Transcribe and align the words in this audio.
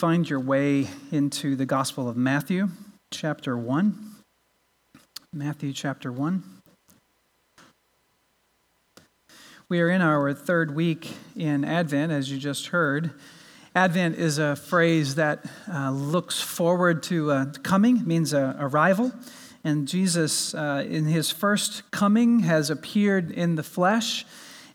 find 0.00 0.30
your 0.30 0.40
way 0.40 0.88
into 1.12 1.54
the 1.54 1.66
Gospel 1.66 2.08
of 2.08 2.16
Matthew, 2.16 2.70
chapter 3.10 3.54
1. 3.54 4.14
Matthew 5.34 5.74
chapter 5.74 6.10
1. 6.10 6.42
We 9.68 9.78
are 9.82 9.90
in 9.90 10.00
our 10.00 10.32
third 10.32 10.74
week 10.74 11.12
in 11.36 11.66
Advent, 11.66 12.12
as 12.12 12.30
you 12.32 12.38
just 12.38 12.68
heard. 12.68 13.10
Advent 13.74 14.16
is 14.16 14.38
a 14.38 14.56
phrase 14.56 15.16
that 15.16 15.44
uh, 15.70 15.90
looks 15.90 16.40
forward 16.40 17.02
to 17.02 17.30
uh, 17.30 17.52
coming, 17.62 18.08
means 18.08 18.32
uh, 18.32 18.56
arrival. 18.58 19.12
And 19.64 19.86
Jesus, 19.86 20.54
uh, 20.54 20.82
in 20.88 21.04
his 21.04 21.30
first 21.30 21.90
coming, 21.90 22.38
has 22.38 22.70
appeared 22.70 23.30
in 23.30 23.56
the 23.56 23.62
flesh. 23.62 24.24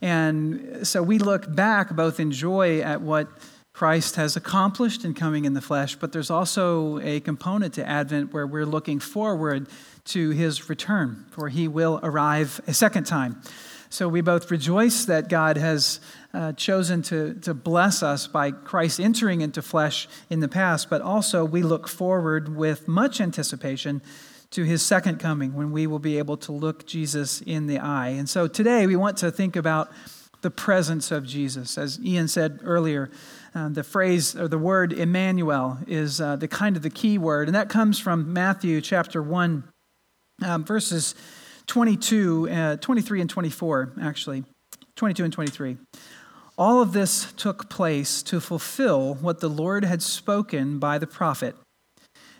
And 0.04 0.86
so 0.86 1.02
we 1.02 1.18
look 1.18 1.55
back 1.55 1.96
both 1.96 2.20
in 2.20 2.30
joy 2.32 2.82
at 2.82 3.02
what 3.02 3.28
Christ 3.76 4.16
has 4.16 4.38
accomplished 4.38 5.04
in 5.04 5.14
coming 5.14 5.44
in 5.44 5.54
the 5.54 5.60
flesh, 5.60 5.98
but 5.98 6.14
there's 6.14 6.30
also 6.30 6.98
a 7.00 7.20
component 7.20 7.73
to 7.73 7.86
Advent 7.86 8.31
where 8.31 8.48
we're 8.48 8.66
looking 8.66 9.02
forward 9.02 9.67
to 10.05 10.30
his 10.30 10.70
return, 10.70 11.26
for 11.31 11.50
he 11.50 11.67
will 11.67 12.00
arrive 12.02 12.62
a 12.67 12.73
second 12.73 13.03
time. 13.03 13.41
So 13.90 14.08
we 14.08 14.22
both 14.22 14.50
rejoice 14.50 15.03
that 15.05 15.27
God 15.27 15.58
has 15.58 16.00
uh, 16.34 16.53
chosen 16.53 17.02
to, 17.02 17.34
to 17.41 17.53
bless 17.53 18.02
us 18.02 18.27
by 18.27 18.52
Christ 18.52 19.02
entering 19.02 19.41
into 19.41 19.62
flesh 19.62 20.08
in 20.30 20.39
the 20.39 20.48
past, 20.48 20.89
but 20.89 21.02
also 21.02 21.44
we 21.44 21.62
look 21.62 21.89
forward 21.89 22.55
with 22.55 22.88
much 22.88 23.20
anticipation 23.20 24.02
to 24.52 24.64
his 24.64 24.84
second 24.84 25.20
coming 25.20 25.53
when 25.53 25.73
we 25.73 25.86
will 25.86 26.00
be 26.00 26.17
able 26.17 26.38
to 26.38 26.53
look 26.53 26.86
Jesus 26.86 27.42
in 27.42 27.67
the 27.67 27.80
eye. 27.80 28.08
And 28.08 28.30
so 28.30 28.48
today 28.48 28.88
we 28.88 28.95
want 28.95 29.17
to 29.17 29.31
think 29.31 29.58
about 29.58 29.92
the 30.45 30.52
presence 30.52 31.12
of 31.12 31.26
Jesus. 31.26 31.76
As 31.76 32.00
Ian 32.05 32.28
said 32.28 32.59
earlier, 32.64 33.09
uh, 33.55 33.70
the 33.70 33.84
phrase 33.84 34.36
or 34.36 34.48
the 34.50 34.58
word 34.58 34.91
Emmanuel 34.91 35.77
is 35.88 36.20
uh, 36.20 36.36
the 36.36 36.48
kind 36.48 36.76
of 36.76 36.84
the 36.84 36.90
key 36.90 37.18
word, 37.18 37.48
and 37.48 37.55
that 37.55 37.70
comes 37.70 37.98
from 37.98 38.34
Matthew 38.34 38.81
chapter 38.81 39.23
1, 39.23 39.64
um, 40.44 40.66
verses 40.66 41.16
22, 41.67 42.50
uh, 42.50 42.76
23 42.78 43.22
and 43.22 43.30
24, 43.30 43.94
actually. 44.02 44.44
22 44.95 45.23
and 45.23 45.33
23. 45.33 45.78
All 46.58 46.81
of 46.81 46.94
this 46.94 47.33
took 47.33 47.70
place 47.70 48.22
to 48.23 48.39
fulfill 48.39 49.16
what 49.16 49.39
the 49.39 49.50
Lord 49.50 49.83
had 49.83 50.02
spoken 50.02 50.80
by 50.80 50.98
the 50.98 51.08
prophet. 51.08 51.56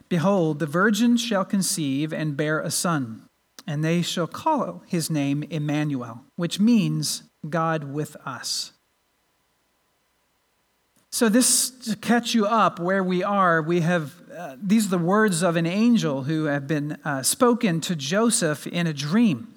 Behold, 0.08 0.60
the 0.60 0.66
virgin 0.66 1.18
shall 1.18 1.44
conceive 1.44 2.14
and 2.14 2.38
bear 2.38 2.60
a 2.60 2.72
son, 2.72 3.24
and 3.68 3.84
they 3.84 4.02
shall 4.02 4.28
call 4.28 4.84
his 4.86 5.10
name 5.10 5.44
Emmanuel, 5.50 6.24
which 6.36 6.60
means 6.60 7.24
God 7.50 7.86
with 7.86 8.16
us. 8.26 8.72
So, 11.16 11.30
this 11.30 11.70
to 11.70 11.96
catch 11.96 12.34
you 12.34 12.46
up 12.46 12.78
where 12.78 13.02
we 13.02 13.24
are, 13.24 13.62
we 13.62 13.80
have 13.80 14.14
uh, 14.38 14.58
these 14.62 14.88
are 14.88 14.90
the 14.90 14.98
words 14.98 15.44
of 15.44 15.56
an 15.56 15.66
angel 15.66 16.24
who 16.24 16.44
have 16.44 16.68
been 16.68 16.98
uh, 17.06 17.24
spoken 17.24 17.80
to 17.80 17.96
Joseph 17.96 18.68
in 18.68 18.86
a 18.86 18.92
dream. 18.92 19.48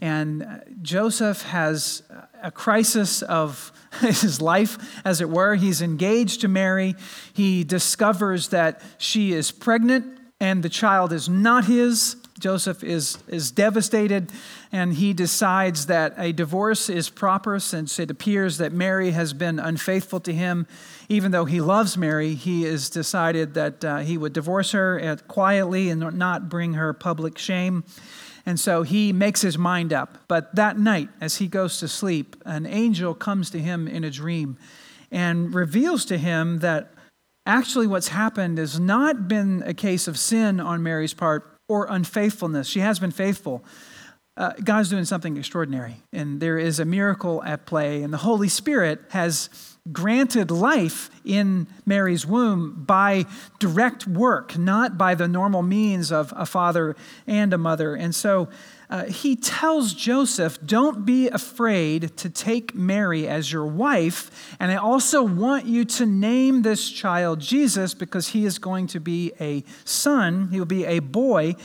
And 0.00 0.42
uh, 0.42 0.60
Joseph 0.80 1.42
has 1.42 2.02
a 2.42 2.50
crisis 2.50 3.20
of 3.20 3.72
his 4.00 4.40
life, 4.40 4.78
as 5.04 5.20
it 5.20 5.28
were. 5.28 5.54
He's 5.54 5.82
engaged 5.82 6.40
to 6.40 6.48
Mary. 6.48 6.94
He 7.34 7.62
discovers 7.62 8.48
that 8.48 8.80
she 8.96 9.34
is 9.34 9.50
pregnant 9.50 10.18
and 10.40 10.62
the 10.62 10.70
child 10.70 11.12
is 11.12 11.28
not 11.28 11.66
his. 11.66 12.16
Joseph 12.42 12.82
is, 12.82 13.18
is 13.28 13.52
devastated 13.52 14.30
and 14.72 14.94
he 14.94 15.12
decides 15.12 15.86
that 15.86 16.12
a 16.18 16.32
divorce 16.32 16.90
is 16.90 17.08
proper 17.08 17.60
since 17.60 18.00
it 18.00 18.10
appears 18.10 18.58
that 18.58 18.72
Mary 18.72 19.12
has 19.12 19.32
been 19.32 19.60
unfaithful 19.60 20.18
to 20.20 20.34
him. 20.34 20.66
Even 21.08 21.30
though 21.30 21.44
he 21.44 21.60
loves 21.60 21.96
Mary, 21.96 22.34
he 22.34 22.64
has 22.64 22.90
decided 22.90 23.54
that 23.54 23.84
uh, 23.84 23.98
he 23.98 24.18
would 24.18 24.32
divorce 24.32 24.72
her 24.72 25.16
quietly 25.28 25.88
and 25.88 26.00
not 26.18 26.48
bring 26.48 26.74
her 26.74 26.92
public 26.92 27.38
shame. 27.38 27.84
And 28.44 28.58
so 28.58 28.82
he 28.82 29.12
makes 29.12 29.40
his 29.40 29.56
mind 29.56 29.92
up. 29.92 30.18
But 30.26 30.52
that 30.56 30.76
night, 30.76 31.10
as 31.20 31.36
he 31.36 31.46
goes 31.46 31.78
to 31.78 31.86
sleep, 31.86 32.34
an 32.44 32.66
angel 32.66 33.14
comes 33.14 33.50
to 33.50 33.60
him 33.60 33.86
in 33.86 34.02
a 34.02 34.10
dream 34.10 34.58
and 35.12 35.54
reveals 35.54 36.04
to 36.06 36.18
him 36.18 36.58
that 36.58 36.92
actually 37.46 37.86
what's 37.86 38.08
happened 38.08 38.58
has 38.58 38.80
not 38.80 39.28
been 39.28 39.62
a 39.64 39.74
case 39.74 40.08
of 40.08 40.18
sin 40.18 40.58
on 40.58 40.82
Mary's 40.82 41.14
part, 41.14 41.51
or 41.68 41.86
unfaithfulness. 41.88 42.68
She 42.68 42.80
has 42.80 42.98
been 42.98 43.10
faithful. 43.10 43.64
Uh, 44.36 44.52
God's 44.64 44.88
doing 44.88 45.04
something 45.04 45.36
extraordinary, 45.36 45.96
and 46.12 46.40
there 46.40 46.58
is 46.58 46.80
a 46.80 46.86
miracle 46.86 47.42
at 47.44 47.66
play, 47.66 48.02
and 48.02 48.12
the 48.12 48.18
Holy 48.18 48.48
Spirit 48.48 49.00
has 49.10 49.50
granted 49.90 50.50
life 50.50 51.10
in 51.24 51.66
Mary's 51.84 52.24
womb 52.24 52.84
by 52.86 53.26
direct 53.58 54.06
work, 54.06 54.56
not 54.56 54.96
by 54.96 55.14
the 55.14 55.28
normal 55.28 55.62
means 55.62 56.12
of 56.12 56.32
a 56.36 56.46
father 56.46 56.96
and 57.26 57.52
a 57.52 57.58
mother. 57.58 57.94
And 57.94 58.14
so 58.14 58.48
uh, 58.92 59.04
he 59.06 59.36
tells 59.36 59.94
Joseph, 59.94 60.58
Don't 60.66 61.06
be 61.06 61.28
afraid 61.28 62.14
to 62.18 62.28
take 62.28 62.74
Mary 62.74 63.26
as 63.26 63.50
your 63.50 63.64
wife. 63.64 64.54
And 64.60 64.70
I 64.70 64.76
also 64.76 65.22
want 65.22 65.64
you 65.64 65.86
to 65.86 66.04
name 66.04 66.60
this 66.60 66.90
child 66.90 67.40
Jesus 67.40 67.94
because 67.94 68.28
he 68.28 68.44
is 68.44 68.58
going 68.58 68.88
to 68.88 69.00
be 69.00 69.32
a 69.40 69.64
son, 69.86 70.48
he 70.50 70.58
will 70.58 70.66
be 70.66 70.84
a 70.84 70.98
boy. 70.98 71.56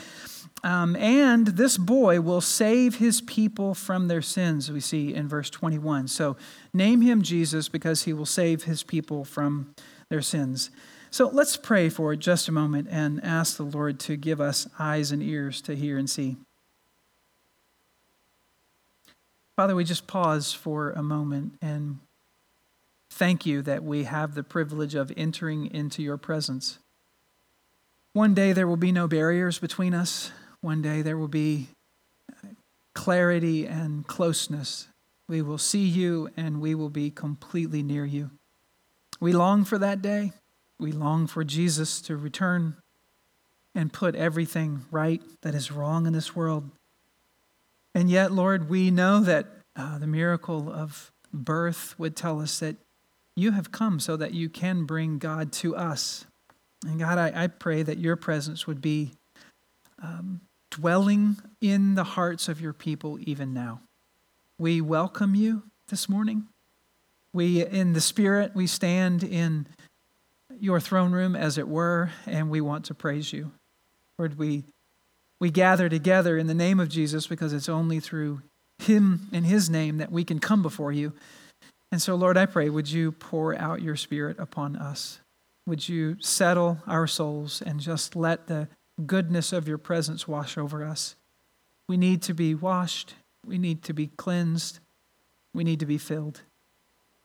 Um, 0.64 0.96
and 0.96 1.48
this 1.48 1.78
boy 1.78 2.22
will 2.22 2.40
save 2.40 2.96
his 2.96 3.20
people 3.20 3.74
from 3.74 4.08
their 4.08 4.22
sins, 4.22 4.72
we 4.72 4.80
see 4.80 5.14
in 5.14 5.28
verse 5.28 5.50
21. 5.50 6.08
So 6.08 6.38
name 6.74 7.02
him 7.02 7.22
Jesus 7.22 7.68
because 7.68 8.04
he 8.04 8.14
will 8.14 8.26
save 8.26 8.64
his 8.64 8.84
people 8.84 9.26
from 9.26 9.76
their 10.09 10.22
sins. 10.22 10.72
So 11.12 11.28
let's 11.28 11.58
pray 11.58 11.90
for 11.90 12.16
just 12.16 12.48
a 12.48 12.54
moment 12.54 12.88
and 12.90 13.22
ask 13.22 13.58
the 13.58 13.64
Lord 13.64 14.00
to 14.02 14.16
give 14.16 14.40
us 14.40 14.66
eyes 14.80 15.12
and 15.12 15.22
ears 15.22 15.62
to 15.64 15.76
hear 15.76 15.98
and 15.98 16.09
see. 16.09 16.38
Father, 19.57 19.73
we 19.73 19.84
just 19.84 20.06
pause 20.06 20.53
for 20.53 20.91
a 20.91 21.01
moment 21.01 21.53
and 21.63 21.97
thank 23.09 23.44
you 23.44 23.63
that 23.63 23.84
we 23.84 24.03
have 24.03 24.35
the 24.35 24.44
privilege 24.44 24.94
of 24.94 25.12
entering 25.18 25.73
into 25.73 26.03
your 26.03 26.16
presence. 26.16 26.78
One 28.13 28.35
day 28.35 28.53
there 28.53 28.67
will 28.67 28.78
be 28.78 28.91
no 28.91 29.07
barriers 29.07 29.57
between 29.57 29.96
us. 29.96 30.31
One 30.62 30.84
day 30.84 31.01
there 31.01 31.17
will 31.17 31.28
be 31.28 31.69
clarity 32.94 33.66
and 33.66 34.06
closeness. 34.06 34.90
We 35.28 35.41
will 35.41 35.57
see 35.57 35.85
you 35.85 36.29
and 36.38 36.62
we 36.62 36.75
will 36.75 36.91
be 36.91 37.09
completely 37.09 37.81
near 37.81 38.06
you. 38.06 38.29
We 39.19 39.34
long 39.34 39.66
for 39.66 39.79
that 39.79 40.03
day. 40.03 40.34
We 40.79 40.91
long 40.91 41.25
for 41.25 41.44
Jesus 41.44 42.00
to 42.01 42.16
return 42.16 42.75
and 43.73 43.91
put 43.91 44.13
everything 44.13 44.85
right 44.91 45.23
that 45.41 45.56
is 45.56 45.72
wrong 45.72 46.06
in 46.06 46.13
this 46.13 46.35
world. 46.35 46.69
And 47.97 48.12
yet, 48.12 48.31
Lord, 48.31 48.69
we 48.69 48.91
know 48.91 49.22
that 49.22 49.47
uh, 49.75 49.97
the 49.97 50.06
miracle 50.06 50.72
of 50.72 51.12
birth 51.34 51.96
would 51.97 52.16
tell 52.16 52.40
us 52.40 52.59
that 52.59 52.75
you 53.35 53.53
have 53.53 53.72
come 53.72 54.00
so 54.00 54.16
that 54.18 54.35
you 54.35 54.50
can 54.50 54.85
bring 54.85 55.18
God 55.18 55.52
to 55.53 55.75
us. 55.75 56.28
And 56.85 57.00
God, 57.00 57.18
I, 57.18 57.46
I 57.46 57.47
pray 57.47 57.81
that 57.81 57.97
your 57.97 58.16
presence 58.16 58.68
would 58.68 58.81
be 58.81 59.13
um, 60.00 60.41
dwelling 60.69 61.38
in 61.59 61.96
the 61.96 62.03
hearts 62.03 62.47
of 62.47 62.62
your 62.62 62.72
people 62.72 63.18
even 63.22 63.52
now. 63.52 63.81
We 64.59 64.79
welcome 64.79 65.34
you 65.34 65.64
this 65.88 66.08
morning. 66.08 66.46
We, 67.34 67.66
in 67.66 67.94
the 67.94 68.02
Spirit, 68.02 68.52
we 68.53 68.68
stand 68.68 69.24
in 69.24 69.66
your 70.59 70.79
throne 70.79 71.14
room, 71.14 71.35
as 71.35 71.58
it 71.58 71.68
were, 71.68 72.12
and 72.28 72.52
we 72.52 72.62
want 72.62 72.85
to 72.85 72.94
praise 72.94 73.34
you. 73.34 73.53
Lord, 74.19 74.38
we 74.38 74.66
we 75.40 75.52
gather 75.52 75.90
together 75.90 76.38
in 76.38 76.48
the 76.48 76.53
name 76.53 76.80
of 76.80 76.90
Jesus 76.90 77.28
because 77.28 77.53
it's 77.53 77.70
only 77.70 78.00
through 78.00 78.42
Him 78.80 79.28
and 79.31 79.46
His 79.46 79.70
name 79.70 79.98
that 79.98 80.12
we 80.12 80.24
can 80.24 80.40
come 80.40 80.62
before 80.62 80.92
you. 80.92 81.14
And 81.92 82.02
so, 82.02 82.16
Lord, 82.16 82.38
I 82.38 82.46
pray, 82.46 82.70
would 82.70 82.90
you 82.90 83.12
pour 83.12 83.56
out 83.58 83.81
your 83.81 83.96
Spirit 83.96 84.38
upon 84.40 84.76
us? 84.76 85.20
Would 85.66 85.88
you 85.88 86.18
settle 86.20 86.80
our 86.88 87.08
souls 87.08 87.61
and 87.61 87.79
just 87.79 88.16
let 88.16 88.47
the 88.47 88.67
goodness 89.06 89.53
of 89.53 89.67
your 89.67 89.78
presence 89.78 90.28
wash 90.28 90.58
over 90.58 90.84
us? 90.84 91.16
We 91.88 91.97
need 91.97 92.22
to 92.23 92.34
be 92.34 92.56
washed, 92.56 93.16
we 93.46 93.58
need 93.58 93.84
to 93.84 93.94
be 93.94 94.08
cleansed, 94.08 94.79
we 95.53 95.64
need 95.64 95.79
to 95.79 95.85
be 95.85 95.97
filled. 95.97 96.41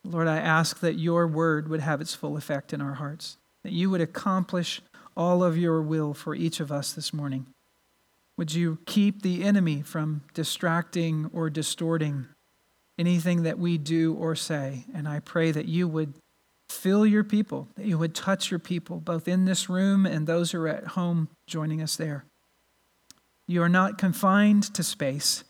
Lord, 0.04 0.28
I 0.28 0.38
ask 0.38 0.80
that 0.80 0.98
your 0.98 1.26
word 1.26 1.68
would 1.68 1.80
have 1.80 2.00
its 2.00 2.14
full 2.14 2.36
effect 2.36 2.72
in 2.72 2.80
our 2.80 2.94
hearts, 2.94 3.38
that 3.62 3.72
you 3.72 3.90
would 3.90 4.00
accomplish 4.00 4.80
all 5.16 5.44
of 5.44 5.56
your 5.56 5.80
will 5.82 6.14
for 6.14 6.34
each 6.34 6.60
of 6.60 6.72
us 6.72 6.92
this 6.92 7.12
morning. 7.12 7.46
Would 8.42 8.54
you 8.54 8.78
keep 8.86 9.22
the 9.22 9.44
enemy 9.44 9.82
from 9.82 10.22
distracting 10.34 11.30
or 11.32 11.48
distorting 11.48 12.26
anything 12.98 13.44
that 13.44 13.56
we 13.56 13.78
do 13.78 14.14
or 14.14 14.34
say? 14.34 14.84
And 14.92 15.06
I 15.06 15.20
pray 15.20 15.52
that 15.52 15.66
you 15.66 15.86
would 15.86 16.14
fill 16.68 17.06
your 17.06 17.22
people, 17.22 17.68
that 17.76 17.86
you 17.86 17.96
would 17.98 18.16
touch 18.16 18.50
your 18.50 18.58
people, 18.58 18.98
both 18.98 19.28
in 19.28 19.44
this 19.44 19.68
room 19.68 20.04
and 20.04 20.26
those 20.26 20.50
who 20.50 20.60
are 20.60 20.66
at 20.66 20.88
home 20.88 21.28
joining 21.46 21.80
us 21.80 21.94
there. 21.94 22.24
You 23.46 23.62
are 23.62 23.68
not 23.68 23.96
confined 23.96 24.74
to 24.74 24.82
space. 24.82 25.44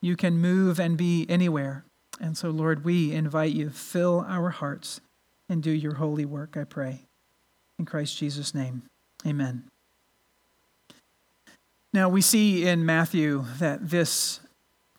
You 0.00 0.16
can 0.16 0.38
move 0.38 0.80
and 0.80 0.96
be 0.96 1.26
anywhere. 1.28 1.84
And 2.20 2.36
so, 2.36 2.50
Lord, 2.50 2.84
we 2.84 3.12
invite 3.12 3.52
you, 3.52 3.70
fill 3.70 4.24
our 4.26 4.50
hearts 4.50 5.00
and 5.48 5.62
do 5.62 5.70
your 5.70 5.94
holy 5.94 6.24
work, 6.24 6.56
I 6.56 6.64
pray. 6.64 7.02
In 7.78 7.84
Christ 7.84 8.18
Jesus' 8.18 8.56
name, 8.56 8.82
amen. 9.24 9.68
Now, 11.94 12.08
we 12.08 12.22
see 12.22 12.66
in 12.66 12.84
Matthew 12.84 13.44
that 13.60 13.88
this, 13.88 14.40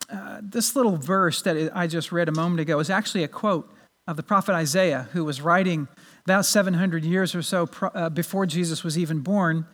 uh, 0.09 0.39
this 0.41 0.77
little 0.77 0.95
verse 0.95 1.41
that 1.41 1.75
I 1.75 1.87
just 1.87 2.13
read 2.13 2.29
a 2.29 2.31
moment 2.31 2.61
ago 2.61 2.79
is 2.79 2.89
actually 2.89 3.25
a 3.25 3.27
quote 3.27 3.69
of 4.07 4.15
the 4.15 4.23
prophet 4.23 4.53
Isaiah, 4.53 5.09
who 5.11 5.25
was 5.25 5.41
writing 5.41 5.89
about 6.23 6.45
700 6.45 7.03
years 7.03 7.35
or 7.35 7.41
so 7.41 7.69
uh, 7.81 8.07
before 8.07 8.45
Jesus 8.45 8.85
was 8.85 8.97
even 8.97 9.19
born. 9.19 9.65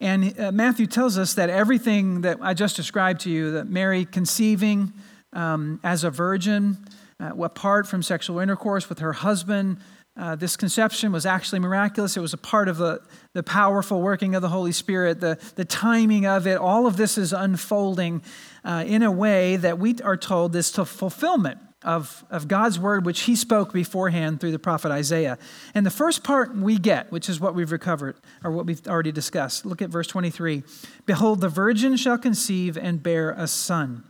And 0.00 0.36
uh, 0.40 0.50
Matthew 0.50 0.88
tells 0.88 1.16
us 1.18 1.34
that 1.34 1.50
everything 1.50 2.22
that 2.22 2.38
I 2.42 2.52
just 2.52 2.74
described 2.74 3.20
to 3.20 3.30
you, 3.30 3.52
that 3.52 3.68
Mary 3.68 4.04
conceiving 4.04 4.92
um, 5.34 5.78
as 5.84 6.02
a 6.02 6.10
virgin, 6.10 6.78
uh, 7.20 7.30
apart 7.44 7.86
from 7.86 8.02
sexual 8.02 8.40
intercourse 8.40 8.88
with 8.88 8.98
her 8.98 9.12
husband, 9.12 9.78
uh, 10.16 10.34
this 10.34 10.56
conception 10.56 11.12
was 11.12 11.26
actually 11.26 11.58
miraculous. 11.58 12.16
It 12.16 12.20
was 12.20 12.32
a 12.32 12.38
part 12.38 12.68
of 12.68 12.78
the, 12.78 13.00
the 13.34 13.42
powerful 13.42 14.00
working 14.00 14.34
of 14.34 14.42
the 14.42 14.48
Holy 14.48 14.72
Spirit, 14.72 15.20
the, 15.20 15.38
the 15.56 15.64
timing 15.64 16.26
of 16.26 16.46
it. 16.46 16.56
All 16.56 16.86
of 16.86 16.96
this 16.96 17.18
is 17.18 17.32
unfolding 17.32 18.22
uh, 18.64 18.84
in 18.86 19.02
a 19.02 19.12
way 19.12 19.56
that 19.56 19.78
we 19.78 19.96
are 20.02 20.16
told 20.16 20.56
is 20.56 20.70
to 20.72 20.86
fulfillment 20.86 21.58
of, 21.82 22.24
of 22.30 22.48
God's 22.48 22.78
word, 22.78 23.04
which 23.04 23.22
he 23.22 23.36
spoke 23.36 23.72
beforehand 23.72 24.40
through 24.40 24.52
the 24.52 24.58
prophet 24.58 24.90
Isaiah. 24.90 25.38
And 25.74 25.84
the 25.84 25.90
first 25.90 26.24
part 26.24 26.56
we 26.56 26.78
get, 26.78 27.12
which 27.12 27.28
is 27.28 27.38
what 27.38 27.54
we've 27.54 27.70
recovered, 27.70 28.16
or 28.42 28.50
what 28.50 28.66
we've 28.66 28.86
already 28.88 29.12
discussed. 29.12 29.66
Look 29.66 29.82
at 29.82 29.90
verse 29.90 30.06
23 30.06 30.64
Behold, 31.04 31.40
the 31.40 31.48
virgin 31.48 31.96
shall 31.96 32.18
conceive 32.18 32.78
and 32.78 33.02
bear 33.02 33.30
a 33.30 33.46
son. 33.46 34.04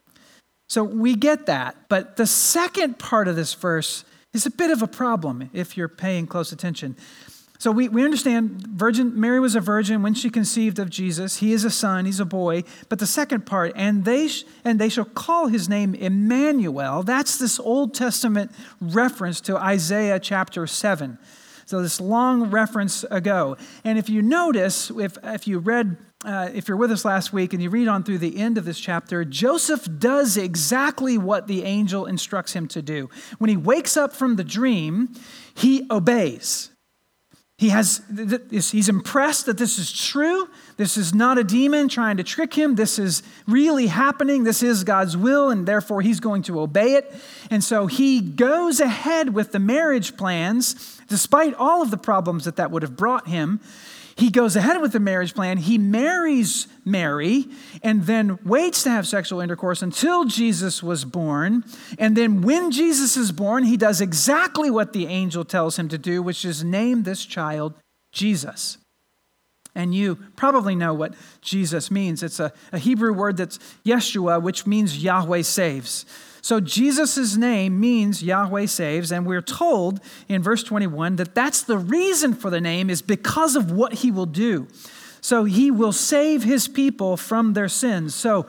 So 0.69 0.85
we 0.85 1.14
get 1.14 1.47
that. 1.47 1.76
But 1.88 2.17
the 2.17 2.26
second 2.26 2.99
part 2.99 3.29
of 3.29 3.37
this 3.37 3.55
verse 3.55 4.05
is 4.37 4.47
a 4.47 4.50
bit 4.50 4.71
of 4.71 4.83
a 4.83 4.87
problem 4.87 5.50
if 5.53 5.77
you're 5.77 5.88
paying 5.88 6.27
close 6.27 6.53
attention. 6.53 6.97
So 7.59 7.71
we, 7.71 7.88
we 7.88 8.05
understand 8.05 8.67
virgin 8.67 9.19
Mary 9.19 9.41
was 9.41 9.55
a 9.55 9.61
virgin 9.61 10.03
when 10.03 10.15
she 10.15 10.29
conceived 10.29 10.79
of 10.79 10.91
Jesus. 10.91 11.38
He 11.38 11.53
is 11.53 11.65
a 11.65 11.71
son, 11.71 12.05
he's 12.05 12.21
a 12.21 12.27
boy. 12.27 12.65
But 12.88 12.99
the 12.99 13.06
second 13.06 13.47
part, 13.47 13.73
and 13.75 14.05
they 14.05 14.29
sh- 14.29 14.44
and 14.65 14.79
they 14.79 14.91
shall 14.91 15.06
call 15.06 15.47
his 15.47 15.69
name 15.69 15.94
Emmanuel. 15.94 17.03
That's 17.03 17.38
this 17.38 17.59
Old 17.59 17.94
Testament 17.94 18.53
reference 18.81 19.41
to 19.43 19.56
Isaiah 19.56 20.21
chapter 20.21 20.67
7. 20.67 21.19
So 21.65 21.83
this 21.83 22.00
long 22.00 22.50
reference 22.50 23.05
ago. 23.11 23.56
And 23.85 23.99
if 23.99 24.09
you 24.09 24.23
notice, 24.23 24.91
if 24.91 25.17
if 25.25 25.49
you 25.49 25.59
read 25.59 25.97
uh, 26.26 26.50
if 26.52 26.67
you're 26.67 26.76
with 26.76 26.90
us 26.90 27.05
last 27.05 27.32
week 27.32 27.52
and 27.52 27.62
you 27.62 27.70
read 27.70 27.87
on 27.87 28.02
through 28.02 28.19
the 28.19 28.37
end 28.37 28.58
of 28.58 28.64
this 28.64 28.81
chapter, 28.81 29.25
Joseph 29.25 29.88
does 29.99 30.37
exactly 30.37 31.17
what 31.17 31.46
the 31.46 31.62
angel 31.62 32.05
instructs 32.05 32.52
him 32.52 32.67
to 32.69 32.82
do. 32.82 33.08
When 33.38 33.49
he 33.49 33.56
wakes 33.56 33.96
up 33.96 34.12
from 34.12 34.34
the 34.34 34.44
dream, 34.44 35.14
he 35.55 35.87
obeys. 35.88 36.70
He 37.58 37.70
has, 37.70 38.02
he's 38.50 38.90
impressed 38.90 39.46
that 39.46 39.56
this 39.56 39.78
is 39.78 39.90
true. 39.90 40.46
This 40.76 40.99
is 40.99 41.14
not 41.14 41.38
a 41.38 41.44
demon 41.44 41.88
trying 41.88 42.19
to 42.19 42.23
trick 42.23 42.52
him. 42.52 42.75
This 42.75 42.99
is 42.99 43.23
really 43.46 43.87
happening. 43.87 44.44
This 44.44 44.62
is 44.62 44.84
God's 44.84 45.17
will, 45.17 45.49
and 45.49 45.67
therefore 45.67 46.02
he's 46.02 46.20
going 46.20 46.43
to 46.43 46.61
obey 46.61 46.94
it. 46.94 47.14
And 47.50 47.64
so 47.64 47.87
he 47.87 48.20
goes 48.20 48.78
ahead 48.78 49.32
with 49.32 49.52
the 49.52 49.58
marriage 49.58 50.19
plans, 50.19 51.00
despite 51.08 51.55
all 51.55 51.81
of 51.81 51.90
the 51.90 51.96
problems 51.96 52.44
that 52.44 52.56
that 52.56 52.70
would 52.70 52.82
have 52.82 52.96
brought 52.96 53.26
him. 53.26 53.61
He 54.16 54.30
goes 54.30 54.56
ahead 54.56 54.80
with 54.80 54.92
the 54.92 55.00
marriage 55.00 55.34
plan. 55.34 55.58
He 55.58 55.76
marries 55.76 56.68
Mary 56.86 57.44
and 57.82 58.04
then 58.04 58.38
waits 58.44 58.82
to 58.84 58.90
have 58.90 59.06
sexual 59.06 59.40
intercourse 59.40 59.82
until 59.82 60.24
Jesus 60.24 60.82
was 60.82 61.04
born. 61.04 61.64
And 61.98 62.16
then, 62.16 62.40
when 62.40 62.70
Jesus 62.70 63.18
is 63.18 63.30
born, 63.30 63.64
he 63.64 63.76
does 63.76 64.00
exactly 64.00 64.70
what 64.70 64.94
the 64.94 65.06
angel 65.06 65.44
tells 65.44 65.78
him 65.78 65.88
to 65.88 65.98
do, 65.98 66.22
which 66.22 66.46
is 66.46 66.64
name 66.64 67.02
this 67.02 67.26
child 67.26 67.74
Jesus. 68.10 68.78
And 69.74 69.94
you 69.94 70.16
probably 70.36 70.74
know 70.74 70.94
what 70.94 71.14
Jesus 71.42 71.90
means. 71.90 72.22
It's 72.22 72.40
a, 72.40 72.50
a 72.72 72.78
Hebrew 72.78 73.12
word 73.12 73.36
that's 73.36 73.58
Yeshua, 73.84 74.40
which 74.40 74.66
means 74.66 75.04
Yahweh 75.04 75.42
saves. 75.42 76.06
So 76.46 76.60
Jesus' 76.60 77.37
name 77.37 77.81
means 77.81 78.22
Yahweh 78.22 78.66
saves, 78.66 79.10
and 79.10 79.26
we're 79.26 79.43
told 79.43 79.98
in 80.28 80.44
verse 80.44 80.62
21 80.62 81.16
that 81.16 81.34
that's 81.34 81.64
the 81.64 81.76
reason 81.76 82.34
for 82.34 82.50
the 82.50 82.60
name 82.60 82.88
is 82.88 83.02
because 83.02 83.56
of 83.56 83.72
what 83.72 83.94
he 83.94 84.12
will 84.12 84.26
do. 84.26 84.69
So 85.20 85.43
he 85.43 85.72
will 85.72 85.90
save 85.90 86.44
his 86.44 86.69
people 86.69 87.16
from 87.16 87.54
their 87.54 87.69
sins. 87.69 88.14
So 88.14 88.46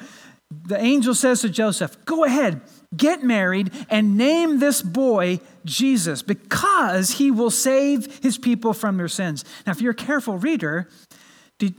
the 0.52 0.80
angel 0.80 1.16
says 1.16 1.42
to 1.42 1.50
Joseph, 1.50 1.98
Go 2.06 2.24
ahead, 2.24 2.62
get 2.96 3.24
married, 3.24 3.72
and 3.90 4.16
name 4.16 4.60
this 4.60 4.84
boy 4.84 5.40
Jesus 5.66 6.22
because 6.22 7.14
he 7.14 7.32
will 7.32 7.50
save 7.50 8.22
his 8.22 8.38
people 8.38 8.74
from 8.74 8.98
their 8.98 9.08
sins. 9.08 9.44
Now, 9.66 9.72
if 9.72 9.82
you're 9.82 9.94
a 9.94 9.96
careful 9.96 10.38
reader, 10.38 10.88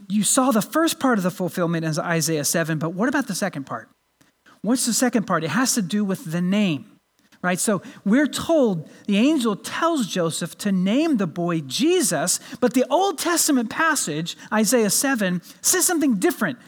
you 0.09 0.25
saw 0.25 0.51
the 0.51 0.61
first 0.61 0.99
part 0.99 1.17
of 1.17 1.23
the 1.23 1.31
fulfillment 1.31 1.85
in 1.85 1.97
Isaiah 1.97 2.43
7, 2.43 2.77
but 2.77 2.89
what 2.89 3.07
about 3.07 3.27
the 3.27 3.35
second 3.35 3.65
part? 3.65 3.87
What's 4.61 4.85
the 4.85 4.93
second 4.93 5.25
part? 5.25 5.43
It 5.43 5.49
has 5.49 5.73
to 5.75 5.81
do 5.81 6.03
with 6.03 6.31
the 6.31 6.41
name, 6.41 6.85
right? 7.41 7.59
So 7.59 7.81
we're 8.03 8.27
told 8.27 8.89
the 9.05 9.17
angel 9.17 9.55
tells 9.55 10.07
Joseph 10.07 10.57
to 10.59 10.71
name 10.71 11.17
the 11.17 11.27
boy 11.27 11.61
Jesus, 11.61 12.39
but 12.59 12.73
the 12.73 12.85
Old 12.89 13.17
Testament 13.17 13.69
passage, 13.69 14.35
Isaiah 14.51 14.89
7, 14.89 15.41
says 15.61 15.85
something 15.85 16.15
different. 16.15 16.59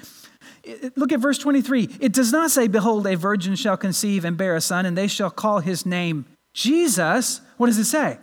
Look 0.95 1.11
at 1.11 1.19
verse 1.19 1.37
23. 1.39 1.97
It 1.99 2.13
does 2.13 2.31
not 2.31 2.51
say, 2.51 2.67
Behold, 2.67 3.07
a 3.07 3.17
virgin 3.17 3.55
shall 3.55 3.77
conceive 3.77 4.23
and 4.23 4.37
bear 4.37 4.55
a 4.55 4.61
son, 4.61 4.85
and 4.85 4.97
they 4.97 5.07
shall 5.07 5.31
call 5.31 5.59
his 5.59 5.85
name 5.85 6.25
Jesus. 6.53 7.41
What 7.57 7.67
does 7.67 7.79
it 7.79 7.85
say? 7.85 8.19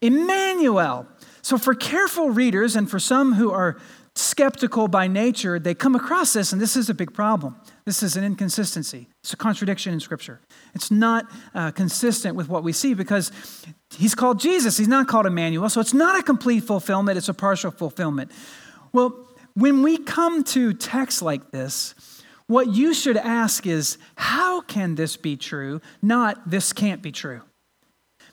Emmanuel. 0.00 1.06
So, 1.42 1.58
for 1.58 1.74
careful 1.74 2.30
readers 2.30 2.76
and 2.76 2.90
for 2.90 2.98
some 2.98 3.34
who 3.34 3.50
are 3.50 3.78
skeptical 4.14 4.88
by 4.88 5.06
nature, 5.06 5.58
they 5.58 5.74
come 5.74 5.94
across 5.94 6.32
this, 6.32 6.52
and 6.52 6.60
this 6.60 6.76
is 6.76 6.90
a 6.90 6.94
big 6.94 7.14
problem. 7.14 7.56
This 7.84 8.02
is 8.02 8.16
an 8.16 8.24
inconsistency. 8.24 9.08
It's 9.22 9.32
a 9.32 9.36
contradiction 9.36 9.92
in 9.92 10.00
Scripture. 10.00 10.40
It's 10.74 10.90
not 10.90 11.30
uh, 11.54 11.70
consistent 11.70 12.36
with 12.36 12.48
what 12.48 12.62
we 12.62 12.72
see 12.72 12.94
because 12.94 13.32
he's 13.96 14.14
called 14.14 14.38
Jesus. 14.38 14.76
He's 14.76 14.88
not 14.88 15.08
called 15.08 15.26
Emmanuel. 15.26 15.68
So 15.70 15.80
it's 15.80 15.94
not 15.94 16.18
a 16.18 16.22
complete 16.22 16.64
fulfillment, 16.64 17.16
it's 17.16 17.28
a 17.28 17.34
partial 17.34 17.70
fulfillment. 17.70 18.30
Well, 18.92 19.28
when 19.54 19.82
we 19.82 19.98
come 19.98 20.44
to 20.44 20.72
texts 20.74 21.22
like 21.22 21.50
this, 21.50 21.94
what 22.46 22.74
you 22.74 22.92
should 22.92 23.16
ask 23.16 23.66
is, 23.66 23.96
how 24.16 24.60
can 24.60 24.94
this 24.94 25.16
be 25.16 25.36
true? 25.36 25.80
Not, 26.02 26.50
this 26.50 26.72
can't 26.72 27.00
be 27.00 27.12
true. 27.12 27.42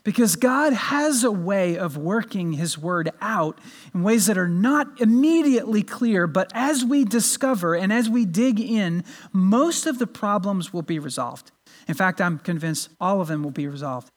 Because 0.02 0.36
God 0.36 0.72
has 0.72 1.24
a 1.24 1.30
way 1.30 1.76
of 1.76 1.96
working 1.96 2.54
His 2.54 2.78
word 2.78 3.10
out 3.20 3.58
in 3.94 4.02
ways 4.02 4.26
that 4.26 4.38
are 4.38 4.48
not 4.48 5.00
immediately 5.00 5.82
clear, 5.82 6.26
but 6.26 6.50
as 6.54 6.84
we 6.84 7.04
discover 7.04 7.74
and 7.74 7.92
as 7.92 8.08
we 8.08 8.24
dig 8.24 8.60
in, 8.60 9.04
most 9.32 9.86
of 9.86 9.98
the 9.98 10.06
problems 10.06 10.72
will 10.72 10.82
be 10.82 10.98
resolved. 10.98 11.52
In 11.86 11.94
fact, 11.94 12.20
I'm 12.20 12.38
convinced 12.38 12.90
all 13.00 13.20
of 13.20 13.28
them 13.28 13.42
will 13.42 13.50
be 13.50 13.66
resolved. 13.66 14.10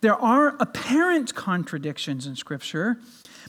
There 0.00 0.16
are 0.16 0.56
apparent 0.60 1.34
contradictions 1.34 2.26
in 2.26 2.36
Scripture, 2.36 2.98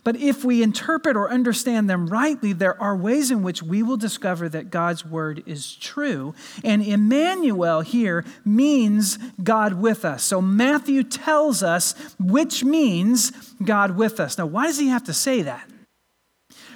but 0.05 0.15
if 0.17 0.45
we 0.45 0.61
interpret 0.61 1.17
or 1.17 1.31
understand 1.31 1.89
them 1.89 2.05
rightly, 2.05 2.53
there 2.53 2.79
are 2.79 2.95
ways 2.95 3.31
in 3.31 3.41
which 3.41 3.63
we 3.63 3.81
will 3.81 3.97
discover 3.97 4.47
that 4.47 4.69
God's 4.69 5.03
word 5.03 5.41
is 5.47 5.75
true. 5.75 6.35
And 6.63 6.83
Emmanuel 6.83 7.81
here 7.81 8.23
means 8.45 9.17
God 9.43 9.73
with 9.73 10.05
us. 10.05 10.23
So 10.23 10.43
Matthew 10.43 11.03
tells 11.03 11.63
us 11.63 11.95
which 12.19 12.63
means 12.63 13.31
God 13.63 13.97
with 13.97 14.19
us. 14.19 14.37
Now, 14.37 14.45
why 14.45 14.67
does 14.67 14.77
he 14.77 14.89
have 14.89 15.03
to 15.05 15.13
say 15.13 15.41
that? 15.41 15.67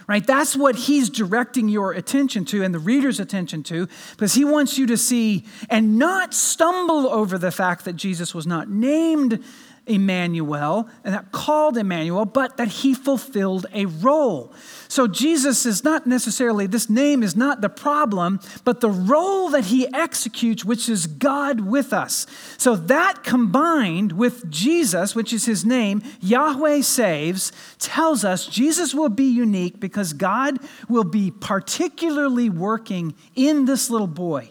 right? 0.10 0.26
That's 0.26 0.56
what 0.56 0.76
he's 0.76 1.08
directing 1.08 1.70
your 1.70 1.92
attention 1.92 2.44
to 2.46 2.64
and 2.64 2.74
the 2.74 2.80
reader's 2.80 3.20
attention 3.20 3.62
to 3.66 3.88
because 4.14 4.34
he 4.34 4.44
wants 4.44 4.76
you 4.76 4.88
to 4.88 4.98
see 4.98 5.46
and 5.70 6.00
not 6.00 6.34
stumble 6.34 7.08
over 7.08 7.38
the 7.38 7.52
fact 7.52 7.86
that 7.86 7.96
Jesus 7.96 8.34
was 8.34 8.48
not 8.48 8.68
named 8.68 9.44
Emmanuel, 9.90 10.88
and 11.04 11.14
that 11.14 11.32
called 11.32 11.76
Emmanuel, 11.76 12.26
but 12.26 12.58
that 12.58 12.68
he 12.68 12.94
fulfilled 12.94 13.66
a 13.74 13.86
role. 13.86 14.54
So 14.88 15.08
Jesus 15.08 15.66
is 15.66 15.84
not 15.84 16.08
necessarily, 16.08 16.68
this 16.68 16.90
name 16.90 17.24
is 17.24 17.36
not 17.36 17.62
the 17.62 17.70
problem, 17.70 18.40
but 18.64 18.82
the 18.82 18.90
role 18.90 19.50
that 19.50 19.66
he 19.66 19.92
executes, 19.94 20.64
which 20.64 20.88
is 20.88 21.08
God 21.08 21.62
with 21.62 21.92
us. 21.92 22.28
So 22.58 22.76
that 22.76 23.24
combined 23.24 24.14
with 24.14 24.50
Jesus, 24.50 25.16
which 25.16 25.34
is 25.34 25.46
his 25.46 25.66
name, 25.66 26.02
Yahweh 26.22 26.82
saves, 26.82 27.52
tells 27.80 28.24
us 28.24 28.46
Jesus 28.46 28.94
will 28.94 29.10
be 29.10 29.30
unique 29.30 29.80
because 29.80 30.14
God 30.14 30.60
will 30.88 31.04
be 31.04 31.32
particularly 31.32 32.50
working 32.50 33.16
in 33.36 33.66
this 33.66 33.90
little 33.90 34.08
boy. 34.08 34.50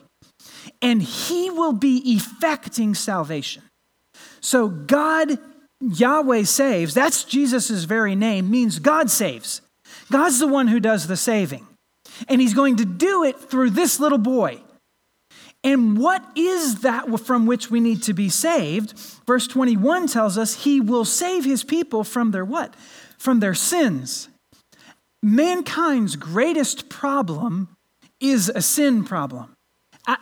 And 0.82 1.02
he 1.02 1.50
will 1.50 1.72
be 1.72 2.14
effecting 2.14 2.94
salvation. 2.94 3.62
So 4.40 4.68
God, 4.68 5.38
Yahweh 5.80 6.44
saves, 6.44 6.94
that's 6.94 7.24
Jesus' 7.24 7.84
very 7.84 8.14
name, 8.14 8.50
means 8.50 8.78
God 8.78 9.10
saves. 9.10 9.60
God's 10.10 10.38
the 10.38 10.46
one 10.46 10.68
who 10.68 10.80
does 10.80 11.06
the 11.06 11.16
saving. 11.16 11.66
And 12.28 12.40
he's 12.40 12.54
going 12.54 12.76
to 12.76 12.84
do 12.84 13.24
it 13.24 13.38
through 13.38 13.70
this 13.70 14.00
little 14.00 14.18
boy. 14.18 14.60
And 15.64 15.98
what 15.98 16.24
is 16.36 16.80
that 16.80 17.20
from 17.20 17.46
which 17.46 17.70
we 17.70 17.80
need 17.80 18.02
to 18.04 18.12
be 18.12 18.28
saved? 18.28 18.92
Verse 19.26 19.46
21 19.46 20.06
tells 20.06 20.38
us 20.38 20.64
he 20.64 20.80
will 20.80 21.04
save 21.04 21.44
his 21.44 21.64
people 21.64 22.04
from 22.04 22.30
their 22.30 22.44
what? 22.44 22.74
from 23.18 23.40
their 23.40 23.54
sins. 23.54 24.28
Mankind's 25.22 26.16
greatest 26.16 26.88
problem 26.88 27.76
is 28.20 28.48
a 28.48 28.62
sin 28.62 29.04
problem. 29.04 29.54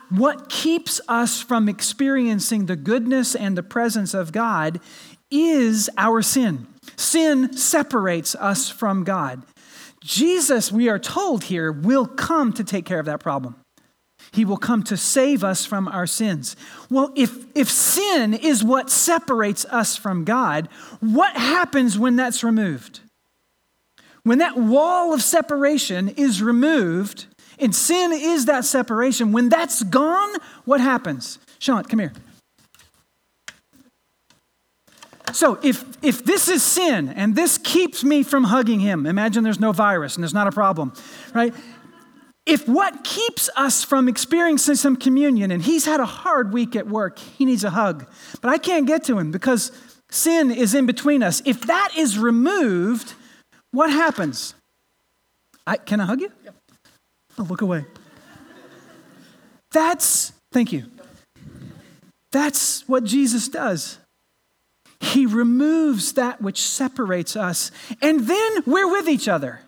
What 0.09 0.49
keeps 0.49 0.99
us 1.07 1.41
from 1.41 1.69
experiencing 1.69 2.65
the 2.65 2.75
goodness 2.75 3.35
and 3.35 3.57
the 3.57 3.63
presence 3.63 4.13
of 4.13 4.31
God 4.31 4.79
is 5.31 5.89
our 5.97 6.21
sin. 6.21 6.67
Sin 6.95 7.55
separates 7.55 8.35
us 8.35 8.69
from 8.69 9.03
God. 9.03 9.43
Jesus, 10.01 10.71
we 10.71 10.89
are 10.89 10.99
told 10.99 11.45
here, 11.45 11.71
will 11.71 12.05
come 12.05 12.53
to 12.53 12.63
take 12.63 12.85
care 12.85 12.99
of 12.99 13.05
that 13.05 13.19
problem. 13.19 13.55
He 14.31 14.45
will 14.45 14.57
come 14.57 14.83
to 14.83 14.97
save 14.97 15.43
us 15.43 15.65
from 15.65 15.87
our 15.87 16.07
sins. 16.07 16.55
Well, 16.89 17.11
if, 17.15 17.45
if 17.55 17.69
sin 17.69 18.33
is 18.33 18.63
what 18.63 18.89
separates 18.89 19.65
us 19.65 19.95
from 19.95 20.25
God, 20.25 20.67
what 20.99 21.35
happens 21.35 21.97
when 21.97 22.15
that's 22.15 22.43
removed? 22.43 23.01
When 24.23 24.39
that 24.39 24.57
wall 24.57 25.13
of 25.13 25.21
separation 25.21 26.09
is 26.09 26.41
removed, 26.41 27.27
and 27.59 27.75
sin 27.75 28.11
is 28.13 28.45
that 28.45 28.65
separation, 28.65 29.31
when 29.31 29.49
that's 29.49 29.83
gone, 29.83 30.35
what 30.65 30.79
happens? 30.79 31.39
Sean, 31.59 31.83
come 31.83 31.99
here. 31.99 32.13
So 35.33 35.59
if, 35.61 35.83
if 36.01 36.23
this 36.23 36.47
is 36.47 36.63
sin 36.63 37.09
and 37.09 37.35
this 37.35 37.57
keeps 37.57 38.03
me 38.03 38.23
from 38.23 38.45
hugging 38.45 38.79
him, 38.79 39.05
imagine 39.05 39.43
there's 39.43 39.59
no 39.59 39.71
virus 39.71 40.15
and 40.15 40.23
there's 40.23 40.33
not 40.33 40.47
a 40.47 40.51
problem, 40.51 40.93
right? 41.33 41.53
If 42.45 42.67
what 42.67 43.03
keeps 43.03 43.49
us 43.57 43.83
from 43.83 44.07
experiencing 44.07 44.75
some 44.75 44.95
communion 44.95 45.51
and 45.51 45.61
he's 45.61 45.85
had 45.85 45.99
a 45.99 46.05
hard 46.05 46.53
week 46.53 46.77
at 46.77 46.87
work, 46.87 47.19
he 47.19 47.43
needs 47.43 47.65
a 47.65 47.71
hug, 47.71 48.07
but 48.41 48.49
I 48.49 48.57
can't 48.57 48.87
get 48.87 49.03
to 49.05 49.19
him 49.19 49.31
because 49.31 49.71
sin 50.09 50.49
is 50.49 50.73
in 50.73 50.85
between 50.85 51.21
us. 51.21 51.41
If 51.45 51.67
that 51.67 51.91
is 51.97 52.17
removed, 52.17 53.13
what 53.71 53.89
happens? 53.89 54.55
I, 55.65 55.75
can 55.75 55.99
I 55.99 56.05
hug 56.05 56.21
you? 56.21 56.31
Oh, 57.37 57.43
look 57.43 57.61
away. 57.61 57.85
That's, 59.71 60.33
thank 60.51 60.71
you. 60.71 60.85
That's 62.31 62.87
what 62.87 63.03
Jesus 63.03 63.47
does. 63.47 63.99
He 64.99 65.25
removes 65.25 66.13
that 66.13 66.41
which 66.41 66.61
separates 66.61 67.35
us, 67.35 67.71
and 68.01 68.21
then 68.21 68.63
we're 68.65 68.91
with 68.91 69.07
each 69.07 69.27
other. 69.27 69.61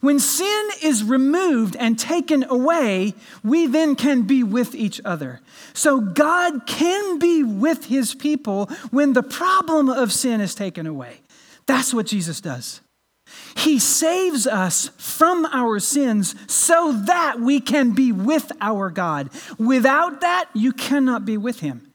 When 0.00 0.20
sin 0.20 0.68
is 0.82 1.02
removed 1.02 1.74
and 1.76 1.98
taken 1.98 2.44
away, 2.44 3.14
we 3.42 3.66
then 3.66 3.96
can 3.96 4.22
be 4.22 4.42
with 4.42 4.74
each 4.74 5.00
other. 5.04 5.40
So 5.72 6.00
God 6.00 6.66
can 6.66 7.18
be 7.18 7.42
with 7.42 7.86
his 7.86 8.14
people 8.14 8.66
when 8.90 9.14
the 9.14 9.22
problem 9.22 9.88
of 9.88 10.12
sin 10.12 10.40
is 10.40 10.54
taken 10.54 10.86
away. 10.86 11.22
That's 11.66 11.92
what 11.92 12.06
Jesus 12.06 12.40
does. 12.40 12.80
He 13.56 13.78
saves 13.78 14.46
us 14.46 14.90
from 14.98 15.46
our 15.46 15.78
sins 15.80 16.34
so 16.46 16.92
that 17.06 17.40
we 17.40 17.60
can 17.60 17.92
be 17.92 18.12
with 18.12 18.52
our 18.60 18.90
God. 18.90 19.30
Without 19.58 20.20
that, 20.20 20.50
you 20.54 20.72
cannot 20.72 21.24
be 21.24 21.36
with 21.36 21.60
him. 21.60 21.85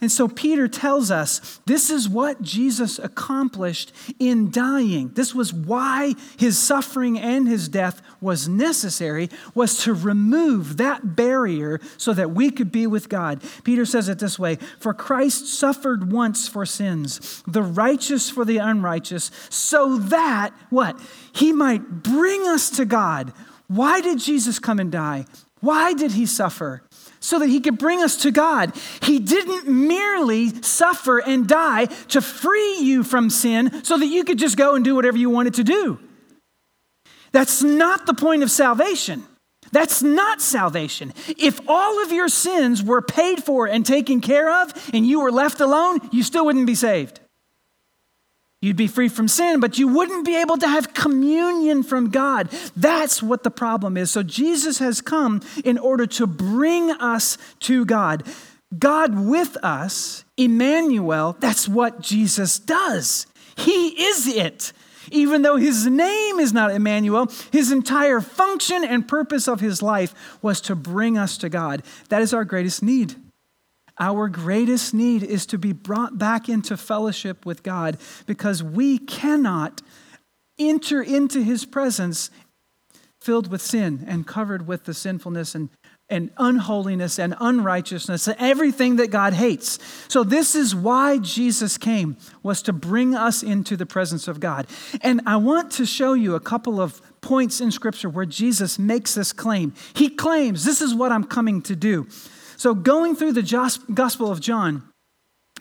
And 0.00 0.10
so 0.10 0.28
Peter 0.28 0.66
tells 0.66 1.10
us 1.10 1.60
this 1.66 1.90
is 1.90 2.08
what 2.08 2.40
Jesus 2.40 2.98
accomplished 2.98 3.92
in 4.18 4.50
dying. 4.50 5.10
This 5.14 5.34
was 5.34 5.52
why 5.52 6.14
his 6.38 6.58
suffering 6.58 7.18
and 7.18 7.46
his 7.46 7.68
death 7.68 8.00
was 8.20 8.48
necessary 8.48 9.28
was 9.54 9.84
to 9.84 9.92
remove 9.92 10.78
that 10.78 11.16
barrier 11.16 11.80
so 11.98 12.14
that 12.14 12.30
we 12.30 12.50
could 12.50 12.72
be 12.72 12.86
with 12.86 13.08
God. 13.08 13.42
Peter 13.62 13.84
says 13.84 14.08
it 14.08 14.18
this 14.18 14.38
way, 14.38 14.56
for 14.78 14.94
Christ 14.94 15.46
suffered 15.46 16.10
once 16.12 16.48
for 16.48 16.64
sins, 16.64 17.42
the 17.46 17.62
righteous 17.62 18.30
for 18.30 18.44
the 18.44 18.58
unrighteous, 18.58 19.30
so 19.50 19.98
that 19.98 20.54
what? 20.70 20.98
He 21.32 21.52
might 21.52 22.02
bring 22.02 22.46
us 22.48 22.70
to 22.70 22.84
God. 22.84 23.32
Why 23.66 24.00
did 24.00 24.18
Jesus 24.18 24.58
come 24.58 24.78
and 24.78 24.90
die? 24.90 25.26
Why 25.60 25.92
did 25.92 26.12
he 26.12 26.24
suffer? 26.26 26.82
So 27.20 27.38
that 27.38 27.48
he 27.48 27.60
could 27.60 27.78
bring 27.78 28.02
us 28.02 28.16
to 28.22 28.30
God. 28.30 28.72
He 29.02 29.18
didn't 29.18 29.68
merely 29.68 30.48
suffer 30.62 31.18
and 31.18 31.46
die 31.46 31.86
to 32.08 32.20
free 32.20 32.78
you 32.80 33.04
from 33.04 33.30
sin 33.30 33.84
so 33.84 33.98
that 33.98 34.06
you 34.06 34.24
could 34.24 34.38
just 34.38 34.56
go 34.56 34.74
and 34.74 34.84
do 34.84 34.94
whatever 34.94 35.18
you 35.18 35.30
wanted 35.30 35.54
to 35.54 35.64
do. 35.64 35.98
That's 37.32 37.62
not 37.62 38.06
the 38.06 38.14
point 38.14 38.42
of 38.42 38.50
salvation. 38.50 39.24
That's 39.72 40.02
not 40.02 40.40
salvation. 40.40 41.12
If 41.38 41.60
all 41.68 42.02
of 42.02 42.10
your 42.10 42.28
sins 42.28 42.82
were 42.82 43.02
paid 43.02 43.44
for 43.44 43.66
and 43.66 43.86
taken 43.86 44.20
care 44.20 44.62
of 44.62 44.90
and 44.92 45.06
you 45.06 45.20
were 45.20 45.30
left 45.30 45.60
alone, 45.60 46.00
you 46.10 46.22
still 46.22 46.44
wouldn't 46.44 46.66
be 46.66 46.74
saved. 46.74 47.20
You'd 48.62 48.76
be 48.76 48.88
free 48.88 49.08
from 49.08 49.26
sin, 49.26 49.58
but 49.58 49.78
you 49.78 49.88
wouldn't 49.88 50.26
be 50.26 50.36
able 50.36 50.58
to 50.58 50.68
have 50.68 50.92
communion 50.92 51.82
from 51.82 52.10
God. 52.10 52.50
That's 52.76 53.22
what 53.22 53.42
the 53.42 53.50
problem 53.50 53.96
is. 53.96 54.10
So 54.10 54.22
Jesus 54.22 54.78
has 54.80 55.00
come 55.00 55.40
in 55.64 55.78
order 55.78 56.06
to 56.06 56.26
bring 56.26 56.90
us 56.90 57.38
to 57.60 57.86
God. 57.86 58.22
God 58.78 59.18
with 59.18 59.56
us, 59.64 60.24
Emmanuel, 60.36 61.36
that's 61.40 61.68
what 61.68 62.00
Jesus 62.02 62.58
does. 62.58 63.26
He 63.56 63.88
is 63.88 64.26
it. 64.28 64.72
Even 65.10 65.40
though 65.42 65.56
his 65.56 65.86
name 65.86 66.38
is 66.38 66.52
not 66.52 66.70
Emmanuel, 66.70 67.32
his 67.50 67.72
entire 67.72 68.20
function 68.20 68.84
and 68.84 69.08
purpose 69.08 69.48
of 69.48 69.60
his 69.60 69.82
life 69.82 70.14
was 70.42 70.60
to 70.60 70.76
bring 70.76 71.16
us 71.16 71.38
to 71.38 71.48
God. 71.48 71.82
That 72.10 72.22
is 72.22 72.34
our 72.34 72.44
greatest 72.44 72.82
need. 72.82 73.16
Our 74.00 74.28
greatest 74.28 74.94
need 74.94 75.22
is 75.22 75.44
to 75.46 75.58
be 75.58 75.72
brought 75.72 76.18
back 76.18 76.48
into 76.48 76.76
fellowship 76.76 77.44
with 77.44 77.62
God 77.62 77.98
because 78.26 78.62
we 78.62 78.98
cannot 78.98 79.82
enter 80.58 81.02
into 81.02 81.42
his 81.42 81.66
presence 81.66 82.30
filled 83.20 83.50
with 83.50 83.60
sin 83.60 84.04
and 84.08 84.26
covered 84.26 84.66
with 84.66 84.84
the 84.84 84.94
sinfulness 84.94 85.54
and, 85.54 85.68
and 86.08 86.30
unholiness 86.38 87.18
and 87.18 87.34
unrighteousness 87.38 88.26
and 88.26 88.36
everything 88.40 88.96
that 88.96 89.10
God 89.10 89.34
hates. 89.34 89.78
So 90.08 90.24
this 90.24 90.54
is 90.54 90.74
why 90.74 91.18
Jesus 91.18 91.76
came 91.76 92.16
was 92.42 92.62
to 92.62 92.72
bring 92.72 93.14
us 93.14 93.42
into 93.42 93.76
the 93.76 93.84
presence 93.84 94.26
of 94.26 94.40
God. 94.40 94.66
And 95.02 95.20
I 95.26 95.36
want 95.36 95.70
to 95.72 95.84
show 95.84 96.14
you 96.14 96.34
a 96.34 96.40
couple 96.40 96.80
of 96.80 97.02
points 97.20 97.60
in 97.60 97.70
scripture 97.70 98.08
where 98.08 98.24
Jesus 98.24 98.78
makes 98.78 99.14
this 99.14 99.34
claim. 99.34 99.74
He 99.94 100.08
claims, 100.08 100.64
this 100.64 100.80
is 100.80 100.94
what 100.94 101.12
I'm 101.12 101.24
coming 101.24 101.60
to 101.62 101.76
do. 101.76 102.06
So, 102.60 102.74
going 102.74 103.16
through 103.16 103.32
the 103.32 103.80
Gospel 103.94 104.30
of 104.30 104.38
John, 104.38 104.82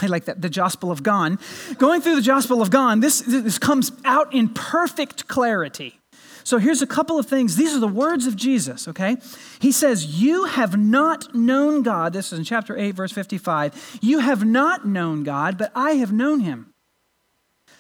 I 0.02 0.08
like 0.08 0.26
that, 0.26 0.42
the 0.42 0.50
Gospel 0.50 0.92
of 0.92 1.02
John. 1.02 1.40
Going 1.78 2.02
through 2.02 2.18
the 2.18 2.28
Gospel 2.28 2.62
of 2.62 2.72
John, 2.72 3.00
this, 3.00 3.22
this 3.22 3.58
comes 3.58 3.94
out 4.04 4.34
in 4.34 4.50
perfect 4.50 5.26
clarity. 5.30 5.98
So 6.44 6.58
here's 6.58 6.82
a 6.82 6.88
couple 6.88 7.18
of 7.18 7.26
things. 7.26 7.56
These 7.56 7.74
are 7.74 7.80
the 7.80 7.88
words 7.88 8.28
of 8.28 8.36
Jesus, 8.36 8.86
okay? 8.90 9.16
He 9.62 9.72
says, 9.72 10.22
You 10.22 10.44
have 10.44 10.78
not 10.78 11.34
known 11.34 11.84
God. 11.84 12.12
This 12.12 12.34
is 12.34 12.40
in 12.40 12.44
chapter 12.44 12.78
8, 12.78 12.92
verse 12.92 13.14
55. 13.14 14.00
You 14.02 14.20
have 14.20 14.44
not 14.44 14.86
known 14.86 15.24
God, 15.24 15.58
but 15.58 15.72
I 15.74 15.92
have 15.92 16.12
known 16.12 16.42
him. 16.42 16.74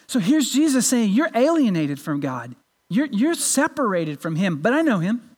So 0.08 0.20
here's 0.20 0.50
Jesus 0.50 0.88
saying, 0.88 1.12
You're 1.12 1.32
alienated 1.36 2.00
from 2.00 2.22
God. 2.22 2.56
You're, 2.90 3.08
you're 3.08 3.36
separated 3.36 4.22
from 4.22 4.38
him, 4.38 4.62
but 4.62 4.72
I 4.72 4.82
know 4.82 5.00
him. 5.00 5.29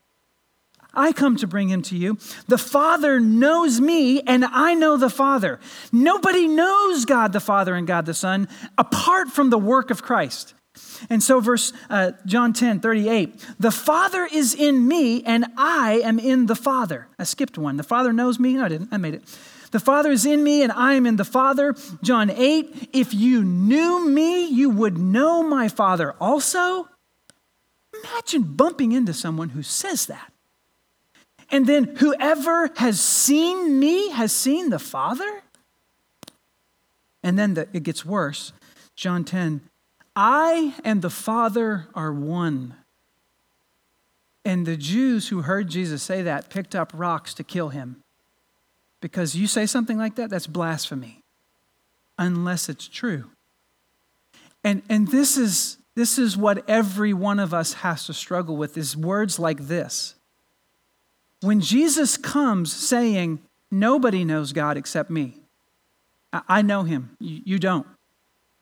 I 0.93 1.13
come 1.13 1.37
to 1.37 1.47
bring 1.47 1.69
him 1.69 1.81
to 1.83 1.97
you. 1.97 2.17
The 2.47 2.57
Father 2.57 3.19
knows 3.19 3.79
me, 3.79 4.21
and 4.21 4.43
I 4.45 4.73
know 4.73 4.97
the 4.97 5.09
Father. 5.09 5.59
Nobody 5.91 6.47
knows 6.47 7.05
God 7.05 7.33
the 7.33 7.39
Father 7.39 7.75
and 7.75 7.87
God 7.87 8.05
the 8.05 8.13
Son 8.13 8.47
apart 8.77 9.29
from 9.29 9.49
the 9.49 9.57
work 9.57 9.89
of 9.89 10.03
Christ. 10.03 10.53
And 11.09 11.21
so, 11.21 11.39
verse 11.39 11.73
uh, 11.89 12.11
John 12.25 12.53
10 12.53 12.79
38, 12.79 13.45
the 13.59 13.71
Father 13.71 14.27
is 14.31 14.53
in 14.53 14.87
me, 14.87 15.23
and 15.23 15.45
I 15.57 16.01
am 16.03 16.19
in 16.19 16.45
the 16.45 16.55
Father. 16.55 17.07
I 17.19 17.23
skipped 17.23 17.57
one. 17.57 17.77
The 17.77 17.83
Father 17.83 18.13
knows 18.13 18.39
me. 18.39 18.53
No, 18.53 18.65
I 18.65 18.69
didn't. 18.69 18.89
I 18.91 18.97
made 18.97 19.15
it. 19.15 19.23
The 19.71 19.79
Father 19.79 20.11
is 20.11 20.25
in 20.25 20.43
me, 20.43 20.63
and 20.63 20.71
I 20.71 20.93
am 20.93 21.05
in 21.05 21.15
the 21.15 21.25
Father. 21.25 21.75
John 22.03 22.29
8, 22.29 22.89
if 22.93 23.13
you 23.13 23.43
knew 23.43 24.07
me, 24.07 24.45
you 24.45 24.69
would 24.69 24.97
know 24.97 25.43
my 25.43 25.69
Father 25.69 26.13
also. 26.19 26.89
Imagine 28.03 28.43
bumping 28.43 28.91
into 28.91 29.13
someone 29.13 29.49
who 29.49 29.63
says 29.63 30.05
that. 30.07 30.30
And 31.51 31.67
then 31.67 31.95
whoever 31.97 32.71
has 32.77 32.99
seen 32.99 33.77
me 33.77 34.09
has 34.09 34.31
seen 34.31 34.69
the 34.69 34.79
Father? 34.79 35.43
And 37.21 37.37
then 37.37 37.53
the, 37.53 37.67
it 37.73 37.83
gets 37.83 38.05
worse. 38.05 38.53
John 38.95 39.23
10 39.23 39.61
I 40.15 40.75
and 40.83 41.01
the 41.01 41.09
Father 41.09 41.87
are 41.93 42.11
one. 42.11 42.75
And 44.43 44.65
the 44.65 44.77
Jews 44.77 45.27
who 45.27 45.41
heard 45.41 45.69
Jesus 45.69 46.01
say 46.01 46.21
that 46.23 46.49
picked 46.49 46.73
up 46.73 46.91
rocks 46.95 47.33
to 47.35 47.43
kill 47.43 47.69
him. 47.69 48.01
Because 49.01 49.35
you 49.35 49.47
say 49.47 49.65
something 49.65 49.97
like 49.97 50.15
that, 50.15 50.29
that's 50.29 50.47
blasphemy, 50.47 51.23
unless 52.17 52.69
it's 52.69 52.87
true. 52.87 53.29
And, 54.63 54.83
and 54.89 55.07
this, 55.09 55.37
is, 55.37 55.77
this 55.95 56.19
is 56.19 56.37
what 56.37 56.67
every 56.69 57.13
one 57.13 57.39
of 57.39 57.53
us 57.53 57.73
has 57.73 58.05
to 58.05 58.13
struggle 58.13 58.57
with 58.57 58.77
is 58.77 58.95
words 58.95 59.39
like 59.39 59.67
this. 59.67 60.15
When 61.41 61.59
Jesus 61.59 62.17
comes 62.17 62.71
saying, 62.73 63.39
Nobody 63.73 64.25
knows 64.25 64.51
God 64.51 64.75
except 64.75 65.09
me, 65.09 65.37
I 66.33 66.61
know 66.61 66.83
him, 66.83 67.15
you 67.19 67.57
don't. 67.57 67.87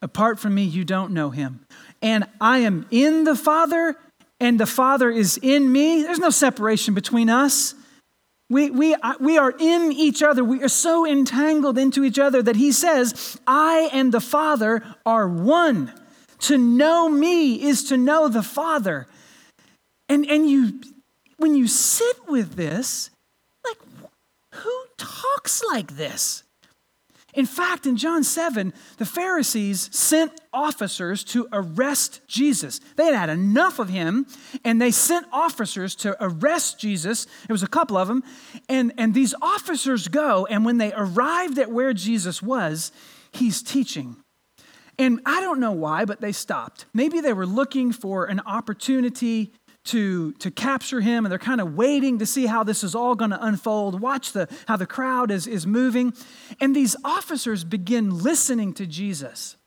Apart 0.02 0.40
from 0.40 0.54
me, 0.54 0.64
you 0.64 0.86
don't 0.86 1.12
know 1.12 1.30
him. 1.32 1.66
and 2.02 2.26
I 2.40 2.60
am 2.60 2.86
in 2.92 3.24
the 3.24 3.36
Father 3.36 3.96
and 4.40 4.60
the 4.60 4.66
Father 4.66 5.10
is 5.10 5.38
in 5.42 5.72
me, 5.72 6.04
there's 6.04 6.20
no 6.20 6.30
separation 6.30 6.94
between 6.94 7.30
us. 7.30 7.76
We, 8.50 8.72
we, 8.72 8.96
we 9.20 9.38
are 9.38 9.54
in 9.60 9.92
each 9.92 10.24
other. 10.24 10.44
We 10.44 10.64
are 10.64 10.70
so 10.70 11.06
entangled 11.06 11.78
into 11.78 12.04
each 12.04 12.18
other 12.18 12.42
that 12.42 12.56
he 12.56 12.72
says, 12.72 13.40
I 13.46 13.90
and 13.94 14.12
the 14.12 14.22
Father 14.22 14.82
are 15.06 15.28
one. 15.28 15.94
To 16.40 16.58
know 16.58 17.10
me 17.10 17.62
is 17.62 17.84
to 17.90 17.98
know 17.98 18.28
the 18.28 18.42
Father. 18.42 19.08
And, 20.08 20.26
and 20.26 20.50
you, 20.50 20.82
when 21.40 21.56
you 21.56 21.68
sit 21.68 22.28
with 22.28 22.56
this, 22.56 23.10
like, 23.66 23.78
who 24.54 24.84
talks 24.98 25.64
like 25.64 25.96
this? 25.96 26.44
In 27.34 27.46
fact, 27.46 27.86
in 27.86 27.96
John 27.96 28.24
7, 28.24 28.74
the 28.98 29.06
Pharisees 29.06 29.96
sent 29.96 30.32
officers 30.52 31.24
to 31.26 31.48
arrest 31.52 32.22
Jesus. 32.28 32.80
They 32.96 33.06
had 33.06 33.14
had 33.14 33.30
enough 33.30 33.78
of 33.78 33.90
him, 33.90 34.26
and 34.66 34.82
they 34.82 34.92
sent 34.92 35.28
officers 35.32 35.96
to 35.98 36.18
arrest 36.20 36.80
Jesus. 36.80 37.26
There 37.48 37.54
was 37.54 37.64
a 37.64 37.68
couple 37.68 37.98
of 37.98 38.08
them. 38.08 38.24
And, 38.68 38.94
and 38.98 39.14
these 39.14 39.36
officers 39.42 40.08
go, 40.08 40.48
and 40.48 40.66
when 40.66 40.80
they 40.80 40.92
arrived 40.94 41.60
at 41.60 41.72
where 41.72 41.94
Jesus 41.94 42.42
was, 42.42 42.92
he's 43.32 43.62
teaching. 43.62 44.18
And 44.98 45.22
I 45.26 45.40
don't 45.40 45.62
know 45.62 45.72
why, 45.72 46.04
but 46.06 46.20
they 46.20 46.34
stopped. 46.34 46.86
Maybe 46.94 47.22
they 47.22 47.32
were 47.32 47.46
looking 47.46 47.94
for 47.94 48.26
an 48.26 48.42
opportunity 48.46 49.54
to, 49.86 50.34
to 50.34 50.52
capture 50.52 51.02
him, 51.02 51.26
and 51.26 51.32
they're 51.32 51.40
kind 51.40 51.62
of 51.62 51.76
waiting 51.76 52.20
to 52.20 52.26
see 52.26 52.46
how 52.46 52.64
this 52.64 52.84
is 52.84 52.94
all 52.94 53.16
going 53.16 53.32
to 53.32 53.44
unfold. 53.44 54.00
Watch 54.02 54.34
the, 54.34 54.48
how 54.68 54.76
the 54.76 54.86
crowd 54.86 55.32
is, 55.32 55.48
is 55.48 55.66
moving. 55.66 56.14
And 56.60 56.76
these 56.76 56.96
officers 57.04 57.64
begin 57.64 58.22
listening 58.22 58.74
to 58.74 58.86
Jesus. 58.86 59.58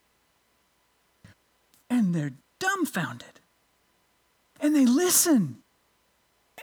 And 1.90 2.14
they're 2.14 2.32
dumbfounded. 2.58 3.40
And 4.60 4.76
they 4.76 4.86
listen. 4.86 5.58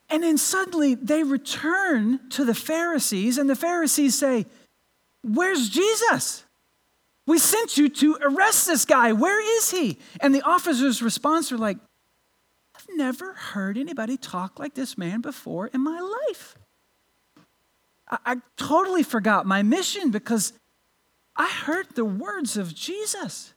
And 0.10 0.24
then 0.24 0.38
suddenly 0.38 0.96
they 0.96 1.24
return 1.24 2.30
to 2.30 2.46
the 2.46 2.56
Pharisees, 2.56 3.38
and 3.38 3.50
the 3.50 3.56
Pharisees 3.56 4.16
say, 4.16 4.46
Where's 5.22 5.70
Jesus? 5.70 6.46
We 7.28 7.38
sent 7.38 7.78
you 7.78 7.90
to 7.90 8.18
arrest 8.22 8.66
this 8.66 8.86
guy. 8.86 9.12
Where 9.12 9.40
is 9.58 9.70
he? 9.70 10.00
And 10.20 10.34
the 10.34 10.42
officers' 10.42 11.02
response 11.02 11.52
are 11.52 11.58
like, 11.58 11.78
never 12.96 13.34
heard 13.34 13.78
anybody 13.78 14.18
talk 14.18 14.60
like 14.60 14.74
this 14.74 14.98
man 14.98 15.22
before 15.22 15.68
in 15.68 15.82
my 15.82 16.00
life. 16.00 16.56
I, 18.10 18.18
I 18.26 18.36
totally 18.58 19.04
forgot 19.04 19.46
my 19.46 19.64
mission 19.64 20.12
because 20.12 20.54
I 21.36 21.48
heard 21.48 21.88
the 21.96 22.06
words 22.06 22.58
of 22.58 22.76
Jesus. 22.76 23.54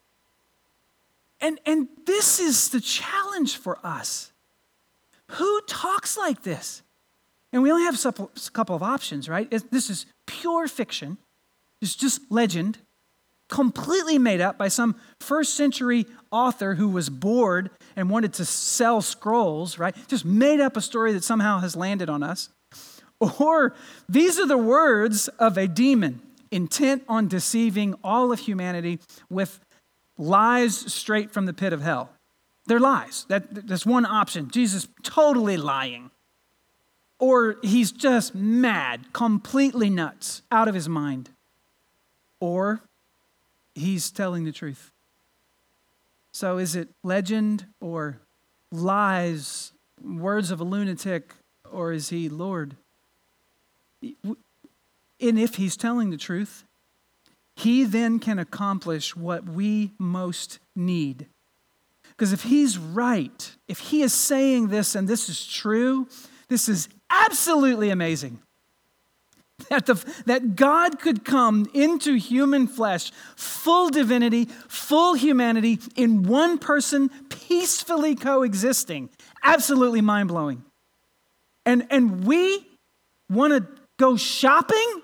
And, 1.40 1.58
and 1.66 1.88
this 2.06 2.38
is 2.38 2.68
the 2.68 2.80
challenge 2.80 3.56
for 3.56 3.78
us. 3.84 4.32
Who 5.32 5.60
talks 5.62 6.16
like 6.16 6.42
this? 6.42 6.82
And 7.52 7.62
we 7.62 7.70
only 7.70 7.84
have 7.84 8.06
a 8.06 8.28
couple 8.52 8.76
of 8.76 8.82
options, 8.82 9.28
right? 9.28 9.50
This 9.70 9.90
is 9.90 10.06
pure 10.26 10.68
fiction. 10.68 11.18
It's 11.80 11.94
just 11.94 12.20
legend 12.30 12.78
completely 13.52 14.18
made 14.18 14.40
up 14.40 14.56
by 14.56 14.68
some 14.68 14.96
first 15.20 15.54
century 15.54 16.06
author 16.30 16.74
who 16.76 16.88
was 16.88 17.10
bored 17.10 17.70
and 17.96 18.10
wanted 18.10 18.32
to 18.34 18.44
sell 18.44 19.00
scrolls, 19.00 19.78
right? 19.78 19.94
Just 20.08 20.24
made 20.24 20.60
up 20.60 20.76
a 20.76 20.80
story 20.80 21.12
that 21.12 21.24
somehow 21.24 21.58
has 21.60 21.76
landed 21.76 22.08
on 22.08 22.22
us. 22.22 22.48
Or 23.20 23.74
these 24.08 24.38
are 24.38 24.46
the 24.46 24.58
words 24.58 25.28
of 25.28 25.56
a 25.56 25.68
demon 25.68 26.22
intent 26.50 27.02
on 27.08 27.28
deceiving 27.28 27.94
all 28.04 28.32
of 28.32 28.40
humanity 28.40 29.00
with 29.30 29.60
lies 30.18 30.76
straight 30.92 31.30
from 31.30 31.46
the 31.46 31.52
pit 31.52 31.72
of 31.72 31.82
hell. 31.82 32.10
They're 32.66 32.80
lies. 32.80 33.24
That, 33.28 33.66
that's 33.66 33.86
one 33.86 34.06
option. 34.06 34.50
Jesus 34.50 34.86
totally 35.02 35.56
lying. 35.56 36.10
Or 37.18 37.56
he's 37.62 37.92
just 37.92 38.34
mad, 38.34 39.12
completely 39.12 39.90
nuts, 39.90 40.42
out 40.50 40.68
of 40.68 40.74
his 40.74 40.88
mind. 40.88 41.30
Or 42.40 42.82
he's 43.74 44.10
telling 44.10 44.44
the 44.44 44.52
truth. 44.52 44.91
So 46.32 46.58
is 46.58 46.74
it 46.74 46.88
legend 47.04 47.66
or 47.80 48.18
lies, 48.70 49.72
words 50.02 50.50
of 50.50 50.60
a 50.60 50.64
lunatic, 50.64 51.34
or 51.70 51.92
is 51.92 52.08
he 52.08 52.28
Lord? 52.28 52.76
And 54.02 55.38
if 55.38 55.56
he's 55.56 55.76
telling 55.76 56.10
the 56.10 56.16
truth, 56.16 56.64
he 57.54 57.84
then 57.84 58.18
can 58.18 58.38
accomplish 58.38 59.14
what 59.14 59.44
we 59.44 59.92
most 59.98 60.58
need. 60.74 61.26
Because 62.08 62.32
if 62.32 62.44
he's 62.44 62.78
right, 62.78 63.54
if 63.68 63.78
he 63.78 64.02
is 64.02 64.12
saying 64.12 64.68
this 64.68 64.94
and 64.94 65.06
this 65.06 65.28
is 65.28 65.46
true, 65.46 66.08
this 66.48 66.68
is 66.68 66.88
absolutely 67.10 67.90
amazing. 67.90 68.40
That, 69.70 69.86
the, 69.86 69.94
that 70.26 70.54
God 70.54 70.98
could 70.98 71.24
come 71.24 71.66
into 71.72 72.14
human 72.14 72.66
flesh, 72.66 73.10
full 73.36 73.88
divinity, 73.88 74.46
full 74.68 75.14
humanity, 75.14 75.78
in 75.96 76.24
one 76.24 76.58
person, 76.58 77.08
peacefully 77.30 78.14
coexisting. 78.14 79.08
Absolutely 79.42 80.02
mind 80.02 80.28
blowing. 80.28 80.62
And, 81.64 81.86
and 81.90 82.24
we 82.24 82.66
want 83.30 83.52
to 83.54 83.66
go 83.98 84.16
shopping 84.16 85.02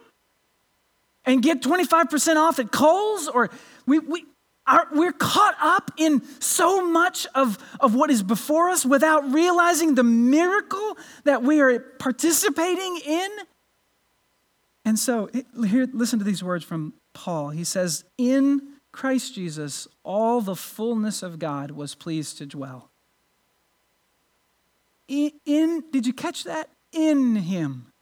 and 1.25 1.43
get 1.43 1.63
25% 1.63 2.37
off 2.37 2.59
at 2.59 2.71
Kohl's, 2.71 3.29
or 3.29 3.51
we, 3.87 3.99
we, 3.99 4.25
are, 4.69 4.87
we're 4.93 5.13
caught 5.13 5.57
up 5.61 5.91
in 5.97 6.23
so 6.41 6.87
much 6.87 7.27
of, 7.35 7.59
of 7.81 7.95
what 7.95 8.11
is 8.11 8.23
before 8.23 8.69
us 8.69 8.85
without 8.85 9.33
realizing 9.33 9.95
the 9.95 10.05
miracle 10.05 10.97
that 11.25 11.43
we 11.43 11.61
are 11.61 11.81
participating 11.81 13.01
in. 13.05 13.31
And 14.89 14.99
so, 14.99 15.29
here, 15.67 15.87
listen 15.93 16.19
to 16.19 16.25
these 16.25 16.43
words 16.43 16.65
from 16.65 16.95
Paul. 17.13 17.51
He 17.51 17.63
says, 17.63 18.07
In 18.17 18.63
Christ 18.91 19.35
Jesus, 19.35 19.87
all 20.03 20.41
the 20.41 20.57
fullness 20.57 21.23
of 21.23 21.39
God 21.39 21.73
was 21.73 21.95
pleased 21.95 22.39
to 22.39 22.47
dwell. 22.47 22.89
In, 25.07 25.33
in, 25.45 25.85
did 25.93 26.07
you 26.07 26.15
catch 26.15 26.45
that? 26.45 26.71
In 26.91 27.37
him. 27.37 27.93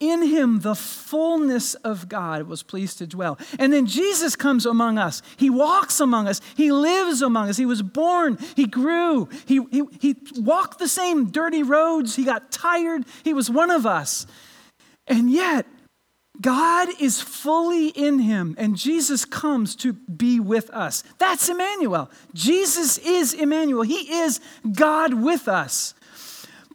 In 0.00 0.22
him, 0.26 0.58
the 0.58 0.74
fullness 0.74 1.76
of 1.76 2.08
God 2.08 2.48
was 2.48 2.64
pleased 2.64 2.98
to 2.98 3.06
dwell. 3.06 3.38
And 3.56 3.72
then 3.72 3.86
Jesus 3.86 4.34
comes 4.34 4.66
among 4.66 4.98
us. 4.98 5.22
He 5.36 5.50
walks 5.50 6.00
among 6.00 6.26
us. 6.26 6.40
He 6.56 6.72
lives 6.72 7.22
among 7.22 7.48
us. 7.48 7.56
He 7.56 7.64
was 7.64 7.80
born. 7.80 8.38
He 8.56 8.66
grew. 8.66 9.28
He, 9.46 9.60
he, 9.70 9.84
he 10.00 10.16
walked 10.36 10.80
the 10.80 10.88
same 10.88 11.30
dirty 11.30 11.62
roads. 11.62 12.16
He 12.16 12.24
got 12.24 12.50
tired. 12.50 13.04
He 13.22 13.32
was 13.32 13.48
one 13.48 13.70
of 13.70 13.86
us. 13.86 14.26
And 15.06 15.30
yet, 15.30 15.64
God 16.40 16.88
is 17.00 17.20
fully 17.20 17.88
in 17.88 18.20
him, 18.20 18.54
and 18.58 18.76
Jesus 18.76 19.24
comes 19.24 19.74
to 19.76 19.92
be 19.92 20.38
with 20.38 20.70
us. 20.70 21.02
That's 21.18 21.48
Emmanuel. 21.48 22.10
Jesus 22.32 22.98
is 22.98 23.34
Emmanuel. 23.34 23.82
He 23.82 24.20
is 24.20 24.40
God 24.72 25.14
with 25.14 25.48
us. 25.48 25.94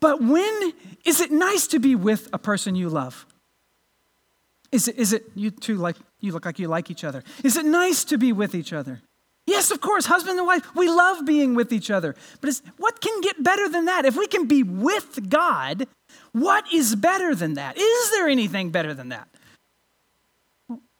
But 0.02 0.21
when 0.21 0.73
is 1.06 1.21
it 1.21 1.32
nice 1.32 1.67
to 1.67 1.80
be 1.80 1.95
with 1.95 2.28
a 2.34 2.38
person 2.38 2.76
you 2.76 2.89
love? 2.89 3.26
Is 4.71 4.88
it, 4.88 4.97
is 4.97 5.13
it 5.13 5.26
you 5.36 5.52
two 5.52 5.76
like 5.76 5.95
you 6.19 6.32
look 6.34 6.45
like 6.45 6.60
you 6.60 6.67
like 6.67 6.89
each 6.91 7.04
other? 7.04 7.23
Is 7.43 7.56
it 7.56 7.65
nice 7.65 8.04
to 8.06 8.17
be 8.17 8.34
with 8.34 8.56
each 8.56 8.73
other? 8.73 9.02
Yes, 9.45 9.71
of 9.71 9.82
course, 9.82 10.06
husband 10.06 10.38
and 10.38 10.47
wife, 10.47 10.73
we 10.76 10.89
love 10.89 11.26
being 11.26 11.54
with 11.54 11.71
each 11.73 11.91
other. 11.91 12.15
But 12.41 12.62
what 12.78 13.02
can 13.02 13.21
get 13.21 13.43
better 13.43 13.67
than 13.67 13.86
that? 13.86 14.06
If 14.06 14.15
we 14.15 14.28
can 14.28 14.45
be 14.45 14.63
with 14.63 15.30
God, 15.30 15.88
what 16.32 16.65
is 16.73 16.95
better 16.95 17.36
than 17.36 17.56
that? 17.56 17.78
Is 17.78 18.12
there 18.12 18.28
anything 18.28 18.71
better 18.71 18.93
than 18.93 19.10
that? 19.10 19.28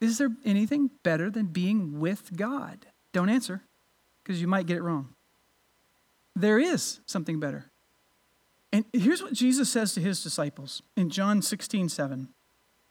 Is 0.00 0.18
there 0.18 0.30
anything 0.44 0.90
better 1.02 1.30
than 1.30 1.46
being 1.46 2.00
with 2.00 2.36
God? 2.36 2.86
Don't 3.12 3.28
answer 3.28 3.62
because 4.22 4.40
you 4.40 4.48
might 4.48 4.66
get 4.66 4.76
it 4.76 4.82
wrong. 4.82 5.10
There 6.36 6.58
is 6.58 7.00
something 7.06 7.38
better. 7.38 7.66
And 8.72 8.84
here's 8.92 9.22
what 9.22 9.32
Jesus 9.32 9.70
says 9.70 9.94
to 9.94 10.00
his 10.00 10.22
disciples 10.22 10.82
in 10.96 11.10
John 11.10 11.42
16, 11.42 11.88
7. 11.88 12.28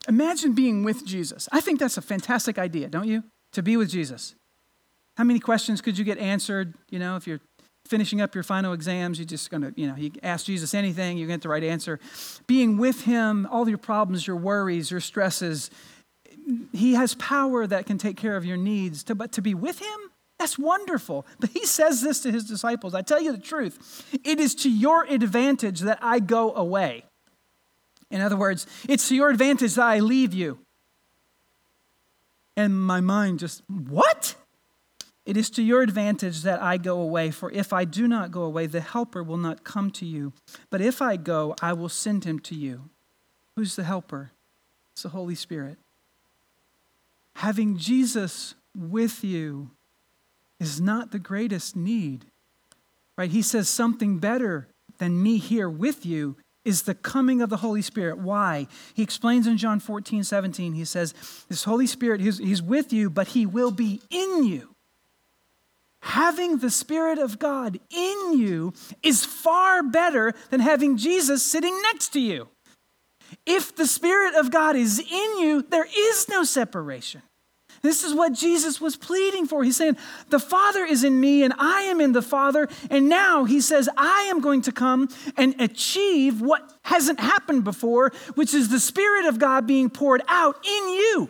Imagine 0.08 0.54
being 0.54 0.84
with 0.84 1.06
Jesus. 1.06 1.50
I 1.52 1.60
think 1.60 1.80
that's 1.80 1.98
a 1.98 2.02
fantastic 2.02 2.58
idea, 2.58 2.88
don't 2.88 3.08
you? 3.08 3.24
To 3.54 3.62
be 3.62 3.76
with 3.76 3.89
Jesus. 3.89 4.36
How 5.18 5.24
many 5.24 5.39
questions 5.39 5.82
could 5.82 5.98
you 5.98 6.06
get 6.06 6.18
answered? 6.18 6.74
You 6.89 7.00
know, 7.00 7.16
if 7.18 7.28
you're 7.28 7.42
finishing 7.86 8.22
up 8.22 8.34
your 8.34 8.44
final 8.44 8.74
exams, 8.74 9.20
you're 9.20 9.26
just 9.26 9.52
going 9.52 9.62
to, 9.62 9.74
you 9.76 9.88
know, 9.88 9.96
you 9.96 10.12
ask 10.24 10.46
Jesus 10.46 10.74
anything, 10.74 11.18
you 11.18 11.28
get 11.28 11.42
the 11.42 11.50
right 11.50 11.63
answer. 11.63 12.00
Being 12.48 12.78
with 12.78 13.04
him, 13.04 13.48
all 13.52 13.68
your 13.68 13.78
problems, 13.78 14.26
your 14.26 14.38
worries, 14.38 14.89
your 14.89 15.02
stresses, 15.02 15.70
he 16.71 16.93
has 16.93 17.15
power 17.15 17.65
that 17.67 17.86
can 17.86 17.97
take 17.97 18.17
care 18.17 18.36
of 18.36 18.45
your 18.45 18.58
needs. 18.58 19.03
To, 19.06 19.15
but 19.15 19.32
to 19.34 19.41
be 19.41 19.53
with 19.53 19.79
him, 19.79 19.99
that's 20.39 20.58
wonderful. 20.58 21.25
But 21.39 21.51
he 21.51 21.65
says 21.65 22.01
this 22.01 22.21
to 22.21 22.32
his 22.32 22.45
disciples 22.45 22.93
I 22.93 23.01
tell 23.01 23.21
you 23.21 23.32
the 23.32 23.38
truth, 23.38 24.06
it 24.23 24.39
is 24.39 24.56
to 24.56 24.69
your 24.69 25.06
advantage 25.06 25.82
that 25.82 25.99
I 26.01 26.19
go 26.19 26.53
away. 26.53 27.06
In 28.12 28.21
other 28.21 28.38
words, 28.38 28.67
it's 28.88 29.08
to 29.10 29.15
your 29.15 29.29
advantage 29.29 29.75
that 29.75 29.86
I 29.86 29.99
leave 29.99 30.34
you. 30.34 30.60
And 32.56 32.79
my 32.79 33.01
mind 33.01 33.39
just, 33.39 33.63
what? 33.67 34.36
It 35.25 35.38
is 35.38 35.49
to 35.51 35.63
your 35.63 35.82
advantage 35.82 36.41
that 36.41 36.62
I 36.62 36.77
go 36.77 36.99
away, 36.99 37.32
for 37.32 37.49
if 37.51 37.71
I 37.71 37.86
do 37.86 38.08
not 38.08 38.29
go 38.29 38.43
away, 38.43 38.67
the 38.67 38.82
Helper 38.82 39.23
will 39.23 39.38
not 39.38 39.63
come 39.63 39.89
to 39.91 40.06
you. 40.06 40.34
But 40.69 40.82
if 40.82 41.01
I 41.01 41.15
go, 41.15 41.56
I 41.62 41.73
will 41.73 41.89
send 41.89 42.25
him 42.25 42.39
to 42.41 42.56
you. 42.56 42.89
Who's 43.56 43.75
the 43.75 43.84
Helper? 43.84 44.32
It's 44.93 45.03
the 45.03 45.10
Holy 45.10 45.36
Spirit. 45.36 45.77
Having 47.36 47.78
Jesus 47.78 48.56
with 48.76 49.24
you 49.24 49.72
is 50.60 50.80
not 50.80 51.12
the 51.12 51.19
greatest 51.19 51.76
need. 51.76 52.26
Right? 53.17 53.32
He 53.32 53.41
says 53.41 53.69
something 53.69 54.19
better 54.19 54.67
than 54.98 55.22
me 55.22 55.38
here 55.38 55.69
with 55.69 56.06
you 56.06 56.36
is 56.65 56.84
the 56.84 56.96
coming 56.96 57.41
of 57.41 57.50
the 57.50 57.58
Holy 57.58 57.82
Spirit. 57.82 58.17
Why? 58.17 58.67
He 58.93 59.04
explains 59.04 59.48
in 59.48 59.58
John 59.58 59.80
14, 59.80 60.24
17, 60.24 60.74
he 60.74 60.86
says, 60.86 61.13
This 61.50 61.65
Holy 61.65 61.88
Spirit, 61.88 62.22
he's, 62.22 62.38
he's 62.38 62.62
with 62.62 62.93
you, 62.93 63.10
but 63.10 63.30
he 63.30 63.46
will 63.46 63.72
be 63.72 64.02
in 64.10 64.46
you. 64.46 64.69
Having 66.02 66.58
the 66.58 66.69
Spirit 66.69 67.17
of 67.17 67.39
God 67.39 67.80
in 67.89 68.38
you 68.38 68.74
is 69.02 69.26
far 69.26 69.84
better 69.84 70.34
than 70.50 70.60
having 70.60 70.98
Jesus 70.98 71.43
sitting 71.43 71.82
next 71.82 72.10
to 72.10 72.19
you. 72.19 72.50
If 73.45 73.75
the 73.75 73.88
Spirit 73.88 74.36
of 74.36 74.51
God 74.51 74.75
is 74.75 74.99
in 74.99 75.39
you, 75.39 75.62
there 75.69 75.88
is 75.95 76.29
no 76.29 76.43
separation. 76.43 77.21
This 77.82 78.03
is 78.03 78.13
what 78.13 78.32
Jesus 78.32 78.79
was 78.79 78.95
pleading 78.95 79.45
for. 79.45 79.62
He's 79.63 79.75
saying, 79.75 79.97
The 80.29 80.39
Father 80.39 80.86
is 80.86 81.03
in 81.03 81.19
me 81.19 81.43
and 81.43 81.53
I 81.58 81.82
am 81.82 81.99
in 81.99 82.13
the 82.13 82.21
Father. 82.21 82.69
And 82.89 83.10
now 83.10 83.43
he 83.43 83.60
says, 83.60 83.89
I 83.97 84.21
am 84.29 84.39
going 84.39 84.62
to 84.63 84.71
come 84.71 85.10
and 85.36 85.60
achieve 85.60 86.39
what 86.39 86.62
hasn't 86.84 87.19
happened 87.19 87.65
before, 87.65 88.13
which 88.36 88.53
is 88.53 88.69
the 88.69 88.79
Spirit 88.79 89.25
of 89.25 89.38
God 89.38 89.67
being 89.67 89.89
poured 89.89 90.21
out 90.29 90.56
in 90.65 90.89
you. 90.89 91.29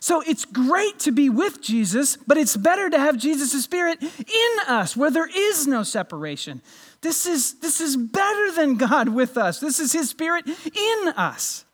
So 0.00 0.22
it's 0.26 0.46
great 0.46 0.98
to 1.00 1.12
be 1.12 1.28
with 1.28 1.60
Jesus, 1.60 2.16
but 2.16 2.38
it's 2.38 2.56
better 2.56 2.88
to 2.90 2.98
have 2.98 3.18
Jesus' 3.18 3.62
Spirit 3.62 4.02
in 4.02 4.58
us 4.66 4.96
where 4.96 5.10
there 5.10 5.28
is 5.32 5.66
no 5.66 5.82
separation. 5.82 6.62
This 7.02 7.26
is, 7.26 7.54
this 7.60 7.80
is 7.80 7.96
better 7.96 8.52
than 8.52 8.76
God 8.76 9.08
with 9.08 9.38
us. 9.38 9.60
This 9.60 9.80
is 9.80 9.92
His 9.92 10.10
Spirit 10.10 10.46
in 10.46 11.08
us. 11.16 11.64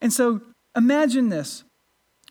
And 0.00 0.12
so 0.12 0.40
imagine 0.76 1.28
this 1.28 1.64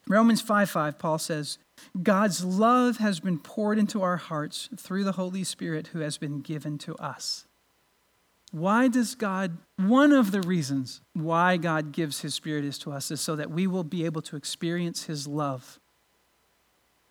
Romans 0.07 0.41
5 0.41 0.69
5, 0.69 0.97
Paul 0.97 1.19
says, 1.19 1.59
God's 2.01 2.43
love 2.43 2.97
has 2.97 3.19
been 3.19 3.39
poured 3.39 3.77
into 3.77 4.01
our 4.01 4.17
hearts 4.17 4.69
through 4.75 5.03
the 5.03 5.13
Holy 5.13 5.43
Spirit 5.43 5.87
who 5.87 5.99
has 5.99 6.17
been 6.17 6.41
given 6.41 6.77
to 6.79 6.95
us. 6.95 7.45
Why 8.51 8.87
does 8.87 9.13
God, 9.13 9.57
one 9.77 10.11
of 10.11 10.31
the 10.31 10.41
reasons 10.41 11.01
why 11.13 11.57
God 11.57 11.91
gives 11.91 12.21
his 12.21 12.33
Spirit 12.33 12.65
is 12.65 12.79
to 12.79 12.91
us 12.91 13.11
is 13.11 13.21
so 13.21 13.35
that 13.35 13.51
we 13.51 13.67
will 13.67 13.83
be 13.83 14.05
able 14.05 14.23
to 14.23 14.35
experience 14.35 15.03
his 15.03 15.27
love. 15.27 15.79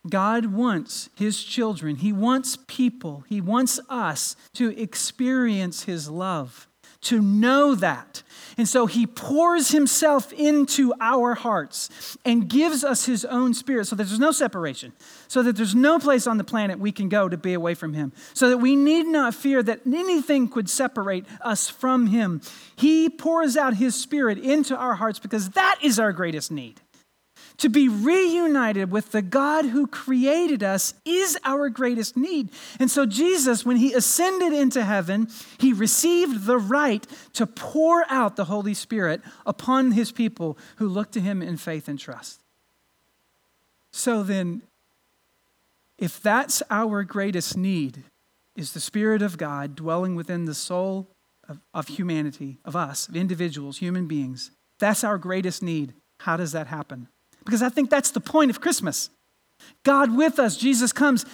God 0.09 0.47
wants 0.47 1.11
his 1.17 1.43
children, 1.43 1.97
he 1.97 2.13
wants 2.13 2.59
people, 2.67 3.25
he 3.29 3.41
wants 3.41 3.81
us 3.89 4.37
to 4.55 4.79
experience 4.81 5.85
his 5.85 6.09
love 6.09 6.69
to 7.01 7.23
know 7.23 7.75
that. 7.77 8.23
And 8.57 8.69
so 8.69 8.87
he 8.87 9.07
pours 9.07 9.69
himself 9.69 10.33
into 10.33 10.93
our 11.01 11.35
hearts 11.35 12.19
and 12.25 12.49
gives 12.49 12.83
us 12.83 13.07
his 13.07 13.25
own 13.25 13.55
spirit 13.55 13.87
so 13.87 13.95
that 13.95 14.05
there's 14.05 14.19
no 14.19 14.33
separation, 14.33 14.93
so 15.29 15.43
that 15.45 15.57
there's 15.57 15.77
no 15.77 15.99
place 15.99 16.27
on 16.27 16.39
the 16.39 16.45
planet 16.45 16.79
we 16.79 16.91
can 16.91 17.09
go 17.09 17.29
to 17.29 17.37
be 17.37 17.55
away 17.55 17.75
from 17.75 17.93
him, 17.93 18.13
so 18.35 18.49
that 18.49 18.59
we 18.59 18.75
need 18.75 19.07
not 19.07 19.35
fear 19.35 19.63
that 19.63 19.81
anything 19.87 20.49
could 20.49 20.69
separate 20.69 21.25
us 21.41 21.69
from 21.69 22.09
him. 22.09 22.41
He 22.75 23.09
pours 23.09 23.57
out 23.57 23.75
his 23.77 23.95
spirit 23.95 24.39
into 24.39 24.77
our 24.77 24.95
hearts 24.95 25.21
because 25.21 25.51
that 25.51 25.79
is 25.83 26.01
our 26.01 26.13
greatest 26.13 26.51
need. 26.51 26.81
To 27.59 27.69
be 27.69 27.89
reunited 27.89 28.93
with 28.93 29.11
the 29.11 29.23
God 29.23 29.67
who 29.67 29.89
created 29.89 30.63
us 30.63 30.95
is 31.05 31.37
our 31.45 31.69
greatest 31.69 32.17
need. 32.17 32.51
And 32.79 32.89
so, 32.89 33.05
Jesus, 33.05 33.67
when 33.67 33.77
he 33.77 33.93
ascended 33.93 34.53
into 34.53 34.85
heaven, 34.85 35.29
he 35.59 35.73
received 35.73 36.47
the 36.47 36.59
right 36.59 37.05
to 37.33 37.47
pour 37.47 38.05
out 38.09 38.37
the 38.37 38.45
Holy 38.45 38.75
Spirit 38.75 39.23
upon 39.45 39.93
his 39.93 40.13
people 40.13 40.57
who 40.77 40.89
look 40.89 41.11
to 41.13 41.21
him 41.21 41.43
in 41.43 41.57
faith 41.57 41.89
and 41.89 41.99
trust. 41.99 42.41
So 43.91 44.23
then, 44.23 44.63
if 45.99 46.23
that's 46.23 46.63
our 46.71 47.03
greatest 47.03 47.57
need, 47.57 48.05
is 48.55 48.73
the 48.73 48.81
Spirit 48.81 49.23
of 49.23 49.37
God 49.37 49.75
dwelling 49.75 50.15
within 50.15 50.45
the 50.45 50.55
soul 50.55 51.09
of, 51.49 51.59
of 51.75 51.89
humanity, 51.89 52.59
of 52.65 52.77
us, 52.77 53.09
of 53.09 53.17
individuals, 53.17 53.79
human 53.79 54.07
beings, 54.07 54.53
that's 54.79 55.03
our 55.03 55.19
greatest 55.19 55.61
need. 55.61 55.95
How 56.21 56.37
does 56.37 56.53
that 56.53 56.69
happen? 56.69 57.09
Because 57.49 57.63
I 57.63 57.71
think 57.71 57.89
that's 57.89 58.11
the 58.11 58.21
point 58.21 58.51
of 58.51 58.61
Christmas. 58.61 59.09
God 59.83 60.15
with 60.15 60.39
us, 60.39 60.55
Jesus 60.55 60.93
comes. 60.93 61.25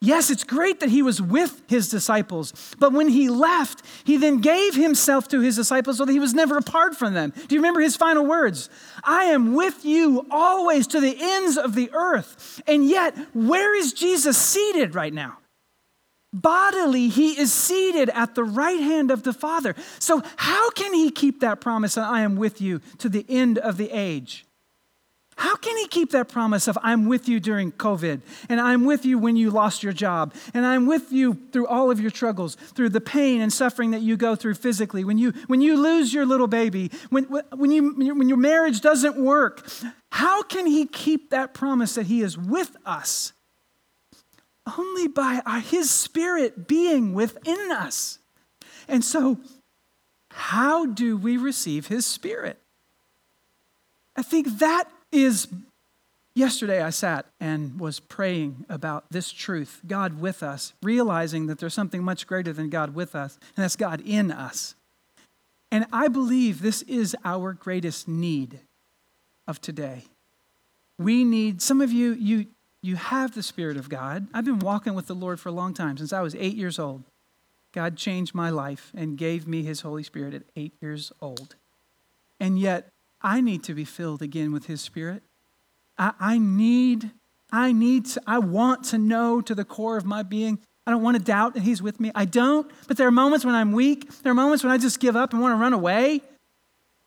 Yes, 0.00 0.28
it's 0.28 0.42
great 0.42 0.80
that 0.80 0.88
he 0.88 1.00
was 1.00 1.22
with 1.22 1.62
his 1.68 1.88
disciples, 1.88 2.74
but 2.80 2.92
when 2.92 3.08
he 3.08 3.28
left, 3.28 3.82
he 4.02 4.16
then 4.16 4.38
gave 4.38 4.74
himself 4.74 5.28
to 5.28 5.40
his 5.40 5.54
disciples 5.54 5.98
so 5.98 6.04
that 6.04 6.12
he 6.12 6.18
was 6.18 6.34
never 6.34 6.58
apart 6.58 6.96
from 6.96 7.14
them. 7.14 7.32
Do 7.46 7.54
you 7.54 7.60
remember 7.60 7.80
his 7.80 7.96
final 7.96 8.26
words? 8.26 8.68
I 9.04 9.26
am 9.26 9.54
with 9.54 9.84
you 9.84 10.26
always 10.28 10.88
to 10.88 11.00
the 11.00 11.16
ends 11.18 11.56
of 11.56 11.76
the 11.76 11.88
earth. 11.94 12.60
And 12.66 12.88
yet, 12.88 13.16
where 13.32 13.76
is 13.76 13.92
Jesus 13.92 14.36
seated 14.36 14.96
right 14.96 15.14
now? 15.14 15.38
Bodily, 16.32 17.10
he 17.10 17.38
is 17.38 17.52
seated 17.52 18.10
at 18.10 18.34
the 18.34 18.42
right 18.42 18.80
hand 18.80 19.12
of 19.12 19.22
the 19.22 19.32
Father. 19.32 19.76
So, 20.00 20.20
how 20.36 20.70
can 20.70 20.92
he 20.92 21.12
keep 21.12 21.38
that 21.40 21.60
promise 21.60 21.96
I 21.96 22.22
am 22.22 22.34
with 22.34 22.60
you 22.60 22.80
to 22.98 23.08
the 23.08 23.24
end 23.28 23.58
of 23.58 23.76
the 23.76 23.92
age? 23.92 24.44
How 25.36 25.56
can 25.56 25.76
he 25.76 25.88
keep 25.88 26.12
that 26.12 26.28
promise 26.28 26.68
of 26.68 26.78
I'm 26.82 27.06
with 27.06 27.28
you 27.28 27.40
during 27.40 27.72
COVID 27.72 28.20
and 28.48 28.60
I'm 28.60 28.84
with 28.84 29.04
you 29.04 29.18
when 29.18 29.34
you 29.34 29.50
lost 29.50 29.82
your 29.82 29.92
job 29.92 30.32
and 30.52 30.64
I'm 30.64 30.86
with 30.86 31.10
you 31.12 31.38
through 31.52 31.66
all 31.66 31.90
of 31.90 32.00
your 32.00 32.10
struggles, 32.10 32.54
through 32.54 32.90
the 32.90 33.00
pain 33.00 33.40
and 33.40 33.52
suffering 33.52 33.90
that 33.90 34.00
you 34.00 34.16
go 34.16 34.36
through 34.36 34.54
physically, 34.54 35.04
when 35.04 35.18
you, 35.18 35.32
when 35.48 35.60
you 35.60 35.76
lose 35.76 36.14
your 36.14 36.24
little 36.24 36.46
baby, 36.46 36.90
when, 37.10 37.24
when, 37.24 37.72
you, 37.72 38.14
when 38.14 38.28
your 38.28 38.38
marriage 38.38 38.80
doesn't 38.80 39.16
work? 39.16 39.66
How 40.12 40.42
can 40.42 40.66
he 40.66 40.86
keep 40.86 41.30
that 41.30 41.52
promise 41.52 41.96
that 41.96 42.06
he 42.06 42.22
is 42.22 42.38
with 42.38 42.76
us? 42.86 43.32
Only 44.78 45.08
by 45.08 45.42
uh, 45.44 45.60
his 45.60 45.90
spirit 45.90 46.68
being 46.68 47.12
within 47.12 47.72
us. 47.72 48.18
And 48.86 49.04
so, 49.04 49.38
how 50.30 50.86
do 50.86 51.16
we 51.16 51.36
receive 51.36 51.88
his 51.88 52.06
spirit? 52.06 52.58
I 54.16 54.22
think 54.22 54.58
that 54.58 54.88
is 55.14 55.48
yesterday 56.34 56.82
I 56.82 56.90
sat 56.90 57.26
and 57.40 57.78
was 57.78 58.00
praying 58.00 58.66
about 58.68 59.04
this 59.10 59.30
truth 59.30 59.80
God 59.86 60.20
with 60.20 60.42
us, 60.42 60.72
realizing 60.82 61.46
that 61.46 61.58
there's 61.58 61.74
something 61.74 62.02
much 62.02 62.26
greater 62.26 62.52
than 62.52 62.68
God 62.68 62.94
with 62.94 63.14
us, 63.14 63.38
and 63.56 63.62
that's 63.62 63.76
God 63.76 64.02
in 64.04 64.30
us. 64.30 64.74
And 65.70 65.86
I 65.92 66.08
believe 66.08 66.60
this 66.60 66.82
is 66.82 67.16
our 67.24 67.52
greatest 67.52 68.06
need 68.06 68.60
of 69.46 69.60
today. 69.60 70.04
We 70.98 71.24
need, 71.24 71.60
some 71.60 71.80
of 71.80 71.90
you, 71.90 72.12
you, 72.12 72.46
you 72.82 72.96
have 72.96 73.34
the 73.34 73.42
Spirit 73.42 73.76
of 73.76 73.88
God. 73.88 74.28
I've 74.32 74.44
been 74.44 74.60
walking 74.60 74.94
with 74.94 75.08
the 75.08 75.14
Lord 75.14 75.40
for 75.40 75.48
a 75.48 75.52
long 75.52 75.74
time, 75.74 75.96
since 75.96 76.12
I 76.12 76.20
was 76.20 76.34
eight 76.36 76.54
years 76.54 76.78
old. 76.78 77.02
God 77.72 77.96
changed 77.96 78.34
my 78.34 78.50
life 78.50 78.92
and 78.94 79.18
gave 79.18 79.48
me 79.48 79.64
His 79.64 79.80
Holy 79.80 80.04
Spirit 80.04 80.34
at 80.34 80.42
eight 80.54 80.74
years 80.80 81.10
old. 81.20 81.56
And 82.38 82.56
yet, 82.56 82.88
I 83.24 83.40
need 83.40 83.64
to 83.64 83.74
be 83.74 83.86
filled 83.86 84.20
again 84.22 84.52
with 84.52 84.66
His 84.66 84.82
Spirit. 84.82 85.22
I, 85.98 86.12
I 86.20 86.38
need, 86.38 87.10
I 87.50 87.72
need 87.72 88.06
to, 88.06 88.22
I 88.26 88.38
want 88.38 88.84
to 88.86 88.98
know 88.98 89.40
to 89.40 89.54
the 89.54 89.64
core 89.64 89.96
of 89.96 90.04
my 90.04 90.22
being. 90.22 90.58
I 90.86 90.90
don't 90.90 91.02
want 91.02 91.16
to 91.16 91.22
doubt 91.22 91.54
that 91.54 91.62
He's 91.62 91.82
with 91.82 91.98
me. 91.98 92.12
I 92.14 92.26
don't, 92.26 92.70
but 92.86 92.98
there 92.98 93.08
are 93.08 93.10
moments 93.10 93.44
when 93.44 93.54
I'm 93.54 93.72
weak. 93.72 94.10
There 94.22 94.30
are 94.30 94.34
moments 94.34 94.62
when 94.62 94.72
I 94.72 94.76
just 94.76 95.00
give 95.00 95.16
up 95.16 95.32
and 95.32 95.40
want 95.40 95.52
to 95.52 95.56
run 95.56 95.72
away. 95.72 96.20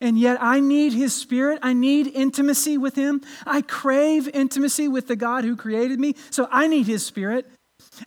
And 0.01 0.19
yet 0.19 0.37
I 0.41 0.59
need 0.59 0.93
His 0.93 1.15
Spirit. 1.15 1.59
I 1.61 1.73
need 1.73 2.07
intimacy 2.07 2.77
with 2.77 2.95
Him. 2.95 3.21
I 3.45 3.61
crave 3.61 4.27
intimacy 4.33 4.87
with 4.87 5.07
the 5.07 5.15
God 5.15 5.43
who 5.43 5.55
created 5.55 5.99
me. 5.99 6.15
So 6.31 6.47
I 6.51 6.67
need 6.67 6.87
His 6.87 7.05
Spirit. 7.05 7.47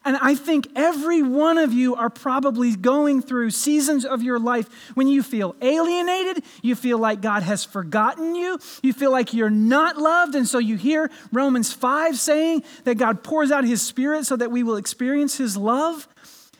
And 0.04 0.16
I 0.16 0.34
think 0.34 0.68
every 0.76 1.22
one 1.22 1.58
of 1.58 1.72
you 1.72 1.94
are 1.94 2.10
probably 2.10 2.76
going 2.76 3.22
through 3.22 3.50
seasons 3.50 4.04
of 4.04 4.22
your 4.22 4.38
life 4.38 4.94
when 4.94 5.08
you 5.08 5.22
feel 5.22 5.56
alienated, 5.60 6.44
you 6.62 6.74
feel 6.74 6.98
like 6.98 7.20
God 7.20 7.42
has 7.42 7.64
forgotten 7.64 8.34
you, 8.34 8.58
you 8.82 8.92
feel 8.92 9.10
like 9.10 9.34
you're 9.34 9.50
not 9.50 9.96
loved. 9.98 10.34
And 10.34 10.46
so 10.46 10.58
you 10.58 10.76
hear 10.76 11.10
Romans 11.32 11.72
5 11.72 12.18
saying 12.18 12.62
that 12.84 12.96
God 12.96 13.22
pours 13.22 13.50
out 13.50 13.64
his 13.64 13.82
spirit 13.82 14.26
so 14.26 14.36
that 14.36 14.50
we 14.50 14.62
will 14.62 14.76
experience 14.76 15.36
his 15.36 15.56
love. 15.56 16.06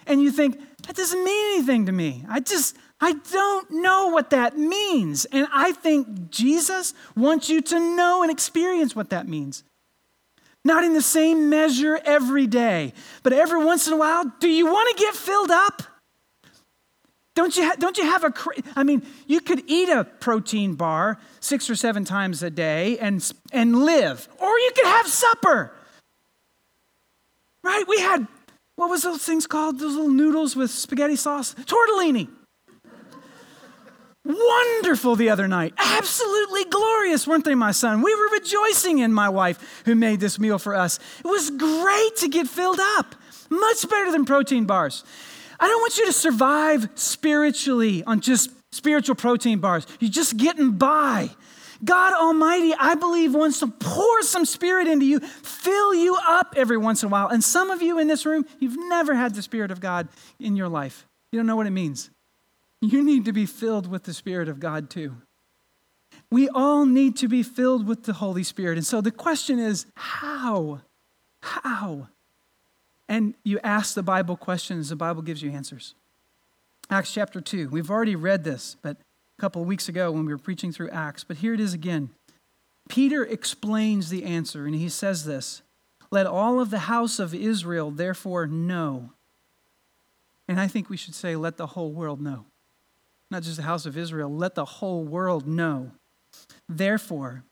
And 0.06 0.20
you 0.20 0.30
think, 0.30 0.60
that 0.86 0.96
doesn't 0.96 1.22
mean 1.22 1.56
anything 1.56 1.86
to 1.86 1.92
me. 1.92 2.24
I 2.28 2.40
just, 2.40 2.76
I 3.00 3.12
don't 3.12 3.70
know 3.70 4.08
what 4.08 4.30
that 4.30 4.58
means. 4.58 5.24
And 5.26 5.46
I 5.52 5.72
think 5.72 6.30
Jesus 6.30 6.94
wants 7.16 7.48
you 7.48 7.60
to 7.62 7.78
know 7.78 8.22
and 8.22 8.30
experience 8.30 8.96
what 8.96 9.10
that 9.10 9.28
means. 9.28 9.62
Not 10.64 10.84
in 10.84 10.92
the 10.92 11.02
same 11.02 11.48
measure 11.48 11.98
every 12.04 12.46
day, 12.46 12.92
but 13.22 13.32
every 13.32 13.64
once 13.64 13.86
in 13.86 13.94
a 13.94 13.96
while, 13.96 14.24
do 14.40 14.48
you 14.48 14.66
want 14.66 14.96
to 14.96 15.02
get 15.02 15.14
filled 15.14 15.50
up? 15.50 15.82
Don't 17.34 17.56
you, 17.56 17.64
ha- 17.64 17.76
don't 17.78 17.96
you 17.96 18.04
have 18.04 18.24
a, 18.24 18.34
I 18.76 18.82
mean, 18.82 19.02
you 19.26 19.40
could 19.40 19.62
eat 19.66 19.88
a 19.88 20.04
protein 20.04 20.74
bar 20.74 21.18
six 21.38 21.70
or 21.70 21.74
seven 21.74 22.04
times 22.04 22.42
a 22.42 22.50
day 22.50 22.98
and, 22.98 23.32
and 23.52 23.84
live, 23.84 24.28
or 24.38 24.58
you 24.58 24.72
could 24.74 24.86
have 24.86 25.06
supper. 25.06 25.72
Right? 27.62 27.84
We 27.88 28.00
had, 28.00 28.26
what 28.76 28.90
was 28.90 29.02
those 29.02 29.22
things 29.22 29.46
called? 29.46 29.78
Those 29.78 29.94
little 29.94 30.10
noodles 30.10 30.56
with 30.56 30.70
spaghetti 30.70 31.16
sauce? 31.16 31.54
Tortellini. 31.54 32.28
Wonderful 34.24 35.16
the 35.16 35.30
other 35.30 35.48
night. 35.48 35.72
Absolutely 35.78 36.64
glorious, 36.64 37.26
weren't 37.26 37.44
they, 37.44 37.54
my 37.54 37.72
son? 37.72 38.02
We 38.02 38.14
were 38.14 38.28
rejoicing 38.32 38.98
in 38.98 39.12
my 39.12 39.28
wife 39.28 39.82
who 39.86 39.94
made 39.94 40.20
this 40.20 40.38
meal 40.38 40.58
for 40.58 40.74
us. 40.74 40.98
It 41.18 41.26
was 41.26 41.50
great 41.50 42.16
to 42.16 42.28
get 42.28 42.46
filled 42.46 42.80
up, 42.80 43.14
much 43.48 43.88
better 43.88 44.12
than 44.12 44.24
protein 44.24 44.66
bars. 44.66 45.04
I 45.58 45.68
don't 45.68 45.80
want 45.80 45.96
you 45.98 46.06
to 46.06 46.12
survive 46.12 46.88
spiritually 46.94 48.04
on 48.04 48.20
just 48.20 48.50
spiritual 48.72 49.14
protein 49.14 49.58
bars. 49.58 49.86
You're 50.00 50.10
just 50.10 50.36
getting 50.36 50.72
by. 50.72 51.30
God 51.82 52.12
Almighty, 52.12 52.74
I 52.78 52.94
believe, 52.94 53.34
wants 53.34 53.60
to 53.60 53.68
pour 53.68 54.22
some 54.22 54.44
spirit 54.44 54.86
into 54.86 55.06
you, 55.06 55.20
fill 55.20 55.94
you 55.94 56.16
up 56.28 56.54
every 56.56 56.76
once 56.76 57.02
in 57.02 57.08
a 57.08 57.10
while. 57.10 57.28
And 57.28 57.42
some 57.42 57.70
of 57.70 57.80
you 57.80 57.98
in 57.98 58.06
this 58.06 58.26
room, 58.26 58.44
you've 58.58 58.76
never 58.76 59.14
had 59.14 59.34
the 59.34 59.40
Spirit 59.40 59.70
of 59.70 59.80
God 59.80 60.08
in 60.38 60.56
your 60.56 60.68
life. 60.68 61.06
You 61.32 61.38
don't 61.38 61.46
know 61.46 61.56
what 61.56 61.66
it 61.66 61.70
means. 61.70 62.10
You 62.80 63.02
need 63.02 63.24
to 63.26 63.32
be 63.32 63.46
filled 63.46 63.86
with 63.86 64.04
the 64.04 64.14
Spirit 64.14 64.48
of 64.48 64.60
God 64.60 64.90
too. 64.90 65.16
We 66.30 66.48
all 66.48 66.86
need 66.86 67.16
to 67.16 67.28
be 67.28 67.42
filled 67.42 67.86
with 67.86 68.04
the 68.04 68.14
Holy 68.14 68.42
Spirit. 68.42 68.78
And 68.78 68.86
so 68.86 69.00
the 69.00 69.10
question 69.10 69.58
is 69.58 69.86
how? 69.94 70.80
How? 71.40 72.08
And 73.08 73.34
you 73.44 73.58
ask 73.64 73.94
the 73.94 74.02
Bible 74.02 74.36
questions, 74.36 74.88
the 74.88 74.96
Bible 74.96 75.22
gives 75.22 75.42
you 75.42 75.50
answers. 75.50 75.94
Acts 76.88 77.12
chapter 77.12 77.40
2. 77.40 77.68
We've 77.68 77.90
already 77.90 78.16
read 78.16 78.44
this, 78.44 78.76
but 78.82 78.96
a 78.96 79.40
couple 79.40 79.62
of 79.62 79.68
weeks 79.68 79.88
ago 79.88 80.12
when 80.12 80.24
we 80.24 80.32
were 80.32 80.38
preaching 80.38 80.72
through 80.72 80.90
Acts, 80.90 81.24
but 81.24 81.38
here 81.38 81.54
it 81.54 81.60
is 81.60 81.74
again. 81.74 82.10
Peter 82.88 83.24
explains 83.24 84.10
the 84.10 84.24
answer, 84.24 84.66
and 84.66 84.74
he 84.74 84.88
says 84.88 85.24
this 85.24 85.62
Let 86.10 86.26
all 86.26 86.60
of 86.60 86.70
the 86.70 86.80
house 86.80 87.18
of 87.18 87.34
Israel 87.34 87.90
therefore 87.90 88.46
know. 88.46 89.10
And 90.48 90.60
I 90.60 90.66
think 90.66 90.90
we 90.90 90.96
should 90.96 91.14
say, 91.14 91.36
Let 91.36 91.56
the 91.56 91.68
whole 91.68 91.92
world 91.92 92.20
know. 92.20 92.46
Not 93.30 93.42
just 93.42 93.56
the 93.56 93.62
house 93.62 93.86
of 93.86 93.96
Israel, 93.96 94.34
let 94.34 94.54
the 94.54 94.64
whole 94.64 95.04
world 95.04 95.46
know. 95.46 95.92
Therefore, 96.68 97.44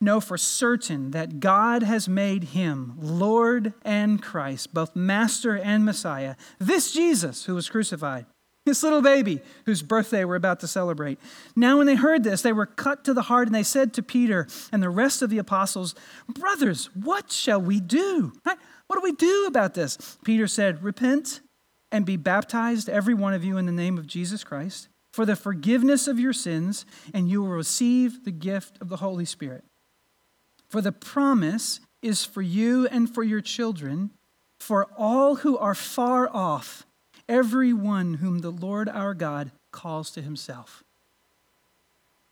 know 0.00 0.20
for 0.20 0.38
certain 0.38 1.10
that 1.10 1.40
God 1.40 1.82
has 1.82 2.08
made 2.08 2.44
him 2.44 2.94
Lord 2.98 3.74
and 3.82 4.22
Christ, 4.22 4.72
both 4.72 4.94
Master 4.94 5.56
and 5.56 5.84
Messiah, 5.84 6.36
this 6.58 6.92
Jesus 6.92 7.46
who 7.46 7.54
was 7.54 7.68
crucified, 7.68 8.26
this 8.64 8.82
little 8.82 9.02
baby 9.02 9.40
whose 9.64 9.82
birthday 9.82 10.24
we're 10.24 10.36
about 10.36 10.60
to 10.60 10.68
celebrate. 10.68 11.18
Now, 11.56 11.78
when 11.78 11.86
they 11.86 11.96
heard 11.96 12.22
this, 12.22 12.42
they 12.42 12.52
were 12.52 12.66
cut 12.66 13.04
to 13.04 13.14
the 13.14 13.22
heart 13.22 13.48
and 13.48 13.54
they 13.54 13.62
said 13.62 13.92
to 13.94 14.02
Peter 14.02 14.46
and 14.70 14.82
the 14.82 14.90
rest 14.90 15.22
of 15.22 15.30
the 15.30 15.38
apostles, 15.38 15.94
Brothers, 16.28 16.90
what 16.94 17.32
shall 17.32 17.60
we 17.60 17.80
do? 17.80 18.32
What 18.44 18.96
do 18.96 19.00
we 19.02 19.12
do 19.12 19.46
about 19.46 19.74
this? 19.74 20.18
Peter 20.24 20.46
said, 20.46 20.82
Repent 20.82 21.40
and 21.90 22.04
be 22.04 22.16
baptized, 22.16 22.88
every 22.88 23.14
one 23.14 23.34
of 23.34 23.42
you, 23.42 23.56
in 23.56 23.66
the 23.66 23.72
name 23.72 23.98
of 23.98 24.06
Jesus 24.06 24.44
Christ, 24.44 24.88
for 25.18 25.26
the 25.26 25.34
forgiveness 25.34 26.06
of 26.06 26.20
your 26.20 26.32
sins, 26.32 26.86
and 27.12 27.28
you 27.28 27.42
will 27.42 27.48
receive 27.48 28.24
the 28.24 28.30
gift 28.30 28.80
of 28.80 28.88
the 28.88 28.98
Holy 28.98 29.24
Spirit. 29.24 29.64
For 30.68 30.80
the 30.80 30.92
promise 30.92 31.80
is 32.02 32.24
for 32.24 32.40
you 32.40 32.86
and 32.86 33.12
for 33.12 33.24
your 33.24 33.40
children, 33.40 34.10
for 34.60 34.86
all 34.96 35.34
who 35.34 35.58
are 35.58 35.74
far 35.74 36.30
off, 36.32 36.86
everyone 37.28 38.14
whom 38.14 38.42
the 38.42 38.52
Lord 38.52 38.88
our 38.88 39.12
God 39.12 39.50
calls 39.72 40.12
to 40.12 40.22
himself. 40.22 40.84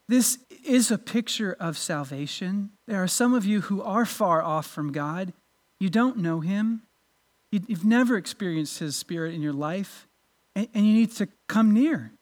This 0.06 0.38
is 0.64 0.92
a 0.92 0.96
picture 0.96 1.56
of 1.58 1.76
salvation. 1.76 2.70
There 2.86 3.02
are 3.02 3.08
some 3.08 3.34
of 3.34 3.44
you 3.44 3.62
who 3.62 3.82
are 3.82 4.06
far 4.06 4.44
off 4.44 4.68
from 4.68 4.92
God. 4.92 5.32
You 5.80 5.90
don't 5.90 6.18
know 6.18 6.38
him. 6.38 6.82
You've 7.50 7.84
never 7.84 8.16
experienced 8.16 8.78
his 8.78 8.94
spirit 8.94 9.34
in 9.34 9.42
your 9.42 9.52
life, 9.52 10.06
and 10.54 10.68
you 10.72 10.94
need 10.94 11.10
to 11.16 11.26
come 11.48 11.74
near. 11.74 12.12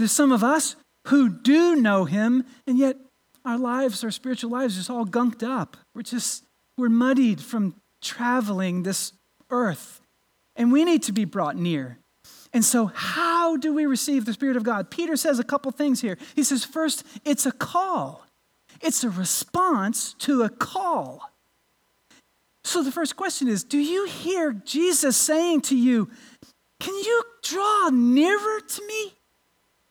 There's 0.00 0.12
some 0.12 0.32
of 0.32 0.42
us 0.42 0.76
who 1.08 1.28
do 1.28 1.76
know 1.76 2.06
him, 2.06 2.46
and 2.66 2.78
yet 2.78 2.96
our 3.44 3.58
lives, 3.58 4.02
our 4.02 4.10
spiritual 4.10 4.50
lives, 4.50 4.76
just 4.76 4.88
all 4.88 5.04
gunked 5.04 5.46
up. 5.46 5.76
We're 5.94 6.00
just, 6.00 6.46
we're 6.78 6.88
muddied 6.88 7.38
from 7.38 7.74
traveling 8.00 8.82
this 8.82 9.12
earth. 9.50 10.00
And 10.56 10.72
we 10.72 10.86
need 10.86 11.02
to 11.02 11.12
be 11.12 11.26
brought 11.26 11.56
near. 11.56 11.98
And 12.54 12.64
so, 12.64 12.86
how 12.86 13.58
do 13.58 13.74
we 13.74 13.84
receive 13.84 14.24
the 14.24 14.32
Spirit 14.32 14.56
of 14.56 14.62
God? 14.62 14.90
Peter 14.90 15.16
says 15.16 15.38
a 15.38 15.44
couple 15.44 15.70
things 15.70 16.00
here. 16.00 16.16
He 16.34 16.44
says, 16.44 16.64
first, 16.64 17.04
it's 17.26 17.44
a 17.44 17.52
call, 17.52 18.24
it's 18.80 19.04
a 19.04 19.10
response 19.10 20.14
to 20.20 20.44
a 20.44 20.48
call. 20.48 21.30
So, 22.64 22.82
the 22.82 22.90
first 22.90 23.16
question 23.16 23.48
is 23.48 23.64
Do 23.64 23.76
you 23.76 24.06
hear 24.06 24.54
Jesus 24.54 25.18
saying 25.18 25.60
to 25.62 25.76
you, 25.76 26.08
Can 26.80 26.94
you 26.94 27.22
draw 27.42 27.90
nearer 27.90 28.60
to 28.60 28.86
me? 28.86 29.12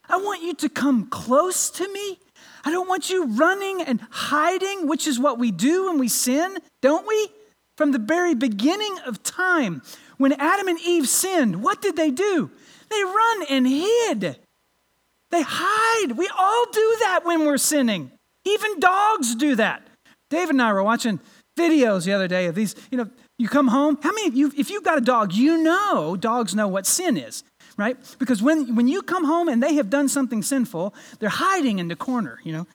I 0.10 0.17
want 0.17 0.41
you 0.41 0.54
to 0.56 0.69
come 0.69 1.06
close 1.08 1.69
to 1.72 1.88
me. 1.93 2.19
I 2.65 2.72
don't 2.72 2.89
want 2.89 3.10
you 3.10 3.28
running 3.28 3.82
and 3.82 4.02
hiding, 4.10 4.88
which 4.88 5.08
is 5.08 5.19
what 5.19 5.38
we 5.38 5.52
do 5.52 5.88
when 5.88 6.00
we 6.00 6.08
sin, 6.08 6.58
don't 6.82 7.08
we? 7.08 7.30
From 7.78 7.91
the 7.91 8.00
very 8.00 8.36
beginning 8.36 8.98
of 9.06 9.24
time, 9.24 9.82
when 10.17 10.34
Adam 10.34 10.67
and 10.67 10.80
Eve 10.82 11.08
sinned, 11.08 11.63
what 11.63 11.82
did 11.82 11.95
they 11.95 12.12
do? 12.12 12.52
They 12.89 13.04
run 13.04 13.43
and 13.50 13.67
hid. 13.67 14.39
They 15.32 15.43
hide. 15.45 16.17
We 16.17 16.28
all 16.38 16.65
do 16.72 16.98
that 17.02 17.22
when 17.24 17.45
we're 17.45 17.58
sinning. 17.58 18.12
Even 18.45 18.80
dogs 18.80 19.36
do 19.36 19.56
that. 19.56 19.88
David 20.30 20.52
and 20.52 20.62
I 20.62 20.74
were 20.74 20.84
watching 20.84 21.19
videos 21.58 22.06
the 22.06 22.13
other 22.13 22.28
day 22.28 22.48
of 22.48 22.56
these, 22.56 22.76
you 22.91 22.98
know, 22.98 23.10
you 23.38 23.48
come 23.48 23.67
home. 23.67 23.98
How 24.02 24.12
many 24.12 24.28
of 24.28 24.36
you, 24.36 24.52
if 24.58 24.69
you've 24.69 24.84
got 24.84 24.98
a 24.98 25.02
dog, 25.02 25.34
you 25.34 25.62
know 25.62 26.15
dogs 26.15 26.56
know 26.56 26.67
what 26.67 26.86
sin 26.86 27.15
is 27.15 27.43
right? 27.80 27.98
Because 28.20 28.42
when, 28.42 28.76
when 28.76 28.88
you 28.88 29.02
come 29.02 29.24
home 29.24 29.48
and 29.48 29.63
they 29.63 29.76
have 29.76 29.89
done 29.89 30.10
something 30.10 30.44
sinful, 30.44 30.94
they're 31.20 31.30
hiding 31.30 31.80
in 31.80 31.88
the 31.88 31.96
corner, 31.96 32.39
you 32.44 32.52
know. 32.52 32.68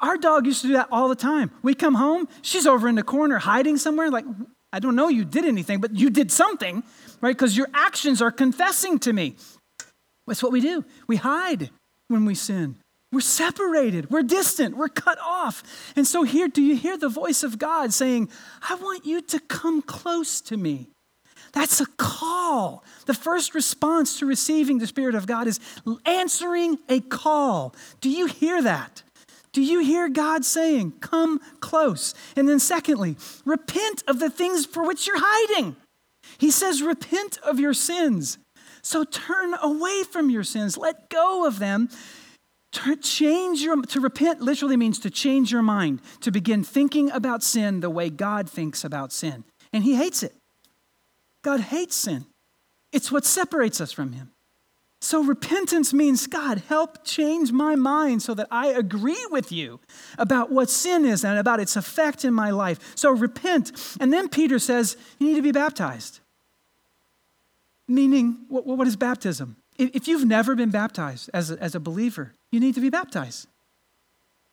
Our 0.00 0.18
dog 0.18 0.44
used 0.44 0.62
to 0.62 0.66
do 0.66 0.72
that 0.74 0.88
all 0.90 1.08
the 1.08 1.14
time. 1.14 1.50
We 1.62 1.74
come 1.74 1.94
home, 1.94 2.28
she's 2.42 2.66
over 2.66 2.88
in 2.88 2.96
the 2.96 3.02
corner 3.02 3.38
hiding 3.38 3.76
somewhere, 3.78 4.10
like, 4.10 4.24
I 4.72 4.80
don't 4.80 4.96
know 4.96 5.08
you 5.08 5.24
did 5.24 5.44
anything, 5.44 5.80
but 5.80 5.94
you 5.94 6.10
did 6.10 6.32
something, 6.32 6.82
right? 7.20 7.34
Because 7.34 7.56
your 7.56 7.68
actions 7.72 8.20
are 8.20 8.32
confessing 8.32 8.98
to 9.00 9.12
me. 9.12 9.36
That's 10.26 10.42
what 10.42 10.52
we 10.52 10.60
do. 10.60 10.84
We 11.06 11.16
hide 11.16 11.70
when 12.08 12.24
we 12.24 12.34
sin. 12.34 12.76
We're 13.12 13.20
separated, 13.20 14.10
we're 14.10 14.24
distant, 14.24 14.76
we're 14.76 14.88
cut 14.88 15.18
off. 15.20 15.62
And 15.94 16.04
so, 16.04 16.24
here, 16.24 16.48
do 16.48 16.60
you 16.60 16.74
hear 16.74 16.98
the 16.98 17.08
voice 17.08 17.44
of 17.44 17.60
God 17.60 17.92
saying, 17.92 18.28
I 18.68 18.74
want 18.74 19.06
you 19.06 19.22
to 19.22 19.38
come 19.38 19.82
close 19.82 20.40
to 20.40 20.56
me? 20.56 20.88
That's 21.54 21.80
a 21.80 21.86
call. 21.86 22.84
The 23.06 23.14
first 23.14 23.54
response 23.54 24.18
to 24.18 24.26
receiving 24.26 24.78
the 24.78 24.88
Spirit 24.88 25.14
of 25.14 25.26
God 25.26 25.46
is 25.46 25.60
answering 26.04 26.78
a 26.88 27.00
call. 27.00 27.74
Do 28.00 28.10
you 28.10 28.26
hear 28.26 28.60
that? 28.60 29.04
Do 29.52 29.62
you 29.62 29.78
hear 29.78 30.08
God 30.08 30.44
saying, 30.44 30.94
Come 31.00 31.38
close? 31.60 32.12
And 32.34 32.48
then, 32.48 32.58
secondly, 32.58 33.16
repent 33.44 34.02
of 34.08 34.18
the 34.18 34.30
things 34.30 34.66
for 34.66 34.84
which 34.84 35.06
you're 35.06 35.20
hiding. 35.20 35.76
He 36.38 36.50
says, 36.50 36.82
Repent 36.82 37.38
of 37.38 37.60
your 37.60 37.72
sins. 37.72 38.38
So 38.82 39.04
turn 39.04 39.54
away 39.62 40.02
from 40.10 40.28
your 40.28 40.44
sins, 40.44 40.76
let 40.76 41.08
go 41.08 41.46
of 41.46 41.60
them. 41.60 41.88
To 42.72 42.96
change 42.96 43.60
your 43.60 43.80
to 43.80 44.00
repent 44.00 44.40
literally 44.40 44.76
means 44.76 44.98
to 44.98 45.10
change 45.10 45.52
your 45.52 45.62
mind, 45.62 46.00
to 46.22 46.32
begin 46.32 46.64
thinking 46.64 47.08
about 47.12 47.44
sin 47.44 47.78
the 47.78 47.88
way 47.88 48.10
God 48.10 48.50
thinks 48.50 48.82
about 48.82 49.12
sin. 49.12 49.44
And 49.72 49.84
he 49.84 49.94
hates 49.94 50.24
it. 50.24 50.34
God 51.44 51.60
hates 51.60 51.94
sin, 51.94 52.26
it's 52.90 53.12
what 53.12 53.24
separates 53.24 53.80
us 53.80 53.92
from 53.92 54.12
Him. 54.12 54.30
So 55.00 55.22
repentance 55.22 55.92
means, 55.92 56.26
God, 56.26 56.62
help 56.66 57.04
change 57.04 57.52
my 57.52 57.76
mind 57.76 58.22
so 58.22 58.32
that 58.32 58.48
I 58.50 58.68
agree 58.68 59.26
with 59.30 59.52
you 59.52 59.80
about 60.16 60.50
what 60.50 60.70
sin 60.70 61.04
is 61.04 61.26
and 61.26 61.38
about 61.38 61.60
its 61.60 61.76
effect 61.76 62.24
in 62.24 62.32
my 62.32 62.50
life. 62.50 62.80
So 62.94 63.10
repent. 63.10 63.72
And 64.00 64.10
then 64.10 64.30
Peter 64.30 64.58
says, 64.58 64.96
you 65.18 65.26
need 65.26 65.34
to 65.34 65.42
be 65.42 65.52
baptized. 65.52 66.20
Meaning, 67.86 68.46
what, 68.48 68.66
what 68.66 68.86
is 68.86 68.96
baptism? 68.96 69.56
If 69.76 70.08
you've 70.08 70.24
never 70.24 70.54
been 70.54 70.70
baptized 70.70 71.28
as 71.34 71.50
a, 71.50 71.62
as 71.62 71.74
a 71.74 71.80
believer, 71.80 72.32
you 72.50 72.58
need 72.58 72.74
to 72.76 72.80
be 72.80 72.88
baptized. 72.88 73.46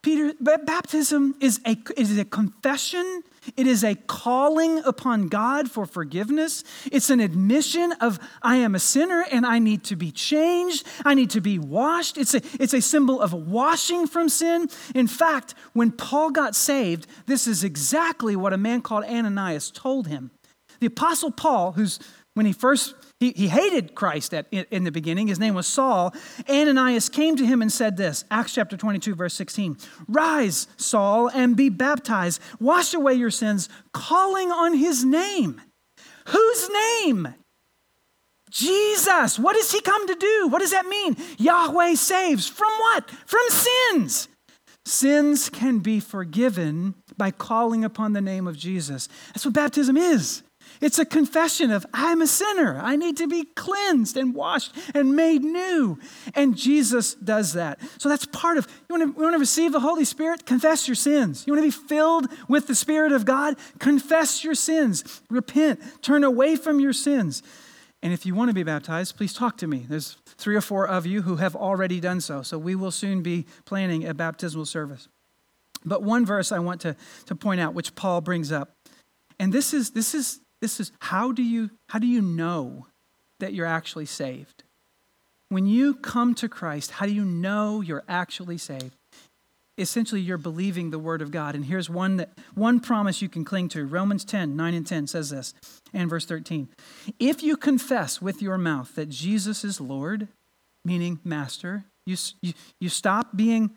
Peter, 0.01 0.33
baptism 0.41 1.35
is 1.39 1.61
a, 1.65 1.77
is 1.95 2.17
a 2.17 2.25
confession. 2.25 3.23
It 3.57 3.65
is 3.65 3.83
a 3.83 3.95
calling 3.95 4.79
upon 4.85 5.27
God 5.27 5.69
for 5.69 5.85
forgiveness. 5.85 6.63
It's 6.91 7.09
an 7.09 7.19
admission 7.19 7.91
of, 7.93 8.19
I 8.41 8.57
am 8.57 8.75
a 8.75 8.79
sinner 8.79 9.25
and 9.31 9.45
I 9.45 9.57
need 9.59 9.83
to 9.85 9.95
be 9.95 10.11
changed. 10.11 10.85
I 11.03 11.15
need 11.15 11.31
to 11.31 11.41
be 11.41 11.57
washed. 11.57 12.17
It's 12.17 12.35
a, 12.35 12.41
it's 12.59 12.73
a 12.73 12.81
symbol 12.81 13.19
of 13.19 13.33
washing 13.33 14.05
from 14.05 14.29
sin. 14.29 14.69
In 14.93 15.07
fact, 15.07 15.55
when 15.73 15.91
Paul 15.91 16.29
got 16.29 16.55
saved, 16.55 17.07
this 17.25 17.47
is 17.47 17.63
exactly 17.63 18.35
what 18.35 18.53
a 18.53 18.57
man 18.57 18.81
called 18.81 19.05
Ananias 19.05 19.71
told 19.71 20.07
him. 20.07 20.31
The 20.79 20.87
Apostle 20.87 21.31
Paul, 21.31 21.73
who's 21.73 21.99
when 22.33 22.45
he 22.45 22.53
first 22.53 22.95
he, 23.21 23.33
he 23.33 23.47
hated 23.49 23.93
Christ 23.93 24.33
at, 24.33 24.47
in, 24.49 24.65
in 24.71 24.83
the 24.83 24.91
beginning. 24.91 25.27
His 25.27 25.39
name 25.39 25.53
was 25.53 25.67
Saul. 25.67 26.11
Ananias 26.49 27.07
came 27.07 27.35
to 27.35 27.45
him 27.45 27.61
and 27.61 27.71
said 27.71 27.95
this 27.95 28.25
Acts 28.31 28.55
chapter 28.55 28.75
22, 28.75 29.13
verse 29.13 29.35
16 29.35 29.77
Rise, 30.07 30.67
Saul, 30.75 31.29
and 31.29 31.55
be 31.55 31.69
baptized. 31.69 32.41
Wash 32.59 32.95
away 32.95 33.13
your 33.13 33.29
sins, 33.29 33.69
calling 33.93 34.51
on 34.51 34.73
his 34.73 35.05
name. 35.05 35.61
Whose 36.29 36.69
name? 36.69 37.35
Jesus. 38.49 39.37
What 39.37 39.55
does 39.55 39.71
he 39.71 39.81
come 39.81 40.07
to 40.07 40.15
do? 40.15 40.47
What 40.49 40.59
does 40.59 40.71
that 40.71 40.87
mean? 40.87 41.15
Yahweh 41.37 41.93
saves. 41.93 42.47
From 42.47 42.71
what? 42.79 43.09
From 43.27 43.47
sins. 43.49 44.29
Sins 44.83 45.47
can 45.47 45.77
be 45.77 45.99
forgiven 45.99 46.95
by 47.17 47.29
calling 47.29 47.85
upon 47.85 48.13
the 48.13 48.21
name 48.21 48.47
of 48.47 48.57
Jesus. 48.57 49.07
That's 49.27 49.45
what 49.45 49.53
baptism 49.53 49.95
is. 49.95 50.41
It's 50.81 50.97
a 50.97 51.05
confession 51.05 51.69
of, 51.69 51.85
I'm 51.93 52.21
a 52.21 52.27
sinner. 52.27 52.79
I 52.81 52.95
need 52.95 53.15
to 53.17 53.27
be 53.27 53.45
cleansed 53.55 54.17
and 54.17 54.33
washed 54.33 54.75
and 54.95 55.15
made 55.15 55.43
new. 55.43 55.99
And 56.33 56.57
Jesus 56.57 57.13
does 57.13 57.53
that. 57.53 57.79
So 57.99 58.09
that's 58.09 58.25
part 58.25 58.57
of, 58.57 58.67
you 58.89 58.97
want, 58.97 59.03
to, 59.15 59.19
you 59.19 59.23
want 59.23 59.35
to 59.35 59.39
receive 59.39 59.71
the 59.71 59.79
Holy 59.79 60.05
Spirit? 60.05 60.45
Confess 60.47 60.87
your 60.87 60.95
sins. 60.95 61.45
You 61.45 61.53
want 61.53 61.63
to 61.63 61.67
be 61.67 61.87
filled 61.87 62.27
with 62.47 62.65
the 62.65 62.73
Spirit 62.73 63.11
of 63.11 63.25
God? 63.25 63.57
Confess 63.77 64.43
your 64.43 64.55
sins. 64.55 65.21
Repent. 65.29 65.79
Turn 66.01 66.23
away 66.23 66.55
from 66.55 66.79
your 66.79 66.93
sins. 66.93 67.43
And 68.01 68.11
if 68.11 68.25
you 68.25 68.33
want 68.33 68.49
to 68.49 68.55
be 68.55 68.63
baptized, 68.63 69.15
please 69.15 69.33
talk 69.33 69.57
to 69.57 69.67
me. 69.67 69.85
There's 69.87 70.17
three 70.25 70.55
or 70.55 70.61
four 70.61 70.87
of 70.87 71.05
you 71.05 71.21
who 71.21 71.35
have 71.35 71.55
already 71.55 71.99
done 71.99 72.19
so. 72.19 72.41
So 72.41 72.57
we 72.57 72.73
will 72.73 72.89
soon 72.89 73.21
be 73.21 73.45
planning 73.65 74.07
a 74.07 74.15
baptismal 74.15 74.65
service. 74.65 75.07
But 75.85 76.01
one 76.01 76.25
verse 76.25 76.51
I 76.51 76.57
want 76.57 76.81
to, 76.81 76.95
to 77.27 77.35
point 77.35 77.61
out, 77.61 77.75
which 77.75 77.93
Paul 77.93 78.21
brings 78.21 78.51
up, 78.51 78.71
and 79.39 79.53
this 79.53 79.73
is, 79.73 79.91
this 79.91 80.15
is 80.15 80.39
this 80.61 80.79
is 80.79 80.91
how 80.99 81.31
do 81.31 81.43
you 81.43 81.71
how 81.89 81.99
do 81.99 82.07
you 82.07 82.21
know 82.21 82.87
that 83.39 83.53
you're 83.53 83.65
actually 83.65 84.05
saved? 84.05 84.63
When 85.49 85.65
you 85.65 85.95
come 85.95 86.33
to 86.35 86.47
Christ, 86.47 86.91
how 86.91 87.05
do 87.05 87.13
you 87.13 87.25
know 87.25 87.81
you're 87.81 88.05
actually 88.07 88.57
saved? 88.57 88.95
Essentially, 89.77 90.21
you're 90.21 90.37
believing 90.37 90.91
the 90.91 90.99
word 90.99 91.21
of 91.21 91.31
God. 91.31 91.55
And 91.55 91.65
here's 91.65 91.89
one 91.89 92.17
that 92.17 92.29
one 92.53 92.79
promise 92.79 93.21
you 93.21 93.27
can 93.27 93.43
cling 93.43 93.67
to. 93.69 93.85
Romans 93.85 94.23
10, 94.23 94.55
9 94.55 94.73
and 94.73 94.85
10 94.85 95.07
says 95.07 95.31
this, 95.31 95.53
and 95.93 96.09
verse 96.09 96.25
13. 96.25 96.69
If 97.19 97.41
you 97.41 97.57
confess 97.57 98.21
with 98.21 98.41
your 98.41 98.57
mouth 98.57 98.95
that 98.95 99.09
Jesus 99.09 99.63
is 99.63 99.81
Lord, 99.81 100.27
meaning 100.85 101.19
master, 101.23 101.85
you, 102.05 102.15
you, 102.41 102.53
you 102.79 102.89
stop 102.89 103.35
being 103.35 103.71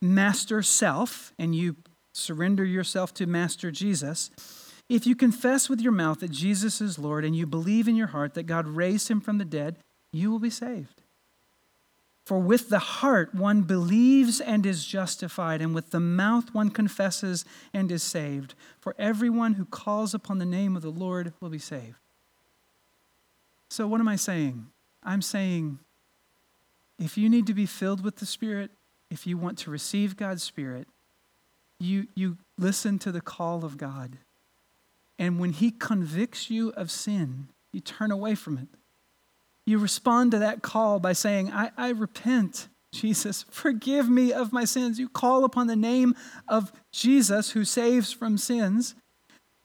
master 0.00 0.62
self 0.62 1.32
and 1.38 1.54
you 1.54 1.76
surrender 2.12 2.64
yourself 2.64 3.12
to 3.14 3.26
Master 3.26 3.70
Jesus 3.70 4.30
if 4.88 5.06
you 5.06 5.16
confess 5.16 5.68
with 5.68 5.80
your 5.80 5.92
mouth 5.92 6.20
that 6.20 6.30
Jesus 6.30 6.80
is 6.80 6.98
Lord 6.98 7.24
and 7.24 7.34
you 7.34 7.46
believe 7.46 7.88
in 7.88 7.96
your 7.96 8.06
heart 8.08 8.34
that 8.34 8.44
God 8.44 8.66
raised 8.68 9.08
him 9.08 9.20
from 9.20 9.38
the 9.38 9.44
dead, 9.44 9.78
you 10.12 10.30
will 10.30 10.38
be 10.38 10.50
saved. 10.50 11.02
For 12.24 12.40
with 12.40 12.68
the 12.68 12.80
heart 12.80 13.34
one 13.34 13.62
believes 13.62 14.40
and 14.40 14.66
is 14.66 14.84
justified, 14.84 15.62
and 15.62 15.74
with 15.74 15.90
the 15.90 16.00
mouth 16.00 16.52
one 16.52 16.70
confesses 16.70 17.44
and 17.72 17.90
is 17.92 18.02
saved. 18.02 18.54
For 18.80 18.96
everyone 18.98 19.54
who 19.54 19.64
calls 19.64 20.12
upon 20.12 20.38
the 20.38 20.44
name 20.44 20.74
of 20.74 20.82
the 20.82 20.90
Lord 20.90 21.32
will 21.40 21.50
be 21.50 21.60
saved. 21.60 21.98
So, 23.70 23.86
what 23.86 24.00
am 24.00 24.08
I 24.08 24.16
saying? 24.16 24.66
I'm 25.04 25.22
saying 25.22 25.78
if 26.98 27.16
you 27.16 27.28
need 27.28 27.46
to 27.46 27.54
be 27.54 27.66
filled 27.66 28.02
with 28.02 28.16
the 28.16 28.26
Spirit, 28.26 28.72
if 29.08 29.24
you 29.24 29.36
want 29.36 29.58
to 29.58 29.70
receive 29.70 30.16
God's 30.16 30.42
Spirit, 30.42 30.88
you, 31.78 32.08
you 32.14 32.38
listen 32.58 32.98
to 33.00 33.12
the 33.12 33.20
call 33.20 33.64
of 33.64 33.76
God. 33.76 34.18
And 35.18 35.38
when 35.38 35.52
He 35.52 35.70
convicts 35.70 36.50
you 36.50 36.70
of 36.70 36.90
sin, 36.90 37.48
you 37.72 37.80
turn 37.80 38.10
away 38.10 38.34
from 38.34 38.58
it. 38.58 38.68
You 39.66 39.78
respond 39.78 40.30
to 40.30 40.38
that 40.38 40.62
call 40.62 41.00
by 41.00 41.12
saying, 41.12 41.50
I, 41.52 41.70
I 41.76 41.90
repent. 41.90 42.68
Jesus, 42.92 43.44
forgive 43.50 44.08
me 44.08 44.32
of 44.32 44.52
my 44.52 44.64
sins. 44.64 44.98
You 44.98 45.08
call 45.08 45.44
upon 45.44 45.66
the 45.66 45.76
name 45.76 46.14
of 46.48 46.72
Jesus 46.92 47.50
who 47.50 47.64
saves 47.64 48.12
from 48.12 48.38
sins. 48.38 48.94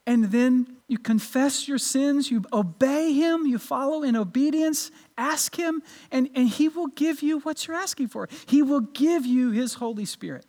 And 0.08 0.26
then 0.26 0.78
you 0.88 0.98
confess 0.98 1.68
your 1.68 1.78
sins, 1.78 2.32
you 2.32 2.44
obey 2.52 3.14
him, 3.14 3.46
you 3.46 3.60
follow 3.60 4.02
in 4.02 4.16
obedience, 4.16 4.92
ask 5.18 5.56
him, 5.56 5.84
and, 6.12 6.30
and 6.36 6.50
he 6.50 6.68
will 6.68 6.88
give 6.88 7.22
you 7.22 7.40
what 7.40 7.68
you're 7.68 7.78
asking 7.78 8.08
for. 8.08 8.28
He 8.48 8.64
will 8.64 8.82
give 8.82 9.26
you 9.26 9.52
his 9.52 9.76
Holy 9.76 10.06
Spirit. 10.06 10.46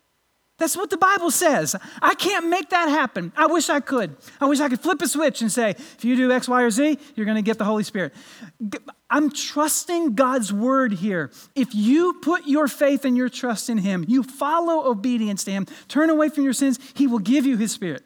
That's 0.59 0.77
what 0.77 0.89
the 0.89 0.97
Bible 0.97 1.31
says. 1.31 1.75
I 2.01 2.13
can't 2.13 2.47
make 2.47 2.69
that 2.69 2.87
happen. 2.87 3.33
I 3.35 3.47
wish 3.47 3.69
I 3.69 3.79
could. 3.79 4.15
I 4.39 4.45
wish 4.45 4.59
I 4.59 4.69
could 4.69 4.79
flip 4.79 5.01
a 5.01 5.07
switch 5.07 5.41
and 5.41 5.51
say, 5.51 5.71
if 5.71 6.05
you 6.05 6.15
do 6.15 6.31
X, 6.31 6.47
Y, 6.47 6.61
or 6.61 6.69
Z, 6.69 6.99
you're 7.15 7.25
going 7.25 7.37
to 7.37 7.41
get 7.41 7.57
the 7.57 7.65
Holy 7.65 7.83
Spirit. 7.83 8.13
I'm 9.09 9.31
trusting 9.31 10.13
God's 10.13 10.53
word 10.53 10.93
here. 10.93 11.31
If 11.55 11.73
you 11.73 12.19
put 12.21 12.45
your 12.45 12.67
faith 12.67 13.03
and 13.03 13.17
your 13.17 13.29
trust 13.29 13.69
in 13.69 13.79
Him, 13.79 14.05
you 14.07 14.21
follow 14.21 14.89
obedience 14.89 15.43
to 15.45 15.51
Him, 15.51 15.65
turn 15.87 16.09
away 16.09 16.29
from 16.29 16.43
your 16.43 16.53
sins, 16.53 16.79
He 16.93 17.07
will 17.07 17.19
give 17.19 17.45
you 17.45 17.57
His 17.57 17.71
Spirit. 17.71 18.03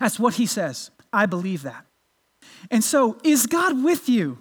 That's 0.00 0.18
what 0.18 0.34
He 0.34 0.46
says. 0.46 0.90
I 1.12 1.26
believe 1.26 1.62
that. 1.62 1.84
And 2.70 2.82
so, 2.82 3.18
is 3.22 3.46
God 3.46 3.84
with 3.84 4.08
you? 4.08 4.38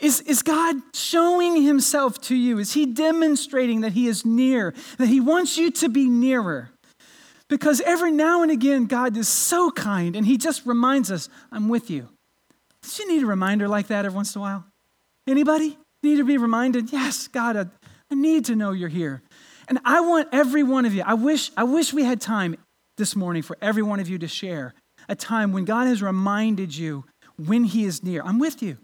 Is, 0.00 0.20
is 0.22 0.42
God 0.42 0.76
showing 0.92 1.62
himself 1.62 2.20
to 2.22 2.34
you? 2.34 2.58
Is 2.58 2.72
he 2.72 2.86
demonstrating 2.86 3.82
that 3.82 3.92
he 3.92 4.08
is 4.08 4.24
near, 4.24 4.74
that 4.98 5.06
he 5.06 5.20
wants 5.20 5.56
you 5.56 5.70
to 5.72 5.88
be 5.88 6.08
nearer? 6.08 6.70
Because 7.48 7.80
every 7.82 8.10
now 8.10 8.42
and 8.42 8.50
again, 8.50 8.86
God 8.86 9.16
is 9.16 9.28
so 9.28 9.70
kind 9.70 10.16
and 10.16 10.26
he 10.26 10.36
just 10.36 10.66
reminds 10.66 11.12
us, 11.12 11.28
I'm 11.52 11.68
with 11.68 11.90
you. 11.90 12.08
Does 12.82 12.98
you 12.98 13.08
need 13.08 13.22
a 13.22 13.26
reminder 13.26 13.68
like 13.68 13.86
that 13.88 14.04
every 14.04 14.16
once 14.16 14.34
in 14.34 14.40
a 14.40 14.42
while? 14.42 14.64
Anybody 15.26 15.78
need 16.02 16.16
to 16.16 16.24
be 16.24 16.38
reminded? 16.38 16.92
Yes, 16.92 17.28
God, 17.28 17.56
I, 17.56 17.66
I 18.10 18.14
need 18.14 18.46
to 18.46 18.56
know 18.56 18.72
you're 18.72 18.88
here. 18.88 19.22
And 19.68 19.78
I 19.84 20.00
want 20.00 20.28
every 20.32 20.62
one 20.62 20.84
of 20.84 20.94
you, 20.94 21.02
I 21.06 21.14
wish, 21.14 21.50
I 21.56 21.64
wish 21.64 21.92
we 21.92 22.04
had 22.04 22.20
time 22.20 22.56
this 22.96 23.16
morning 23.16 23.42
for 23.42 23.56
every 23.62 23.82
one 23.82 24.00
of 24.00 24.08
you 24.08 24.18
to 24.18 24.28
share 24.28 24.74
a 25.08 25.14
time 25.14 25.52
when 25.52 25.64
God 25.64 25.86
has 25.86 26.02
reminded 26.02 26.76
you 26.76 27.04
when 27.36 27.64
he 27.64 27.84
is 27.84 28.02
near. 28.02 28.22
I'm 28.22 28.38
with 28.38 28.62
you. 28.62 28.78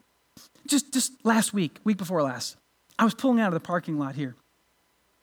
Just, 0.67 0.93
just 0.93 1.13
last 1.25 1.53
week, 1.53 1.79
week 1.85 1.97
before 1.97 2.23
last, 2.23 2.57
I 2.99 3.05
was 3.05 3.15
pulling 3.15 3.41
out 3.41 3.49
of 3.49 3.55
the 3.55 3.61
parking 3.61 3.99
lot 3.99 4.15
here. 4.15 4.37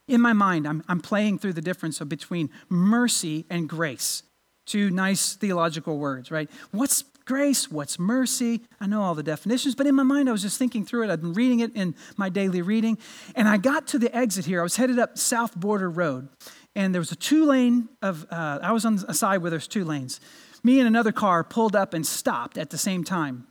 In 0.07 0.21
my 0.21 0.33
mind, 0.33 0.67
I'm, 0.67 0.83
I'm 0.87 1.01
playing 1.01 1.39
through 1.39 1.53
the 1.53 1.61
difference 1.61 1.99
of 1.99 2.09
between 2.09 2.49
mercy 2.69 3.45
and 3.49 3.67
grace. 3.67 4.23
Two 4.65 4.89
nice 4.89 5.35
theological 5.35 5.97
words, 5.97 6.31
right? 6.31 6.49
What's 6.71 7.03
grace? 7.25 7.69
What's 7.69 7.99
mercy? 7.99 8.61
I 8.79 8.87
know 8.87 9.01
all 9.01 9.15
the 9.15 9.23
definitions, 9.23 9.75
but 9.75 9.85
in 9.85 9.95
my 9.95 10.03
mind, 10.03 10.29
I 10.29 10.31
was 10.31 10.41
just 10.41 10.57
thinking 10.57 10.85
through 10.85 11.03
it. 11.03 11.09
I've 11.09 11.21
been 11.21 11.33
reading 11.33 11.59
it 11.59 11.75
in 11.75 11.93
my 12.15 12.29
daily 12.29 12.61
reading. 12.61 12.97
And 13.35 13.47
I 13.47 13.57
got 13.57 13.87
to 13.87 13.99
the 13.99 14.13
exit 14.15 14.45
here. 14.45 14.61
I 14.61 14.63
was 14.63 14.77
headed 14.77 14.97
up 14.97 15.17
South 15.17 15.55
Border 15.55 15.89
Road, 15.89 16.29
and 16.75 16.93
there 16.93 17.01
was 17.01 17.11
a 17.11 17.15
two 17.15 17.45
lane 17.45 17.89
of, 18.01 18.25
uh, 18.31 18.59
I 18.61 18.71
was 18.71 18.85
on 18.85 18.99
a 19.07 19.13
side 19.13 19.41
where 19.41 19.51
there's 19.51 19.67
two 19.67 19.85
lanes. 19.85 20.19
Me 20.63 20.79
and 20.79 20.87
another 20.87 21.11
car 21.11 21.43
pulled 21.43 21.75
up 21.75 21.93
and 21.93 22.05
stopped 22.05 22.57
at 22.57 22.69
the 22.69 22.77
same 22.77 23.03
time. 23.03 23.47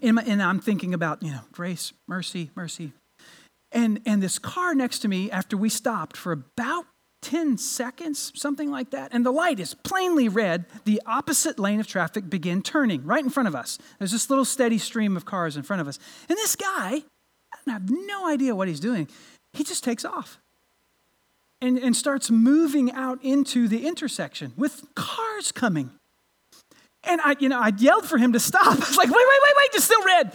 And, 0.00 0.16
my, 0.16 0.22
and 0.22 0.42
I'm 0.42 0.60
thinking 0.60 0.94
about, 0.94 1.22
you 1.22 1.30
know, 1.30 1.40
grace, 1.52 1.92
mercy, 2.06 2.50
mercy. 2.54 2.92
And, 3.70 4.00
and 4.04 4.22
this 4.22 4.38
car 4.38 4.74
next 4.74 5.00
to 5.00 5.08
me, 5.08 5.30
after 5.30 5.56
we 5.56 5.68
stopped 5.68 6.16
for 6.16 6.32
about 6.32 6.86
10 7.22 7.56
seconds, 7.56 8.32
something 8.34 8.70
like 8.70 8.90
that, 8.90 9.12
and 9.12 9.24
the 9.24 9.30
light 9.30 9.60
is 9.60 9.74
plainly 9.74 10.28
red, 10.28 10.66
the 10.84 11.00
opposite 11.06 11.58
lane 11.58 11.80
of 11.80 11.86
traffic 11.86 12.28
began 12.28 12.62
turning 12.62 13.04
right 13.04 13.22
in 13.22 13.30
front 13.30 13.48
of 13.48 13.54
us. 13.54 13.78
There's 13.98 14.12
this 14.12 14.28
little 14.28 14.44
steady 14.44 14.78
stream 14.78 15.16
of 15.16 15.24
cars 15.24 15.56
in 15.56 15.62
front 15.62 15.80
of 15.80 15.88
us. 15.88 15.98
And 16.28 16.36
this 16.36 16.56
guy, 16.56 17.02
I 17.66 17.70
have 17.70 17.88
no 17.88 18.28
idea 18.28 18.54
what 18.54 18.68
he's 18.68 18.80
doing, 18.80 19.08
he 19.52 19.64
just 19.64 19.84
takes 19.84 20.04
off 20.04 20.38
and, 21.60 21.78
and 21.78 21.96
starts 21.96 22.30
moving 22.30 22.92
out 22.92 23.22
into 23.22 23.68
the 23.68 23.86
intersection 23.86 24.52
with 24.56 24.84
cars 24.94 25.52
coming. 25.52 25.92
And 27.04 27.20
I, 27.20 27.36
you 27.38 27.48
know, 27.48 27.60
I 27.60 27.72
yelled 27.76 28.06
for 28.06 28.18
him 28.18 28.32
to 28.32 28.40
stop. 28.40 28.66
I 28.66 28.74
was 28.74 28.96
like, 28.96 29.08
wait, 29.08 29.14
wait, 29.14 29.40
wait, 29.44 29.54
wait, 29.56 29.70
it's 29.74 29.84
still 29.84 30.04
red. 30.04 30.32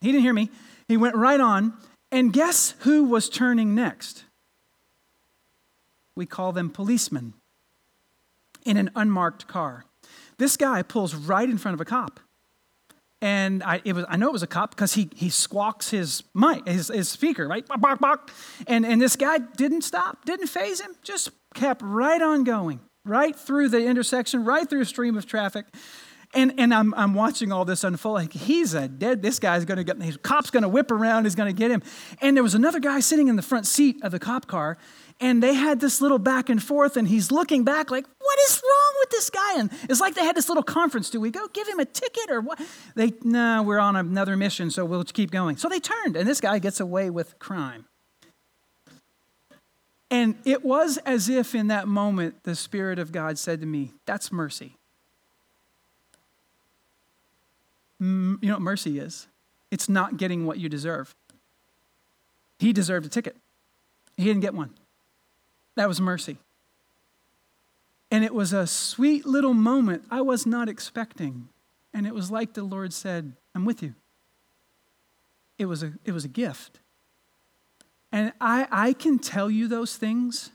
He 0.00 0.12
didn't 0.12 0.22
hear 0.22 0.32
me. 0.32 0.50
He 0.88 0.96
went 0.96 1.16
right 1.16 1.40
on. 1.40 1.74
And 2.12 2.32
guess 2.32 2.74
who 2.80 3.04
was 3.04 3.28
turning 3.28 3.74
next? 3.74 4.24
We 6.16 6.26
call 6.26 6.52
them 6.52 6.70
policemen 6.70 7.34
in 8.64 8.76
an 8.76 8.90
unmarked 8.94 9.48
car. 9.48 9.84
This 10.38 10.56
guy 10.56 10.82
pulls 10.82 11.14
right 11.14 11.48
in 11.48 11.58
front 11.58 11.74
of 11.74 11.80
a 11.80 11.84
cop. 11.84 12.20
And 13.20 13.62
I, 13.62 13.80
it 13.84 13.94
was, 13.94 14.04
I 14.08 14.16
know 14.16 14.28
it 14.28 14.32
was 14.32 14.42
a 14.42 14.46
cop 14.46 14.70
because 14.70 14.92
he, 14.92 15.08
he 15.14 15.30
squawks 15.30 15.90
his 15.90 16.24
mic, 16.34 16.68
his, 16.68 16.88
his 16.88 17.08
speaker, 17.08 17.48
right? 17.48 17.66
Bark, 17.66 17.80
bark, 17.80 18.00
bark. 18.00 18.30
And, 18.66 18.84
and 18.84 19.00
this 19.00 19.16
guy 19.16 19.38
didn't 19.38 19.82
stop, 19.82 20.26
didn't 20.26 20.48
faze 20.48 20.80
him, 20.80 20.94
just 21.02 21.30
kept 21.54 21.80
right 21.82 22.20
on 22.20 22.44
going, 22.44 22.80
right 23.04 23.36
through 23.36 23.68
the 23.68 23.84
intersection, 23.84 24.44
right 24.44 24.68
through 24.68 24.80
a 24.80 24.86
stream 24.86 25.16
of 25.16 25.26
traffic. 25.26 25.66
And, 26.34 26.54
and 26.58 26.74
I'm, 26.74 26.92
I'm 26.94 27.14
watching 27.14 27.52
all 27.52 27.64
this 27.64 27.84
unfold. 27.84 28.14
Like, 28.14 28.32
he's 28.32 28.74
a 28.74 28.88
dead, 28.88 29.22
this 29.22 29.38
guy's 29.38 29.64
gonna 29.64 29.84
get, 29.84 30.02
his 30.02 30.16
cop's 30.16 30.50
gonna 30.50 30.68
whip 30.68 30.90
around, 30.90 31.24
he's 31.24 31.36
gonna 31.36 31.52
get 31.52 31.70
him. 31.70 31.80
And 32.20 32.36
there 32.36 32.42
was 32.42 32.56
another 32.56 32.80
guy 32.80 32.98
sitting 33.00 33.28
in 33.28 33.36
the 33.36 33.42
front 33.42 33.66
seat 33.66 34.02
of 34.02 34.10
the 34.10 34.18
cop 34.18 34.48
car, 34.48 34.76
and 35.20 35.40
they 35.40 35.54
had 35.54 35.78
this 35.78 36.00
little 36.00 36.18
back 36.18 36.48
and 36.48 36.60
forth, 36.60 36.96
and 36.96 37.06
he's 37.06 37.30
looking 37.30 37.62
back 37.62 37.92
like, 37.92 38.04
what 38.18 38.38
is 38.48 38.60
wrong 38.64 38.94
with 39.00 39.10
this 39.10 39.30
guy? 39.30 39.60
And 39.60 39.70
it's 39.84 40.00
like 40.00 40.16
they 40.16 40.24
had 40.24 40.34
this 40.34 40.48
little 40.48 40.64
conference. 40.64 41.08
Do 41.08 41.20
we 41.20 41.30
go 41.30 41.46
give 41.52 41.68
him 41.68 41.78
a 41.78 41.84
ticket 41.84 42.28
or 42.30 42.40
what? 42.40 42.60
They, 42.96 43.12
no, 43.22 43.62
we're 43.62 43.78
on 43.78 43.94
another 43.94 44.36
mission, 44.36 44.72
so 44.72 44.84
we'll 44.84 45.04
keep 45.04 45.30
going. 45.30 45.56
So 45.56 45.68
they 45.68 45.78
turned, 45.78 46.16
and 46.16 46.28
this 46.28 46.40
guy 46.40 46.58
gets 46.58 46.80
away 46.80 47.10
with 47.10 47.38
crime. 47.38 47.84
And 50.10 50.36
it 50.44 50.64
was 50.64 50.98
as 50.98 51.28
if 51.28 51.54
in 51.54 51.68
that 51.68 51.88
moment 51.88 52.44
the 52.44 52.54
Spirit 52.54 52.98
of 52.98 53.10
God 53.10 53.38
said 53.38 53.60
to 53.60 53.66
me, 53.66 53.92
That's 54.06 54.30
mercy. 54.30 54.76
you 58.00 58.38
know 58.42 58.54
what 58.54 58.60
mercy 58.60 58.98
is? 58.98 59.28
It's 59.70 59.88
not 59.88 60.18
getting 60.18 60.46
what 60.46 60.58
you 60.58 60.68
deserve. 60.68 61.14
He 62.58 62.72
deserved 62.72 63.06
a 63.06 63.08
ticket, 63.08 63.36
he 64.16 64.24
didn't 64.24 64.42
get 64.42 64.54
one. 64.54 64.74
That 65.76 65.88
was 65.88 66.00
mercy. 66.00 66.38
And 68.10 68.24
it 68.24 68.32
was 68.32 68.52
a 68.52 68.66
sweet 68.66 69.26
little 69.26 69.54
moment 69.54 70.04
I 70.08 70.20
was 70.20 70.46
not 70.46 70.68
expecting. 70.68 71.48
And 71.92 72.06
it 72.06 72.14
was 72.14 72.30
like 72.30 72.54
the 72.54 72.62
Lord 72.62 72.92
said, 72.92 73.32
I'm 73.54 73.64
with 73.64 73.82
you. 73.82 73.94
It 75.58 75.66
was 75.66 75.82
a, 75.82 75.94
it 76.04 76.12
was 76.12 76.24
a 76.24 76.28
gift. 76.28 76.78
And 78.14 78.32
I, 78.40 78.68
I 78.70 78.92
can 78.92 79.18
tell 79.18 79.50
you 79.50 79.66
those 79.66 79.96
things, 79.96 80.52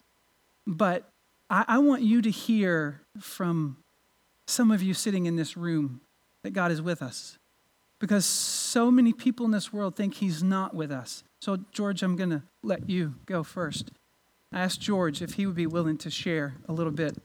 but 0.66 1.12
I, 1.50 1.66
I 1.68 1.78
want 1.80 2.04
you 2.04 2.22
to 2.22 2.32
hear 2.32 3.02
from 3.20 3.76
some 4.48 4.72
of 4.72 4.82
you 4.82 4.94
sitting 4.94 5.26
in 5.26 5.36
this 5.36 5.58
room 5.58 6.00
that 6.44 6.52
God 6.52 6.72
is 6.72 6.82
with 6.82 7.02
us. 7.02 7.38
Because 8.00 8.24
so 8.24 8.90
many 8.90 9.12
people 9.12 9.46
in 9.46 9.52
this 9.52 9.74
world 9.74 9.98
think 9.98 10.14
He's 10.14 10.42
not 10.42 10.74
with 10.74 10.90
us. 10.90 11.26
So, 11.42 11.58
George, 11.74 12.02
I'm 12.02 12.16
going 12.16 12.30
to 12.30 12.44
let 12.64 12.90
you 12.90 13.16
go 13.26 13.44
first. 13.44 13.92
I 14.54 14.62
asked 14.62 14.80
George 14.80 15.22
if 15.22 15.34
he 15.34 15.46
would 15.46 15.58
be 15.58 15.68
willing 15.68 15.98
to 15.98 16.10
share 16.10 16.56
a 16.70 16.72
little 16.72 16.94
bit 16.94 17.18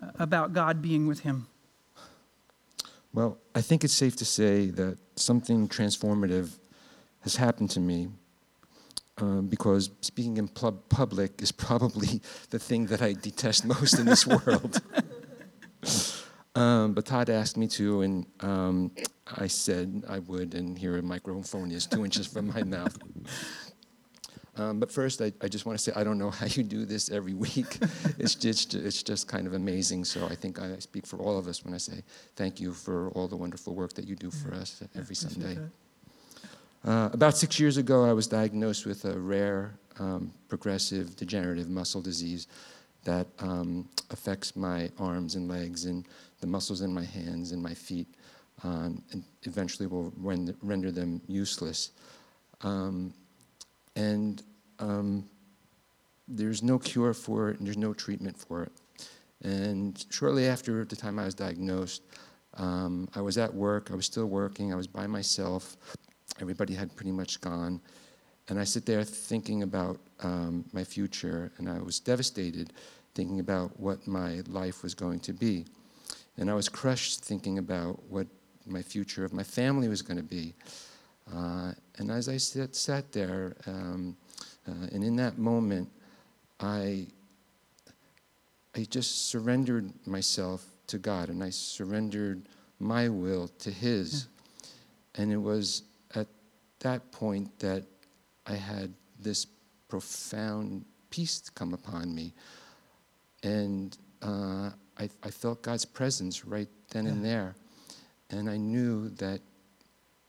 uh, 0.00 0.10
about 0.20 0.52
God 0.52 0.80
being 0.80 1.08
with 1.08 1.20
him. 1.20 1.48
Well, 3.12 3.38
I 3.56 3.60
think 3.62 3.82
it's 3.82 3.92
safe 3.92 4.14
to 4.16 4.24
say 4.24 4.66
that 4.66 4.98
something 5.16 5.66
transformative 5.66 6.60
has 7.22 7.34
happened 7.34 7.70
to 7.70 7.80
me 7.80 8.10
um, 9.20 9.46
because 9.46 9.90
speaking 10.00 10.36
in 10.36 10.48
pub- 10.48 10.88
public 10.88 11.42
is 11.42 11.52
probably 11.52 12.20
the 12.50 12.58
thing 12.58 12.86
that 12.86 13.02
I 13.02 13.12
detest 13.14 13.64
most 13.64 13.98
in 13.98 14.06
this 14.06 14.26
world. 14.26 14.80
um, 16.54 16.94
but 16.94 17.06
Todd 17.06 17.30
asked 17.30 17.56
me 17.56 17.68
to, 17.68 18.02
and 18.02 18.26
um, 18.40 18.90
I 19.36 19.46
said 19.46 20.04
I 20.08 20.20
would, 20.20 20.54
and 20.54 20.78
here 20.78 20.96
a 20.96 21.02
microphone 21.02 21.70
is 21.70 21.86
two 21.86 22.04
inches 22.04 22.26
from 22.26 22.48
my 22.48 22.62
mouth. 22.62 22.96
Um, 24.58 24.80
but 24.80 24.90
first, 24.90 25.22
I, 25.22 25.32
I 25.40 25.46
just 25.46 25.66
want 25.66 25.78
to 25.78 25.84
say 25.84 25.92
I 25.94 26.02
don't 26.02 26.18
know 26.18 26.30
how 26.32 26.46
you 26.46 26.64
do 26.64 26.84
this 26.84 27.10
every 27.10 27.34
week. 27.34 27.78
it's 28.18 28.34
just 28.34 28.74
it's 28.74 29.04
just 29.04 29.28
kind 29.28 29.46
of 29.46 29.54
amazing. 29.54 30.04
So 30.04 30.26
I 30.26 30.34
think 30.34 30.60
I 30.60 30.76
speak 30.80 31.06
for 31.06 31.18
all 31.18 31.38
of 31.38 31.46
us 31.46 31.64
when 31.64 31.74
I 31.74 31.76
say 31.76 32.02
thank 32.34 32.58
you 32.58 32.72
for 32.72 33.10
all 33.10 33.28
the 33.28 33.36
wonderful 33.36 33.76
work 33.76 33.92
that 33.92 34.08
you 34.08 34.16
do 34.16 34.32
for 34.32 34.52
us 34.52 34.82
every 34.96 35.14
Sunday. 35.14 35.58
Uh, 36.84 37.08
about 37.12 37.36
six 37.36 37.58
years 37.58 37.76
ago, 37.76 38.04
I 38.04 38.12
was 38.12 38.26
diagnosed 38.26 38.86
with 38.86 39.04
a 39.04 39.18
rare, 39.18 39.74
um, 39.98 40.32
progressive, 40.48 41.16
degenerative 41.16 41.68
muscle 41.68 42.00
disease 42.00 42.46
that 43.04 43.26
um, 43.40 43.88
affects 44.10 44.54
my 44.54 44.90
arms 44.98 45.34
and 45.34 45.48
legs 45.48 45.86
and 45.86 46.06
the 46.40 46.46
muscles 46.46 46.82
in 46.82 46.92
my 46.92 47.04
hands 47.04 47.52
and 47.52 47.62
my 47.62 47.74
feet, 47.74 48.06
um, 48.62 49.02
and 49.12 49.24
eventually 49.42 49.86
will 49.86 50.12
render, 50.16 50.54
render 50.62 50.92
them 50.92 51.20
useless. 51.26 51.90
Um, 52.62 53.12
and 53.96 54.42
um, 54.78 55.24
there's 56.28 56.62
no 56.62 56.78
cure 56.78 57.14
for 57.14 57.50
it, 57.50 57.58
and 57.58 57.66
there's 57.66 57.76
no 57.76 57.92
treatment 57.92 58.38
for 58.38 58.62
it. 58.62 58.72
And 59.42 60.04
shortly 60.10 60.46
after 60.46 60.84
the 60.84 60.96
time 60.96 61.18
I 61.18 61.24
was 61.24 61.34
diagnosed, 61.34 62.02
um, 62.54 63.08
I 63.14 63.20
was 63.20 63.38
at 63.38 63.52
work. 63.52 63.90
I 63.90 63.94
was 63.94 64.06
still 64.06 64.26
working. 64.26 64.72
I 64.72 64.76
was 64.76 64.86
by 64.86 65.06
myself. 65.06 65.76
Everybody 66.40 66.74
had 66.74 66.94
pretty 66.96 67.12
much 67.12 67.40
gone. 67.40 67.80
And 68.48 68.58
I 68.58 68.64
sit 68.64 68.86
there 68.86 69.04
thinking 69.04 69.62
about 69.62 69.98
um, 70.20 70.64
my 70.72 70.84
future, 70.84 71.52
and 71.58 71.68
I 71.68 71.80
was 71.80 72.00
devastated 72.00 72.72
thinking 73.14 73.40
about 73.40 73.78
what 73.78 74.06
my 74.06 74.42
life 74.48 74.82
was 74.82 74.94
going 74.94 75.20
to 75.20 75.32
be. 75.32 75.66
And 76.36 76.50
I 76.50 76.54
was 76.54 76.68
crushed 76.68 77.20
thinking 77.20 77.58
about 77.58 78.00
what 78.08 78.26
my 78.64 78.80
future 78.80 79.24
of 79.24 79.32
my 79.32 79.42
family 79.42 79.88
was 79.88 80.02
going 80.02 80.18
to 80.18 80.22
be. 80.22 80.54
Uh, 81.34 81.72
and 81.96 82.10
as 82.10 82.28
I 82.28 82.36
sit, 82.36 82.76
sat 82.76 83.12
there, 83.12 83.56
um, 83.66 84.16
uh, 84.68 84.86
and 84.92 85.02
in 85.02 85.16
that 85.16 85.38
moment, 85.38 85.88
I, 86.60 87.06
I 88.76 88.84
just 88.84 89.28
surrendered 89.28 89.92
myself 90.06 90.64
to 90.86 90.98
God 90.98 91.28
and 91.28 91.42
I 91.42 91.50
surrendered 91.50 92.42
my 92.78 93.08
will 93.08 93.48
to 93.58 93.70
His. 93.70 94.26
Yeah. 94.64 95.22
And 95.22 95.32
it 95.32 95.38
was 95.38 95.82
at 96.14 96.26
that 96.80 97.10
point 97.12 97.58
that 97.58 97.84
I 98.46 98.54
had 98.54 98.92
this 99.18 99.46
profound 99.88 100.84
peace 101.10 101.50
come 101.54 101.74
upon 101.74 102.14
me. 102.14 102.34
And 103.42 103.96
uh, 104.22 104.70
I, 104.98 105.08
I, 105.22 105.30
felt 105.30 105.62
God's 105.62 105.84
presence 105.84 106.44
right 106.44 106.68
then 106.90 107.04
yeah. 107.04 107.10
and 107.12 107.24
there. 107.24 107.54
And 108.30 108.50
I 108.50 108.56
knew 108.56 109.10
that 109.10 109.40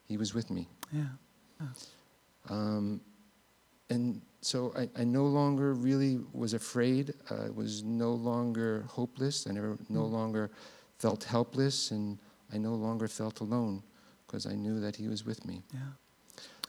He 0.06 0.18
was 0.18 0.34
with 0.34 0.50
me. 0.52 0.68
Yeah. 0.92 1.04
Oh. 1.62 2.54
Um, 2.54 3.02
and 3.90 4.22
so 4.42 4.74
I, 4.78 4.88
I, 5.02 5.04
no 5.04 5.26
longer 5.26 5.74
really 5.74 6.20
was 6.34 6.54
afraid. 6.54 7.14
I 7.32 7.50
was 7.50 7.84
no 7.84 8.12
longer 8.12 8.86
hopeless. 8.88 9.48
I 9.48 9.54
never, 9.54 9.78
no 9.90 10.04
mm. 10.04 10.12
longer 10.12 10.52
felt 11.00 11.24
helpless, 11.24 11.92
and 11.92 12.20
I 12.54 12.58
no 12.58 12.76
longer 12.76 13.08
felt 13.08 13.40
alone 13.40 13.82
because 14.30 14.46
I 14.46 14.54
knew 14.54 14.80
that 14.80 14.96
He 14.96 15.08
was 15.08 15.26
with 15.26 15.46
me. 15.46 15.64
Yeah. 15.74 15.80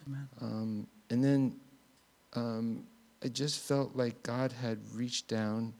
Amen. 0.07 0.29
Um, 0.41 0.87
and 1.11 1.23
then 1.23 1.57
um, 2.35 2.85
I 3.23 3.29
just 3.29 3.61
felt 3.61 3.95
like 3.95 4.23
God 4.23 4.53
had 4.53 4.79
reached 4.95 5.29
down, 5.29 5.75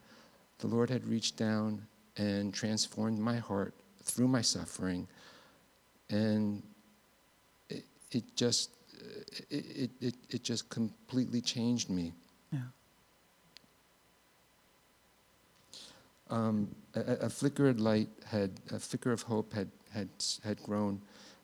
the 0.59 0.67
Lord 0.67 0.89
had 0.89 1.05
reached 1.07 1.37
down 1.37 1.81
and 2.17 2.53
transformed 2.53 3.17
my 3.17 3.37
heart 3.37 3.73
through 4.03 4.27
my 4.27 4.41
suffering. 4.41 5.07
And 6.09 6.61
it, 7.69 7.83
it 8.11 8.23
just 8.35 8.69
it, 9.49 9.89
it, 10.01 10.15
it 10.29 10.43
just 10.43 10.69
completely 10.69 11.41
changed 11.41 11.89
me. 11.89 12.13
Yeah. 12.51 12.59
Um, 16.29 16.73
a, 16.95 17.25
a, 17.25 17.29
flicker 17.29 17.67
of 17.67 17.79
light 17.79 18.07
had, 18.25 18.51
a 18.71 18.79
flicker 18.79 19.11
of 19.11 19.21
hope 19.23 19.53
had, 19.53 19.69
had, 19.93 20.07
had 20.43 20.63
grown 20.63 21.01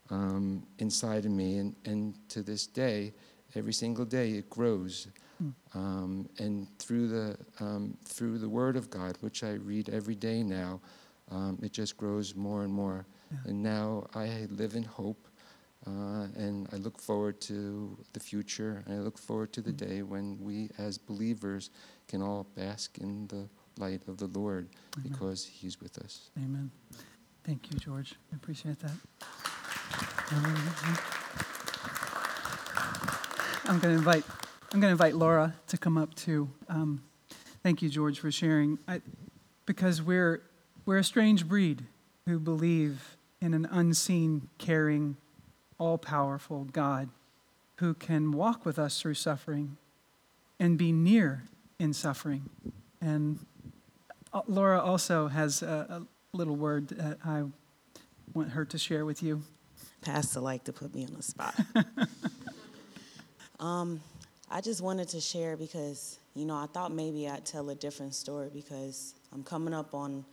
um, 0.09 0.63
inside 0.79 1.25
of 1.25 1.31
me, 1.31 1.57
and, 1.57 1.75
and 1.85 2.15
to 2.29 2.41
this 2.41 2.67
day, 2.67 3.13
every 3.55 3.73
single 3.73 4.05
day 4.05 4.31
it 4.31 4.49
grows. 4.49 5.07
Mm. 5.43 5.53
Um, 5.75 6.29
and 6.39 6.67
through 6.79 7.07
the, 7.07 7.37
um, 7.59 7.97
through 8.05 8.39
the 8.39 8.49
Word 8.49 8.75
of 8.75 8.89
God, 8.89 9.17
which 9.21 9.43
I 9.43 9.51
read 9.51 9.89
every 9.89 10.15
day 10.15 10.43
now, 10.43 10.79
um, 11.29 11.59
it 11.61 11.73
just 11.73 11.97
grows 11.97 12.35
more 12.35 12.63
and 12.63 12.73
more. 12.73 13.05
Yeah. 13.31 13.37
And 13.45 13.63
now 13.63 14.07
I 14.15 14.47
live 14.49 14.75
in 14.75 14.83
hope. 14.83 15.27
Uh, 15.85 16.27
and 16.35 16.67
I 16.73 16.77
look 16.77 16.99
forward 16.99 17.39
to 17.41 17.97
the 18.11 18.19
future, 18.19 18.83
and 18.85 18.95
I 18.95 18.99
look 18.99 19.17
forward 19.17 19.53
to 19.53 19.61
the 19.61 19.71
mm. 19.71 19.77
day 19.77 20.01
when 20.01 20.37
we, 20.41 20.69
as 20.77 20.97
believers, 20.97 21.69
can 22.09 22.21
all 22.21 22.45
bask 22.55 22.97
in 22.97 23.27
the 23.27 23.47
light 23.77 24.01
of 24.07 24.17
the 24.17 24.27
Lord 24.27 24.67
Amen. 24.97 25.09
because 25.09 25.45
He's 25.45 25.79
with 25.79 25.97
us. 25.99 26.29
Amen. 26.37 26.71
Thank 27.45 27.71
you, 27.71 27.79
George. 27.79 28.15
I 28.33 28.35
appreciate 28.35 28.79
that. 28.79 28.91
I'm 30.29 30.43
going 33.79 33.81
to 33.81 33.89
invite. 33.89 34.23
I'm 34.73 34.81
going 34.81 34.89
to 34.89 34.89
invite 34.89 35.15
Laura 35.15 35.55
to 35.67 35.77
come 35.77 35.97
up 35.97 36.13
too. 36.15 36.49
Um, 36.67 37.03
thank 37.63 37.81
you, 37.81 37.87
George, 37.87 38.19
for 38.19 38.29
sharing. 38.29 38.77
I, 38.87 39.01
because 39.65 40.01
we're 40.01 40.41
we're 40.85 40.97
a 40.97 41.03
strange 41.03 41.47
breed 41.47 41.85
who 42.25 42.39
believe 42.39 43.15
in 43.41 43.53
an 43.53 43.67
unseen, 43.71 44.49
caring, 44.57 45.15
all 45.77 45.97
powerful 45.97 46.65
God 46.65 47.09
who 47.77 47.93
can 47.93 48.31
walk 48.31 48.65
with 48.65 48.77
us 48.77 48.99
through 48.99 49.13
suffering 49.13 49.77
and 50.59 50.77
be 50.77 50.91
near 50.91 51.43
in 51.79 51.93
suffering. 51.93 52.49
And 52.99 53.39
uh, 54.33 54.41
Laura 54.47 54.81
also 54.81 55.27
has 55.27 55.61
a, 55.61 56.03
a 56.33 56.35
little 56.35 56.55
word 56.55 56.89
that 56.89 57.19
I 57.23 57.43
want 58.33 58.51
her 58.51 58.65
to 58.65 58.77
share 58.77 59.05
with 59.05 59.23
you. 59.23 59.43
Pastor 60.01 60.39
like 60.39 60.63
to 60.65 60.73
put 60.73 60.93
me 60.93 61.05
on 61.05 61.13
the 61.13 61.23
spot. 61.23 61.55
um, 63.59 63.99
I 64.49 64.61
just 64.61 64.81
wanted 64.81 65.09
to 65.09 65.19
share 65.19 65.57
because, 65.57 66.19
you 66.35 66.45
know, 66.45 66.55
I 66.55 66.67
thought 66.67 66.93
maybe 66.93 67.27
I'd 67.27 67.45
tell 67.45 67.69
a 67.69 67.75
different 67.75 68.15
story 68.15 68.49
because 68.53 69.13
I'm 69.33 69.43
coming 69.43 69.73
up 69.73 69.93
on 69.93 70.23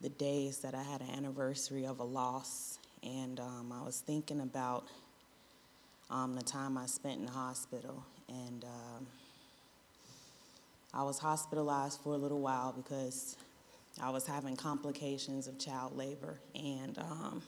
the 0.00 0.08
days 0.08 0.58
that 0.58 0.74
I 0.74 0.82
had 0.82 1.00
an 1.00 1.10
anniversary 1.10 1.86
of 1.86 2.00
a 2.00 2.04
loss 2.04 2.78
and 3.02 3.40
um, 3.40 3.72
I 3.72 3.84
was 3.84 4.00
thinking 4.00 4.40
about 4.40 4.86
um, 6.10 6.34
the 6.34 6.42
time 6.42 6.78
I 6.78 6.86
spent 6.86 7.18
in 7.18 7.26
the 7.26 7.32
hospital. 7.32 8.04
And 8.28 8.64
um, 8.64 9.06
I 10.94 11.02
was 11.02 11.18
hospitalized 11.18 12.00
for 12.02 12.14
a 12.14 12.16
little 12.16 12.40
while 12.40 12.72
because 12.72 13.36
I 14.00 14.10
was 14.10 14.26
having 14.26 14.56
complications 14.56 15.48
of 15.48 15.58
child 15.58 15.96
labor. 15.96 16.38
And 16.54 16.96
um, 16.98 17.42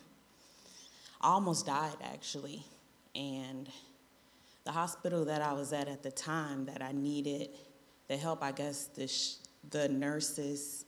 almost 1.24 1.66
died, 1.66 1.96
actually. 2.02 2.64
And 3.14 3.68
the 4.64 4.72
hospital 4.72 5.24
that 5.24 5.42
I 5.42 5.52
was 5.52 5.72
at 5.72 5.88
at 5.88 6.02
the 6.02 6.10
time 6.10 6.66
that 6.66 6.82
I 6.82 6.92
needed 6.92 7.50
the 8.08 8.16
help, 8.16 8.42
I 8.42 8.52
guess 8.52 8.86
the, 8.86 9.08
sh- 9.08 9.36
the 9.70 9.88
nurses 9.88 10.84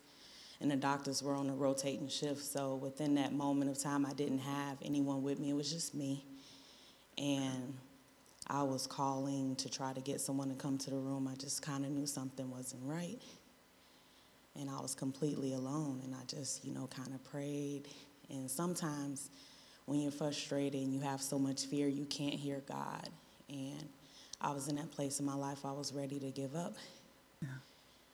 and 0.61 0.71
the 0.71 0.77
doctors 0.77 1.23
were 1.23 1.35
on 1.35 1.51
a 1.51 1.55
rotating 1.55 2.09
shift. 2.09 2.43
So 2.43 2.77
within 2.77 3.15
that 3.17 3.33
moment 3.33 3.71
of 3.71 3.79
time, 3.79 4.07
I 4.07 4.13
didn't 4.13 4.39
have 4.39 4.79
anyone 4.83 5.23
with 5.23 5.39
me. 5.39 5.51
It 5.51 5.57
was 5.57 5.71
just 5.71 5.95
me. 5.95 6.25
And 7.19 7.75
I 8.49 8.63
was 8.63 8.87
calling 8.87 9.57
to 9.57 9.69
try 9.69 9.93
to 9.93 10.01
get 10.01 10.21
someone 10.21 10.49
to 10.49 10.55
come 10.55 10.79
to 10.79 10.91
the 10.91 10.97
room. 10.97 11.29
I 11.31 11.35
just 11.37 11.63
kind 11.63 11.85
of 11.85 11.91
knew 11.91 12.07
something 12.07 12.51
wasn't 12.51 12.83
right. 12.85 13.19
And 14.59 14.71
I 14.71 14.81
was 14.81 14.95
completely 14.95 15.53
alone. 15.53 16.01
And 16.05 16.15
I 16.15 16.25
just, 16.27 16.65
you 16.65 16.73
know, 16.73 16.87
kind 16.87 17.13
of 17.13 17.23
prayed. 17.25 17.89
And 18.31 18.51
sometimes 18.51 19.31
when 19.87 20.01
you're 20.01 20.13
frustrated 20.13 20.81
and 20.81 20.93
you 20.93 21.01
have 21.01 21.23
so 21.23 21.39
much 21.39 21.67
fear, 21.67 21.89
you 21.89 22.05
can't 22.05 22.35
hear 22.35 22.63
God. 22.69 23.09
And 23.49 23.89
I 24.41 24.51
was 24.53 24.69
in 24.69 24.77
that 24.77 24.91
place 24.91 25.21
in 25.21 25.27
my 25.27 25.35
life, 25.35 25.65
I 25.65 25.73
was 25.73 25.93
ready 25.93 26.19
to 26.21 26.31
give 26.31 26.55
up. 26.55 26.75
Yeah. 27.41 27.49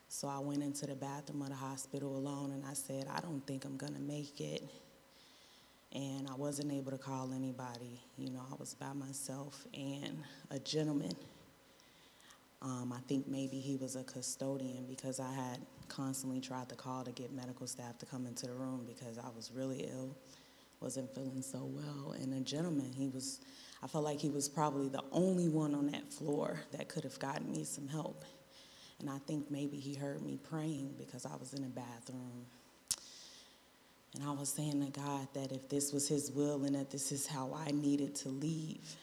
So 0.09 0.29
I 0.29 0.39
went 0.39 0.63
into 0.63 0.87
the 0.87 0.95
bathroom 0.95 1.43
of 1.43 1.49
the 1.49 1.55
hospital 1.55 2.17
alone 2.17 2.53
and 2.53 2.65
I 2.67 2.75
said, 2.75 3.07
I 3.11 3.21
don't 3.21 3.45
think 3.47 3.65
I'm 3.65 3.79
going 3.79 3.95
to 3.95 4.01
make 4.01 4.41
it. 4.41 4.63
And 5.95 6.29
I 6.29 6.35
wasn't 6.35 6.73
able 6.73 6.91
to 6.91 6.99
call 6.99 7.33
anybody. 7.35 8.01
You 8.19 8.31
know, 8.31 8.43
I 8.51 8.55
was 8.59 8.75
by 8.75 8.93
myself. 8.93 9.67
And 9.75 10.23
a 10.51 10.59
gentleman, 10.59 11.17
um, 12.61 12.93
I 12.95 13.01
think 13.09 13.27
maybe 13.27 13.59
he 13.59 13.77
was 13.77 13.97
a 13.97 14.05
custodian 14.05 14.85
because 14.87 15.19
I 15.19 15.33
had 15.33 15.59
constantly 15.89 16.41
tried 16.41 16.69
to 16.69 16.75
call 16.75 17.05
to 17.05 17.11
get 17.11 17.33
medical 17.33 17.67
staff 17.67 17.99
to 17.99 18.07
come 18.07 18.27
into 18.27 18.47
the 18.47 18.53
room 18.53 18.87
because 18.87 19.19
I 19.19 19.29
was 19.35 19.51
really 19.55 19.89
ill, 19.91 20.15
wasn't 20.83 21.15
feeling 21.15 21.43
so 21.43 21.61
well. 21.65 22.13
And 22.13 22.35
a 22.35 22.41
gentleman, 22.41 22.93
he 22.93 23.09
was, 23.09 23.41
I 23.83 23.87
felt 23.87 24.05
like 24.05 24.21
he 24.21 24.31
was 24.31 24.49
probably 24.49 24.89
the 24.89 25.03
only 25.13 25.49
one 25.49 25.75
on 25.75 25.91
that 25.93 26.13
floor 26.13 26.61
that 26.73 26.89
could 26.89 27.05
have 27.05 27.19
gotten 27.19 27.51
me 27.51 27.65
some 27.65 27.89
help. 27.89 28.25
And 29.01 29.11
I 29.11 29.19
think 29.19 29.51
maybe 29.51 29.79
he 29.79 29.95
heard 29.95 30.23
me 30.23 30.39
praying 30.49 30.95
because 30.99 31.27
I 31.27 31.35
was 31.37 31.55
in 31.55 31.65
a 31.65 31.69
bathroom. 31.69 32.47
And 34.15 34.25
I 34.25 34.31
was 34.31 34.51
saying 34.51 34.85
to 34.85 35.01
God 35.01 35.27
that 35.35 35.53
if 35.53 35.69
this 35.69 35.93
was 35.93 36.07
His 36.07 36.31
will 36.31 36.65
and 36.65 36.75
that 36.75 36.91
this 36.91 37.13
is 37.13 37.27
how 37.27 37.51
I 37.67 37.71
needed 37.71 38.15
to 38.17 38.29
leave, 38.29 38.97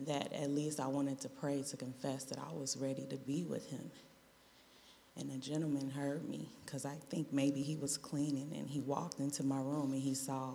that 0.00 0.32
at 0.32 0.50
least 0.50 0.80
I 0.80 0.86
wanted 0.86 1.20
to 1.20 1.28
pray 1.28 1.62
to 1.62 1.76
confess 1.76 2.24
that 2.24 2.38
I 2.38 2.52
was 2.52 2.76
ready 2.76 3.06
to 3.08 3.16
be 3.16 3.44
with 3.44 3.70
Him. 3.70 3.90
And 5.16 5.30
a 5.30 5.36
gentleman 5.36 5.90
heard 5.90 6.28
me 6.28 6.48
because 6.64 6.84
I 6.84 6.94
think 7.10 7.32
maybe 7.32 7.62
he 7.62 7.76
was 7.76 7.98
cleaning 7.98 8.52
and 8.56 8.68
he 8.68 8.80
walked 8.80 9.20
into 9.20 9.42
my 9.42 9.58
room 9.58 9.92
and 9.92 10.00
he 10.00 10.14
saw 10.14 10.52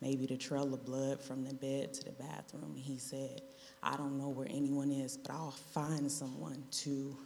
maybe 0.00 0.26
the 0.26 0.36
trail 0.36 0.72
of 0.72 0.84
blood 0.84 1.20
from 1.20 1.44
the 1.44 1.54
bed 1.54 1.92
to 1.94 2.04
the 2.04 2.12
bathroom. 2.12 2.74
He 2.76 2.98
said, 2.98 3.42
I 3.82 3.96
don't 3.96 4.18
know 4.18 4.28
where 4.28 4.48
anyone 4.48 4.90
is, 4.90 5.16
but 5.16 5.32
I'll 5.32 5.50
find 5.50 6.10
someone 6.10 6.62
to 6.72 7.16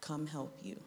come 0.00 0.26
help 0.26 0.58
you. 0.62 0.80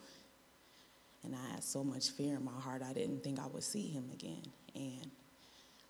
And 1.23 1.35
I 1.35 1.53
had 1.53 1.63
so 1.63 1.83
much 1.83 2.11
fear 2.11 2.35
in 2.35 2.45
my 2.45 2.59
heart, 2.59 2.81
I 2.87 2.93
didn't 2.93 3.23
think 3.23 3.39
I 3.39 3.47
would 3.47 3.63
see 3.63 3.87
him 3.87 4.09
again. 4.13 4.43
And 4.75 5.11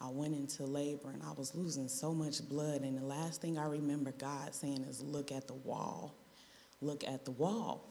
I 0.02 0.08
went 0.10 0.34
into 0.34 0.64
labor 0.64 1.10
and 1.12 1.22
I 1.24 1.32
was 1.34 1.54
losing 1.54 1.88
so 1.88 2.14
much 2.14 2.48
blood. 2.48 2.82
And 2.82 2.98
the 2.98 3.06
last 3.06 3.42
thing 3.42 3.58
I 3.58 3.66
remember 3.66 4.12
God 4.12 4.56
saying 4.56 4.86
is, 4.90 5.02
Look 5.02 5.32
at 5.32 5.48
the 5.48 5.54
wall. 5.54 6.16
Look 6.82 7.04
at 7.06 7.26
the 7.26 7.32
wall. 7.32 7.84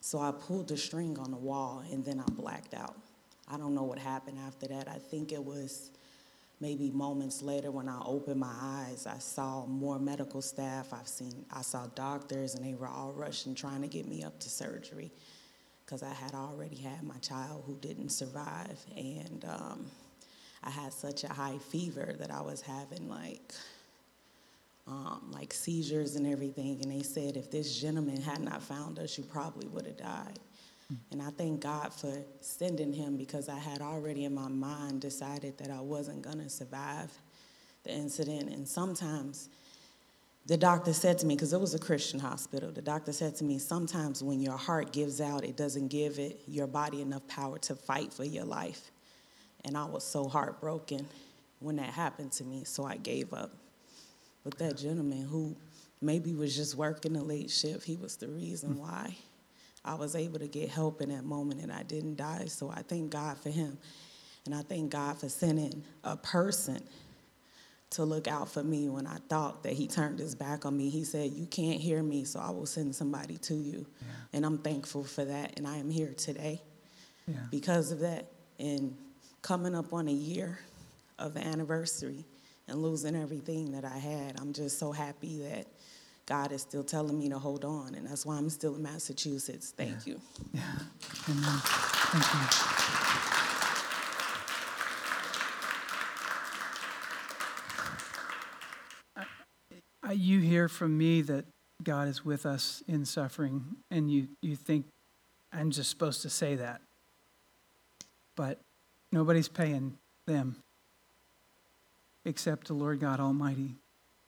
So 0.00 0.18
I 0.18 0.32
pulled 0.32 0.68
the 0.68 0.76
string 0.76 1.18
on 1.18 1.30
the 1.30 1.36
wall 1.36 1.82
and 1.92 2.04
then 2.04 2.20
I 2.20 2.30
blacked 2.32 2.74
out. 2.74 2.96
I 3.50 3.56
don't 3.58 3.74
know 3.74 3.82
what 3.82 3.98
happened 3.98 4.38
after 4.46 4.66
that. 4.68 4.88
I 4.88 4.98
think 4.98 5.32
it 5.32 5.42
was 5.42 5.90
maybe 6.60 6.90
moments 6.90 7.42
later 7.42 7.70
when 7.70 7.88
I 7.88 8.00
opened 8.04 8.40
my 8.40 8.54
eyes, 8.60 9.06
I 9.06 9.18
saw 9.18 9.66
more 9.66 9.98
medical 9.98 10.42
staff. 10.42 10.92
I've 10.92 11.08
seen, 11.08 11.44
I 11.52 11.62
saw 11.62 11.86
doctors, 11.94 12.54
and 12.54 12.64
they 12.64 12.74
were 12.74 12.88
all 12.88 13.12
rushing 13.12 13.54
trying 13.54 13.82
to 13.82 13.88
get 13.88 14.06
me 14.08 14.24
up 14.24 14.38
to 14.40 14.50
surgery 14.50 15.12
because 15.84 16.02
I 16.02 16.12
had 16.12 16.34
already 16.34 16.76
had 16.76 17.02
my 17.02 17.16
child 17.18 17.64
who 17.66 17.76
didn't 17.76 18.10
survive, 18.10 18.78
and 18.96 19.44
um, 19.48 19.86
I 20.62 20.70
had 20.70 20.92
such 20.92 21.24
a 21.24 21.28
high 21.28 21.58
fever 21.70 22.14
that 22.18 22.30
I 22.30 22.40
was 22.40 22.60
having 22.60 23.08
like. 23.08 23.54
Um, 24.86 25.32
like 25.34 25.52
seizures 25.52 26.16
and 26.16 26.26
everything, 26.26 26.80
and 26.82 26.90
they 26.90 27.02
said 27.02 27.36
if 27.36 27.50
this 27.50 27.78
gentleman 27.78 28.22
had 28.22 28.40
not 28.40 28.62
found 28.62 28.98
us, 28.98 29.18
you 29.18 29.24
probably 29.24 29.68
would 29.68 29.84
have 29.84 29.98
died. 29.98 30.38
And 31.10 31.20
I 31.20 31.30
thank 31.30 31.60
God 31.60 31.92
for 31.92 32.12
sending 32.40 32.92
him 32.92 33.16
because 33.16 33.48
I 33.48 33.58
had 33.58 33.82
already 33.82 34.24
in 34.24 34.34
my 34.34 34.48
mind 34.48 35.02
decided 35.02 35.58
that 35.58 35.70
I 35.70 35.80
wasn't 35.80 36.22
going 36.22 36.38
to 36.38 36.48
survive 36.48 37.12
the 37.84 37.92
incident. 37.92 38.50
And 38.50 38.66
sometimes 38.66 39.50
the 40.46 40.56
doctor 40.56 40.94
said 40.94 41.18
to 41.18 41.26
me, 41.26 41.34
because 41.34 41.52
it 41.52 41.60
was 41.60 41.74
a 41.74 41.78
Christian 41.78 42.18
hospital, 42.18 42.70
the 42.70 42.80
doctor 42.80 43.12
said 43.12 43.36
to 43.36 43.44
me, 43.44 43.58
sometimes 43.58 44.22
when 44.22 44.40
your 44.40 44.56
heart 44.56 44.92
gives 44.92 45.20
out, 45.20 45.44
it 45.44 45.58
doesn't 45.58 45.88
give 45.88 46.18
it 46.18 46.40
your 46.46 46.66
body 46.66 47.02
enough 47.02 47.26
power 47.28 47.58
to 47.58 47.74
fight 47.74 48.10
for 48.12 48.24
your 48.24 48.44
life. 48.44 48.90
And 49.66 49.76
I 49.76 49.84
was 49.84 50.04
so 50.04 50.26
heartbroken 50.26 51.06
when 51.60 51.76
that 51.76 51.90
happened 51.90 52.32
to 52.32 52.44
me, 52.44 52.64
so 52.64 52.86
I 52.86 52.96
gave 52.96 53.34
up. 53.34 53.50
But 54.42 54.56
that 54.58 54.78
gentleman 54.78 55.26
who 55.26 55.54
maybe 56.00 56.32
was 56.32 56.56
just 56.56 56.76
working 56.76 57.14
a 57.16 57.22
late 57.22 57.50
shift, 57.50 57.84
he 57.84 57.96
was 57.96 58.16
the 58.16 58.28
reason 58.28 58.72
hmm. 58.72 58.80
why. 58.80 59.16
I 59.88 59.94
was 59.94 60.14
able 60.14 60.38
to 60.38 60.46
get 60.46 60.68
help 60.68 61.00
in 61.00 61.08
that 61.08 61.24
moment 61.24 61.62
and 61.62 61.72
I 61.72 61.82
didn't 61.82 62.16
die. 62.16 62.44
So 62.46 62.70
I 62.70 62.82
thank 62.82 63.10
God 63.10 63.38
for 63.38 63.48
him. 63.48 63.78
And 64.44 64.54
I 64.54 64.60
thank 64.60 64.90
God 64.90 65.18
for 65.18 65.30
sending 65.30 65.82
a 66.04 66.16
person 66.16 66.82
to 67.90 68.04
look 68.04 68.28
out 68.28 68.50
for 68.50 68.62
me 68.62 68.90
when 68.90 69.06
I 69.06 69.16
thought 69.30 69.62
that 69.62 69.72
he 69.72 69.86
turned 69.86 70.18
his 70.18 70.34
back 70.34 70.66
on 70.66 70.76
me. 70.76 70.90
He 70.90 71.04
said, 71.04 71.32
You 71.32 71.46
can't 71.46 71.80
hear 71.80 72.02
me, 72.02 72.24
so 72.24 72.38
I 72.38 72.50
will 72.50 72.66
send 72.66 72.94
somebody 72.94 73.38
to 73.38 73.54
you. 73.54 73.86
Yeah. 74.00 74.06
And 74.34 74.44
I'm 74.44 74.58
thankful 74.58 75.04
for 75.04 75.24
that. 75.24 75.54
And 75.56 75.66
I 75.66 75.78
am 75.78 75.88
here 75.88 76.12
today 76.12 76.60
yeah. 77.26 77.36
because 77.50 77.90
of 77.90 78.00
that. 78.00 78.26
And 78.58 78.94
coming 79.40 79.74
up 79.74 79.94
on 79.94 80.06
a 80.06 80.12
year 80.12 80.58
of 81.18 81.32
the 81.32 81.40
anniversary 81.40 82.26
and 82.66 82.82
losing 82.82 83.16
everything 83.16 83.72
that 83.72 83.86
I 83.86 83.96
had, 83.96 84.38
I'm 84.38 84.52
just 84.52 84.78
so 84.78 84.92
happy 84.92 85.38
that 85.44 85.66
God 86.28 86.52
is 86.52 86.60
still 86.60 86.84
telling 86.84 87.18
me 87.18 87.30
to 87.30 87.38
hold 87.38 87.64
on, 87.64 87.94
and 87.94 88.06
that's 88.06 88.26
why 88.26 88.36
I'm 88.36 88.50
still 88.50 88.74
in 88.76 88.82
Massachusetts. 88.82 89.72
Thank 89.74 90.06
yeah. 90.06 90.12
you. 90.12 90.20
Yeah. 90.52 90.60
Amen. 91.30 91.58
Thank 91.62 92.24
you. 92.34 92.90
Uh, 100.06 100.12
you 100.12 100.40
hear 100.40 100.68
from 100.68 100.98
me 100.98 101.22
that 101.22 101.46
God 101.82 102.08
is 102.08 102.26
with 102.26 102.44
us 102.44 102.82
in 102.86 103.06
suffering, 103.06 103.64
and 103.90 104.10
you, 104.10 104.28
you 104.42 104.54
think 104.54 104.84
I'm 105.50 105.70
just 105.70 105.88
supposed 105.88 106.20
to 106.22 106.30
say 106.30 106.56
that. 106.56 106.82
But 108.36 108.60
nobody's 109.12 109.48
paying 109.48 109.96
them 110.26 110.56
except 112.26 112.66
the 112.66 112.74
Lord 112.74 113.00
God 113.00 113.18
Almighty 113.18 113.76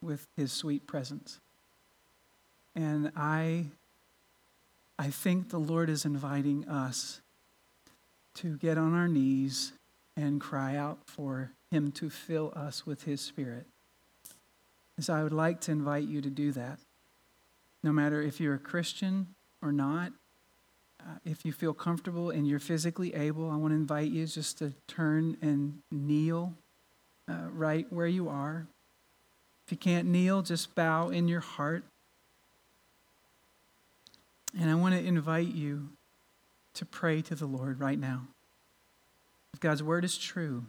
with 0.01 0.27
his 0.39 0.51
sweet 0.51 0.87
presence. 0.87 1.39
And 2.75 3.13
I, 3.17 3.67
I 4.99 5.09
think 5.09 5.51
the 5.51 5.59
Lord 5.59 5.91
is 5.91 6.05
inviting 6.05 6.69
us 6.69 7.21
to 8.35 8.57
get 8.57 8.79
on 8.79 8.95
our 8.95 9.09
knees 9.09 9.73
and 10.17 10.41
cry 10.41 10.77
out 10.77 10.99
for 11.07 11.53
Him 11.71 11.93
to 11.93 12.11
fill 12.11 12.53
us 12.55 12.87
with 12.87 13.05
His 13.05 13.21
Spirit. 13.21 13.67
So 15.01 15.15
I 15.15 15.23
would 15.23 15.33
like 15.33 15.61
to 15.63 15.73
invite 15.73 16.05
you 16.05 16.21
to 16.21 16.31
do 16.31 16.53
that. 16.53 16.79
No 17.83 17.93
matter 17.93 18.21
if 18.21 18.39
you're 18.39 18.55
a 18.55 18.59
Christian 18.59 19.29
or 19.63 19.73
not, 19.73 20.13
uh, 21.01 21.15
if 21.25 21.47
you 21.47 21.53
feel 21.53 21.73
comfortable 21.73 22.29
and 22.31 22.47
you're 22.47 22.59
physically 22.59 23.15
able, 23.15 23.51
I 23.51 23.57
want 23.57 23.73
to 23.73 23.77
invite 23.77 24.11
you 24.11 24.27
just 24.27 24.59
to 24.59 24.75
turn 24.87 25.39
and 25.41 25.79
kneel 25.91 26.53
uh, 27.29 27.49
right 27.53 27.87
where 27.91 28.07
you 28.07 28.29
are. 28.29 28.67
If 29.67 29.73
you 29.73 29.79
can't 29.79 30.09
kneel, 30.09 30.43
just 30.43 30.75
bow 30.75 31.09
in 31.09 31.29
your 31.29 31.41
heart 31.41 31.85
and 34.59 34.71
I 34.71 34.75
want 34.75 34.95
to 34.95 35.05
invite 35.05 35.49
you 35.49 35.91
to 36.75 36.85
pray 36.85 37.23
to 37.23 37.35
the 37.35 37.47
Lord 37.47 37.81
right 37.81 37.99
now. 37.99 38.29
If 39.53 39.61
God's 39.61 39.83
word 39.83 40.05
is 40.05 40.17
true 40.17 40.65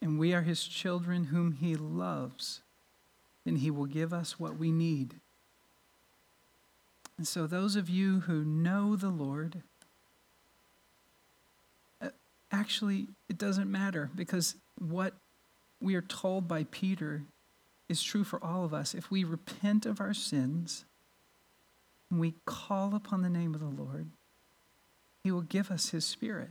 and 0.00 0.18
we 0.18 0.32
are 0.32 0.42
his 0.42 0.64
children 0.64 1.24
whom 1.24 1.52
he 1.52 1.76
loves, 1.76 2.60
then 3.44 3.56
he 3.56 3.70
will 3.70 3.86
give 3.86 4.12
us 4.12 4.38
what 4.38 4.56
we 4.56 4.70
need. 4.70 5.16
And 7.18 7.28
so, 7.28 7.46
those 7.46 7.76
of 7.76 7.90
you 7.90 8.20
who 8.20 8.44
know 8.44 8.96
the 8.96 9.10
Lord, 9.10 9.62
uh, 12.00 12.08
actually, 12.50 13.08
it 13.28 13.36
doesn't 13.36 13.70
matter 13.70 14.08
because 14.14 14.56
what 14.78 15.12
we 15.82 15.94
are 15.94 16.02
told 16.02 16.48
by 16.48 16.64
Peter 16.70 17.22
is 17.90 18.02
true 18.02 18.24
for 18.24 18.42
all 18.42 18.64
of 18.64 18.72
us. 18.72 18.94
If 18.94 19.10
we 19.10 19.24
repent 19.24 19.84
of 19.84 20.00
our 20.00 20.14
sins, 20.14 20.86
we 22.18 22.34
call 22.44 22.94
upon 22.94 23.22
the 23.22 23.28
name 23.28 23.54
of 23.54 23.60
the 23.60 23.82
Lord, 23.82 24.08
He 25.22 25.30
will 25.30 25.42
give 25.42 25.70
us 25.70 25.90
His 25.90 26.04
Spirit. 26.04 26.50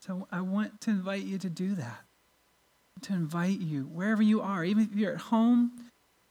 So 0.00 0.26
I 0.32 0.40
want 0.40 0.80
to 0.82 0.90
invite 0.90 1.22
you 1.22 1.38
to 1.38 1.50
do 1.50 1.74
that. 1.74 2.00
To 3.02 3.12
invite 3.12 3.60
you, 3.60 3.84
wherever 3.84 4.22
you 4.22 4.40
are, 4.40 4.64
even 4.64 4.82
if 4.82 4.98
you're 4.98 5.12
at 5.12 5.20
home, 5.20 5.70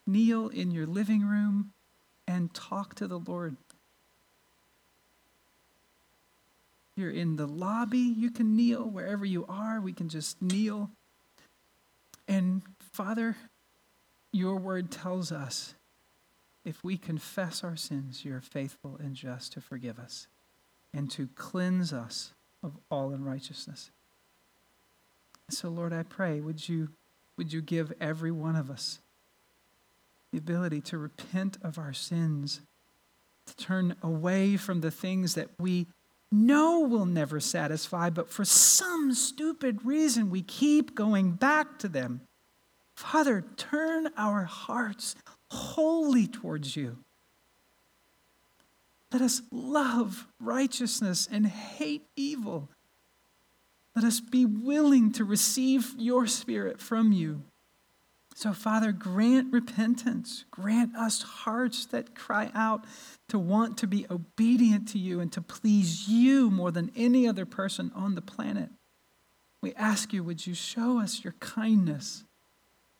kneel 0.05 0.49
in 0.49 0.71
your 0.71 0.85
living 0.85 1.25
room 1.25 1.71
and 2.27 2.53
talk 2.53 2.95
to 2.95 3.07
the 3.07 3.19
Lord. 3.19 3.55
You're 6.97 7.11
in 7.11 7.35
the 7.35 7.45
lobby. 7.45 7.99
You 7.99 8.31
can 8.31 8.55
kneel 8.57 8.83
wherever 8.83 9.23
you 9.23 9.45
are. 9.47 9.79
We 9.79 9.93
can 9.93 10.09
just 10.09 10.41
kneel. 10.41 10.89
And 12.27 12.63
Father, 12.91 13.37
your 14.33 14.57
word 14.57 14.91
tells 14.91 15.31
us 15.31 15.75
if 16.67 16.83
we 16.83 16.97
confess 16.97 17.63
our 17.63 17.77
sins, 17.77 18.25
you're 18.25 18.41
faithful 18.41 18.97
and 18.99 19.15
just 19.15 19.53
to 19.53 19.61
forgive 19.61 19.97
us 19.97 20.27
and 20.93 21.09
to 21.11 21.29
cleanse 21.33 21.93
us 21.93 22.33
of 22.61 22.77
all 22.91 23.11
unrighteousness. 23.11 23.89
So, 25.49 25.69
Lord, 25.69 25.93
I 25.93 26.03
pray, 26.03 26.41
would 26.41 26.67
you, 26.67 26.89
would 27.37 27.53
you 27.53 27.61
give 27.61 27.93
every 28.01 28.31
one 28.31 28.57
of 28.57 28.69
us 28.69 28.99
the 30.33 30.37
ability 30.39 30.81
to 30.81 30.97
repent 30.97 31.57
of 31.61 31.77
our 31.77 31.93
sins, 31.93 32.59
to 33.45 33.55
turn 33.55 33.95
away 34.03 34.57
from 34.57 34.81
the 34.81 34.91
things 34.91 35.35
that 35.35 35.47
we 35.57 35.87
know 36.33 36.81
will 36.81 37.05
never 37.05 37.39
satisfy, 37.39 38.09
but 38.09 38.29
for 38.29 38.43
some 38.43 39.13
stupid 39.13 39.85
reason 39.85 40.29
we 40.29 40.41
keep 40.41 40.95
going 40.95 41.31
back 41.31 41.79
to 41.79 41.87
them. 41.87 42.19
Father, 42.93 43.45
turn 43.55 44.09
our 44.17 44.43
hearts 44.43 45.15
wholly 45.49 46.27
towards 46.27 46.75
you. 46.75 46.97
Let 49.11 49.21
us 49.21 49.41
love 49.51 50.27
righteousness 50.39 51.27
and 51.31 51.47
hate 51.47 52.05
evil. 52.15 52.69
Let 53.95 54.03
us 54.03 54.19
be 54.19 54.45
willing 54.45 55.11
to 55.13 55.23
receive 55.23 55.95
your 55.97 56.27
Spirit 56.27 56.79
from 56.79 57.11
you. 57.11 57.41
So, 58.35 58.53
Father, 58.53 58.91
grant 58.91 59.51
repentance. 59.51 60.45
Grant 60.51 60.95
us 60.95 61.23
hearts 61.23 61.87
that 61.87 62.13
cry 62.13 62.51
out 62.53 62.85
to 63.29 63.39
want 63.39 63.79
to 63.79 63.87
be 63.87 64.05
obedient 64.11 64.87
to 64.89 64.99
you 64.99 65.19
and 65.19 65.31
to 65.31 65.41
please 65.41 66.07
you 66.07 66.51
more 66.51 66.69
than 66.69 66.91
any 66.95 67.27
other 67.27 67.47
person 67.47 67.91
on 67.95 68.13
the 68.13 68.21
planet. 68.21 68.69
We 69.63 69.73
ask 69.73 70.13
you, 70.13 70.23
would 70.23 70.45
you 70.45 70.53
show 70.53 70.99
us 70.99 71.23
your 71.23 71.33
kindness? 71.39 72.25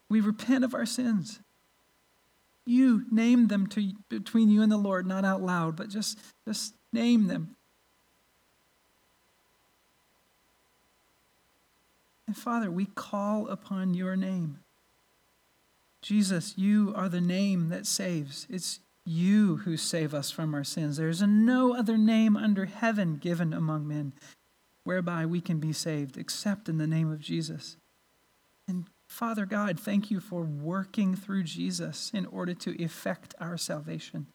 We 0.09 0.21
repent 0.21 0.63
of 0.63 0.73
our 0.73 0.87
sins. 0.87 1.39
You 2.67 3.05
name 3.09 3.47
them 3.47 3.67
to, 3.67 3.93
between 4.09 4.49
you 4.49 4.61
and 4.61 4.71
the 4.71 4.77
Lord, 4.77 5.07
not 5.07 5.23
out 5.23 5.41
loud, 5.41 5.77
but 5.77 5.89
just, 5.89 6.19
just 6.45 6.73
name 6.91 7.27
them. 7.27 7.55
And 12.27 12.35
Father, 12.35 12.69
we 12.69 12.87
call 12.87 13.47
upon 13.47 13.93
your 13.93 14.17
name. 14.17 14.59
Jesus, 16.01 16.57
you 16.57 16.93
are 16.95 17.07
the 17.07 17.21
name 17.21 17.69
that 17.69 17.85
saves. 17.85 18.45
It's 18.49 18.81
you 19.05 19.57
who 19.57 19.77
save 19.77 20.13
us 20.13 20.29
from 20.29 20.53
our 20.53 20.65
sins. 20.65 20.97
There's 20.97 21.21
no 21.21 21.73
other 21.73 21.97
name 21.97 22.35
under 22.35 22.65
heaven 22.65 23.15
given 23.15 23.53
among 23.53 23.87
men 23.87 24.11
whereby 24.83 25.25
we 25.25 25.39
can 25.39 25.59
be 25.59 25.71
saved 25.71 26.17
except 26.17 26.67
in 26.67 26.77
the 26.77 26.87
name 26.87 27.11
of 27.11 27.19
Jesus. 27.19 27.77
And 28.67 28.85
Father 29.07 29.45
God, 29.45 29.79
thank 29.79 30.11
you 30.11 30.19
for 30.19 30.43
working 30.43 31.15
through 31.15 31.43
Jesus 31.43 32.11
in 32.13 32.25
order 32.25 32.53
to 32.53 32.81
effect 32.81 33.33
our 33.39 33.57
salvation. 33.57 34.27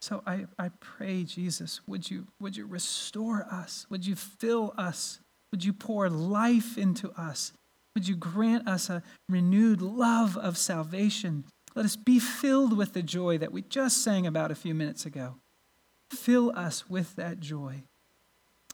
So 0.00 0.22
I, 0.26 0.46
I 0.58 0.70
pray, 0.80 1.22
Jesus, 1.22 1.80
would 1.86 2.10
you, 2.10 2.26
would 2.40 2.56
you 2.56 2.66
restore 2.66 3.46
us? 3.48 3.86
Would 3.88 4.04
you 4.04 4.16
fill 4.16 4.74
us? 4.76 5.20
Would 5.52 5.64
you 5.64 5.72
pour 5.72 6.10
life 6.10 6.76
into 6.76 7.12
us? 7.12 7.52
Would 7.94 8.08
you 8.08 8.16
grant 8.16 8.66
us 8.66 8.90
a 8.90 9.02
renewed 9.28 9.80
love 9.80 10.36
of 10.36 10.58
salvation? 10.58 11.44
Let 11.76 11.84
us 11.84 11.94
be 11.94 12.18
filled 12.18 12.76
with 12.76 12.94
the 12.94 13.02
joy 13.02 13.38
that 13.38 13.52
we 13.52 13.62
just 13.62 14.02
sang 14.02 14.26
about 14.26 14.50
a 14.50 14.56
few 14.56 14.74
minutes 14.74 15.06
ago. 15.06 15.36
Fill 16.10 16.52
us 16.56 16.90
with 16.90 17.14
that 17.16 17.38
joy. 17.38 17.84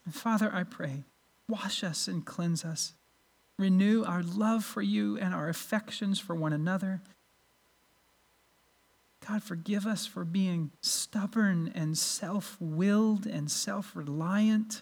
And 0.05 0.15
Father, 0.15 0.49
I 0.51 0.63
pray, 0.63 1.03
wash 1.47 1.83
us 1.83 2.07
and 2.07 2.25
cleanse 2.25 2.65
us. 2.65 2.93
Renew 3.59 4.05
our 4.05 4.23
love 4.23 4.63
for 4.63 4.81
you 4.81 5.17
and 5.17 5.35
our 5.35 5.49
affections 5.49 6.17
for 6.17 6.33
one 6.33 6.53
another. 6.53 7.01
God, 9.27 9.43
forgive 9.43 9.85
us 9.85 10.05
for 10.05 10.23
being 10.23 10.71
stubborn 10.81 11.69
and 11.75 11.97
self 11.97 12.55
willed 12.61 13.25
and 13.25 13.51
self 13.51 13.97
reliant. 13.97 14.81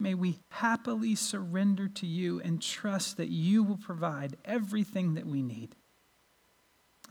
May 0.00 0.14
we 0.14 0.40
happily 0.48 1.14
surrender 1.14 1.86
to 1.86 2.06
you 2.06 2.40
and 2.40 2.60
trust 2.60 3.16
that 3.16 3.28
you 3.28 3.62
will 3.62 3.76
provide 3.76 4.36
everything 4.44 5.14
that 5.14 5.26
we 5.26 5.40
need. 5.40 5.76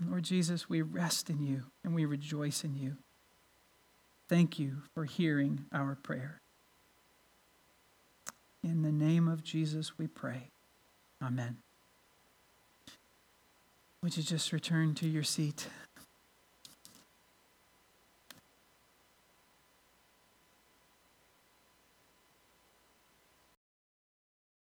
Lord 0.05 0.23
Jesus, 0.23 0.67
we 0.67 0.81
rest 0.81 1.29
in 1.29 1.41
you 1.41 1.63
and 1.85 1.95
we 1.95 2.03
rejoice 2.03 2.65
in 2.65 2.75
you. 2.75 2.97
Thank 4.27 4.59
you 4.59 4.81
for 4.93 5.05
hearing 5.05 5.63
our 5.71 5.95
prayer. 5.95 6.41
In 8.61 8.81
the 8.81 8.91
name 8.91 9.29
of 9.29 9.45
Jesus, 9.45 9.97
we 9.97 10.07
pray. 10.07 10.49
Amen. 11.21 11.57
Would 14.01 14.15
you 14.15 14.23
just 14.23 14.53
return 14.53 14.95
to 14.95 15.07
your 15.07 15.23
seat? 15.23 15.67